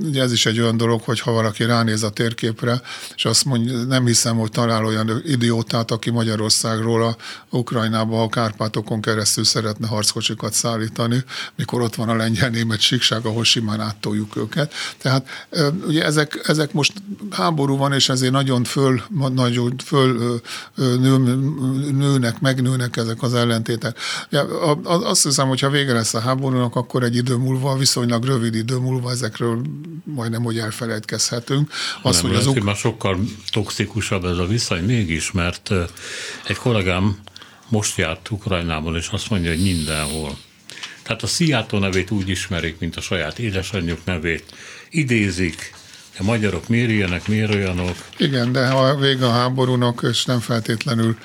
ugye 0.00 0.22
ez 0.22 0.32
is 0.32 0.46
egy 0.46 0.60
olyan 0.60 0.76
dolog, 0.76 1.00
hogy 1.00 1.20
ha 1.20 1.32
valaki 1.32 1.64
ránéz 1.64 2.02
a 2.02 2.10
térképre, 2.10 2.80
és 3.16 3.24
azt 3.24 3.44
mondja, 3.44 3.82
nem 3.82 4.06
hiszem, 4.06 4.36
hogy 4.36 4.50
talál 4.50 4.84
olyan 4.84 5.22
idiótát, 5.26 5.90
aki 5.90 6.10
Magyarországról 6.10 7.02
a 7.02 7.16
Ukrajnába 7.50 8.22
a 8.22 8.28
Kárpátokon 8.28 9.00
keresztül 9.00 9.44
szeretne 9.44 9.86
harckocsikat 9.86 10.52
szállítani, 10.52 11.24
mikor 11.56 11.80
ott 11.80 11.94
van 11.94 12.08
a 12.08 12.14
lengyel-német 12.14 12.80
síkság, 12.80 13.26
ahol 13.26 13.44
simán 13.44 13.80
áttoljuk 13.80 14.36
őket. 14.36 14.72
Tehát 14.98 15.48
ugye 15.86 16.04
ezek, 16.04 16.40
ezek 16.46 16.72
most 16.72 16.92
háború 17.30 17.76
van, 17.76 17.92
és 17.92 18.08
ezért 18.08 18.32
nagyon 18.32 18.64
föl, 18.64 19.02
nagyon 19.34 19.74
föl 19.84 20.40
nő, 20.76 21.16
nőnek, 21.92 22.40
megnőnek 22.40 22.96
ezek 22.96 23.22
az 23.22 23.34
ellentétek. 23.34 23.98
Azt 24.84 25.22
hiszem, 25.22 25.48
hogy 25.48 25.60
ha 25.60 25.70
vége 25.70 25.92
lesz 25.92 26.14
a 26.14 26.20
háborúnak, 26.20 26.76
akkor 26.76 27.02
egy 27.02 27.16
idő 27.16 27.36
múlva, 27.36 27.63
viszonylag 27.72 28.24
rövid 28.24 28.54
idő 28.54 28.76
múlva 28.76 29.10
ezekről 29.10 29.62
majdnem, 30.04 30.42
hogy 30.42 30.58
elfelejtkezhetünk. 30.58 31.72
Az, 32.02 32.20
Nem, 32.20 32.30
hogy 32.30 32.40
az 32.40 32.46
uk- 32.46 32.62
már 32.62 32.76
sokkal 32.76 33.18
toxikusabb 33.50 34.24
ez 34.24 34.38
a 34.38 34.46
viszony 34.46 34.84
mégis, 34.84 35.32
mert 35.32 35.70
egy 36.46 36.56
kollégám 36.56 37.18
most 37.68 37.96
járt 37.96 38.30
Ukrajnában, 38.30 38.96
és 38.96 39.08
azt 39.08 39.30
mondja, 39.30 39.50
hogy 39.50 39.62
mindenhol. 39.62 40.38
Tehát 41.02 41.22
a 41.22 41.26
Szijjátó 41.26 41.78
nevét 41.78 42.10
úgy 42.10 42.28
ismerik, 42.28 42.78
mint 42.78 42.96
a 42.96 43.00
saját 43.00 43.38
édesanyjuk 43.38 44.04
nevét. 44.04 44.44
Idézik, 44.90 45.74
a 46.18 46.22
magyarok 46.22 46.68
miért 46.68 46.90
ilyenek, 46.90 47.28
miért 47.28 47.54
olyanok? 47.54 47.96
Igen, 48.16 48.52
de 48.52 48.68
ha 48.68 48.96
vége 48.96 49.26
a 49.26 49.30
háborúnak, 49.30 50.06
és 50.10 50.24
nem 50.24 50.40
feltétlenül 50.40 51.16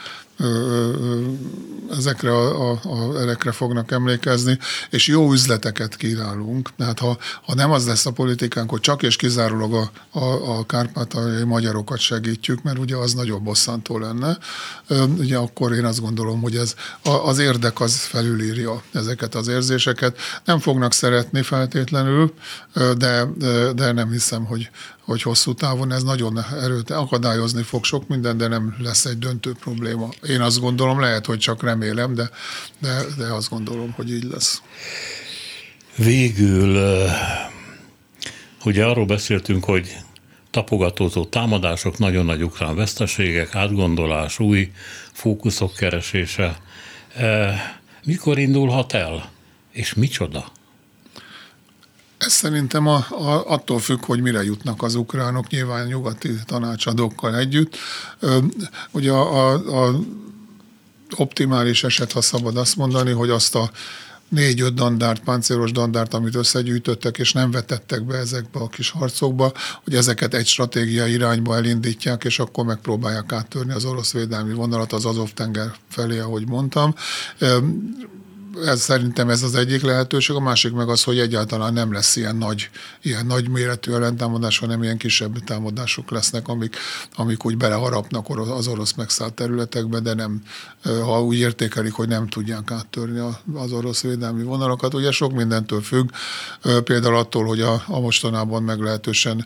ezekre 1.97 2.31
a, 2.31 2.71
a, 2.71 2.79
a 2.83 3.19
erekre 3.19 3.51
fognak 3.51 3.91
emlékezni, 3.91 4.57
és 4.89 5.07
jó 5.07 5.31
üzleteket 5.31 5.95
kínálunk. 5.95 6.69
Tehát 6.77 6.99
ha, 6.99 7.17
ha 7.45 7.53
nem 7.53 7.71
az 7.71 7.87
lesz 7.87 8.05
a 8.05 8.11
politikánk, 8.11 8.69
hogy 8.69 8.79
csak 8.79 9.03
és 9.03 9.15
kizárólag 9.15 9.73
a, 9.73 10.19
a, 10.19 10.57
a 10.57 10.65
kárpátaljai 10.65 11.43
magyarokat 11.43 11.99
segítjük, 11.99 12.63
mert 12.63 12.77
ugye 12.77 12.95
az 12.95 13.13
nagyobb 13.13 13.43
bosszantó 13.43 13.97
lenne, 13.97 14.37
ugye 15.17 15.37
akkor 15.37 15.73
én 15.73 15.85
azt 15.85 16.01
gondolom, 16.01 16.41
hogy 16.41 16.55
ez 16.55 16.75
az 17.23 17.39
érdek 17.39 17.79
az 17.79 17.95
felülírja 17.95 18.83
ezeket 18.93 19.35
az 19.35 19.47
érzéseket. 19.47 20.17
Nem 20.45 20.59
fognak 20.59 20.93
szeretni 20.93 21.41
feltétlenül, 21.41 22.33
de, 22.97 23.27
de 23.75 23.91
nem 23.91 24.11
hiszem, 24.11 24.45
hogy, 24.45 24.69
hogy 25.09 25.21
hosszú 25.21 25.53
távon 25.53 25.91
ez 25.91 26.03
nagyon 26.03 26.45
erőt 26.61 26.89
akadályozni 26.89 27.63
fog 27.63 27.85
sok 27.85 28.07
minden, 28.07 28.37
de 28.37 28.47
nem 28.47 28.75
lesz 28.79 29.05
egy 29.05 29.19
döntő 29.19 29.53
probléma. 29.59 30.09
Én 30.27 30.41
azt 30.41 30.59
gondolom, 30.59 30.99
lehet, 30.99 31.25
hogy 31.25 31.37
csak 31.37 31.63
remélem, 31.63 32.13
de, 32.13 32.29
de, 32.79 33.01
de 33.17 33.25
azt 33.25 33.49
gondolom, 33.49 33.91
hogy 33.91 34.11
így 34.11 34.23
lesz. 34.23 34.61
Végül, 35.95 36.99
ugye 38.65 38.85
arról 38.85 39.05
beszéltünk, 39.05 39.63
hogy 39.63 39.97
tapogatózó 40.51 41.25
támadások, 41.25 41.97
nagyon 41.97 42.25
nagy 42.25 42.43
ukrán 42.43 42.75
veszteségek, 42.75 43.55
átgondolás, 43.55 44.39
új 44.39 44.71
fókuszok 45.11 45.73
keresése. 45.73 46.61
Mikor 48.03 48.37
indulhat 48.37 48.93
el? 48.93 49.29
És 49.71 49.93
micsoda? 49.93 50.51
Ez 52.19 52.33
szerintem 52.33 52.87
a, 52.87 53.05
a, 53.09 53.51
attól 53.51 53.79
függ, 53.79 54.05
hogy 54.05 54.21
mire 54.21 54.43
jutnak 54.43 54.83
az 54.83 54.95
ukránok, 54.95 55.49
nyilván 55.49 55.87
nyugati 55.87 56.29
tanácsadókkal 56.45 57.35
együtt. 57.35 57.77
Ugye 58.91 59.11
a, 59.11 59.53
a, 59.53 59.85
a 59.85 59.99
optimális 61.15 61.83
eset, 61.83 62.11
ha 62.11 62.21
szabad 62.21 62.57
azt 62.57 62.75
mondani, 62.75 63.11
hogy 63.11 63.29
azt 63.29 63.55
a 63.55 63.71
négy-öt 64.29 64.73
dandárt, 64.73 65.23
páncélos 65.23 65.71
dandárt, 65.71 66.13
amit 66.13 66.35
összegyűjtöttek, 66.35 67.17
és 67.17 67.33
nem 67.33 67.51
vetettek 67.51 68.03
be 68.03 68.17
ezekbe 68.17 68.59
a 68.59 68.67
kis 68.67 68.89
harcokba, 68.89 69.51
hogy 69.83 69.95
ezeket 69.95 70.33
egy 70.33 70.47
stratégia 70.47 71.07
irányba 71.07 71.55
elindítják, 71.55 72.23
és 72.23 72.39
akkor 72.39 72.65
megpróbálják 72.65 73.31
áttörni 73.31 73.73
az 73.73 73.85
orosz 73.85 74.13
védelmi 74.13 74.53
vonalat 74.53 74.93
az 74.93 75.05
Azov-tenger 75.05 75.71
felé, 75.89 76.19
ahogy 76.19 76.47
mondtam 76.47 76.95
ez 78.65 78.81
szerintem 78.81 79.29
ez 79.29 79.43
az 79.43 79.55
egyik 79.55 79.81
lehetőség, 79.81 80.35
a 80.35 80.39
másik 80.39 80.73
meg 80.73 80.89
az, 80.89 81.03
hogy 81.03 81.19
egyáltalán 81.19 81.73
nem 81.73 81.93
lesz 81.93 82.15
ilyen 82.15 82.35
nagy, 82.35 82.69
ilyen 83.01 83.25
nagy 83.25 83.49
méretű 83.49 83.91
ellentámadás, 83.91 84.57
hanem 84.57 84.83
ilyen 84.83 84.97
kisebb 84.97 85.43
támadások 85.43 86.11
lesznek, 86.11 86.47
amik, 86.47 86.75
amik 87.15 87.45
úgy 87.45 87.57
beleharapnak 87.57 88.25
az 88.29 88.67
orosz 88.67 88.93
megszállt 88.93 89.33
területekbe, 89.33 89.99
de 89.99 90.13
nem, 90.13 90.41
ha 90.83 91.23
úgy 91.23 91.37
értékelik, 91.37 91.93
hogy 91.93 92.07
nem 92.07 92.27
tudják 92.27 92.71
áttörni 92.71 93.19
az 93.53 93.71
orosz 93.71 94.01
védelmi 94.01 94.43
vonalakat. 94.43 94.93
Ugye 94.93 95.11
sok 95.11 95.33
mindentől 95.33 95.81
függ, 95.81 96.09
például 96.83 97.15
attól, 97.15 97.45
hogy 97.45 97.61
a, 97.61 97.83
a 97.87 97.99
mostanában 97.99 98.63
meglehetősen 98.63 99.45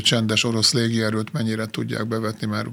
csendes 0.00 0.44
orosz 0.44 0.72
légierőt 0.72 1.32
mennyire 1.32 1.66
tudják 1.66 2.08
bevetni, 2.08 2.46
mert 2.46 2.68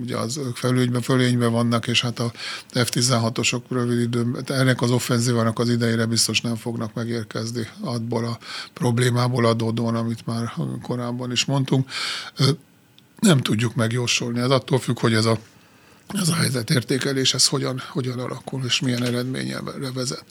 ugye 0.00 0.16
az 0.16 0.40
felülényben, 0.54 1.02
fölényben 1.02 1.52
vannak, 1.52 1.86
és 1.86 2.00
hát 2.00 2.18
a 2.18 2.32
F-16-osok 2.74 3.62
rövid 3.68 4.00
időben, 4.00 4.44
ennek 4.46 4.82
az 4.82 4.90
offenzívának 5.10 5.58
az 5.58 5.68
idejére 5.68 6.06
biztos 6.06 6.40
nem 6.40 6.56
fognak 6.56 6.94
megérkezni 6.94 7.68
abból 7.80 8.24
a 8.24 8.38
problémából 8.72 9.46
adódóan, 9.46 9.94
amit 9.94 10.26
már 10.26 10.52
korábban 10.82 11.32
is 11.32 11.44
mondtunk. 11.44 11.90
Nem 13.18 13.38
tudjuk 13.38 13.74
megjósolni. 13.74 14.40
Ez 14.40 14.50
attól 14.50 14.78
függ, 14.78 14.98
hogy 14.98 15.14
ez 15.14 15.24
a, 15.24 15.38
ez 16.08 16.28
a 16.28 16.34
helyzetértékelés, 16.34 17.34
ez 17.34 17.46
hogyan, 17.46 17.82
hogyan 17.88 18.18
alakul, 18.18 18.64
és 18.64 18.80
milyen 18.80 19.04
eredményre 19.04 19.60
vezet. 19.94 20.24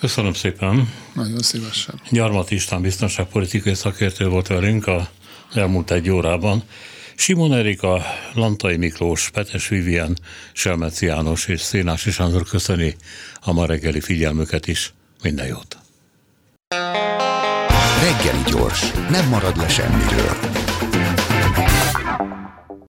Köszönöm 0.00 0.34
szépen. 0.34 0.92
Nagyon 1.12 1.38
szívesen. 1.38 2.00
Gyarmat 2.10 2.50
István 2.50 2.82
biztonságpolitikai 2.82 3.74
szakértő 3.74 4.28
volt 4.28 4.46
velünk 4.46 4.86
a 4.86 5.08
elmúlt 5.54 5.90
egy 5.90 6.10
órában. 6.10 6.62
Simon 7.20 7.52
Erika, 7.52 8.02
Lantai 8.34 8.76
Miklós, 8.76 9.30
Petes 9.30 9.68
Vivien, 9.68 10.18
Selmeci 10.52 11.06
János 11.06 11.46
és 11.46 11.60
Szénás 11.60 12.00
Sándor 12.00 12.42
köszöni 12.44 12.96
a 13.40 13.52
ma 13.52 13.66
reggeli 13.66 14.00
figyelmüket 14.00 14.66
is. 14.66 14.92
Minden 15.22 15.46
jót! 15.46 15.78
Reggeli 18.02 18.42
gyors, 18.50 18.90
nem 19.10 19.28
marad 19.28 19.56
le 19.56 19.68
semmiről. 19.68 20.49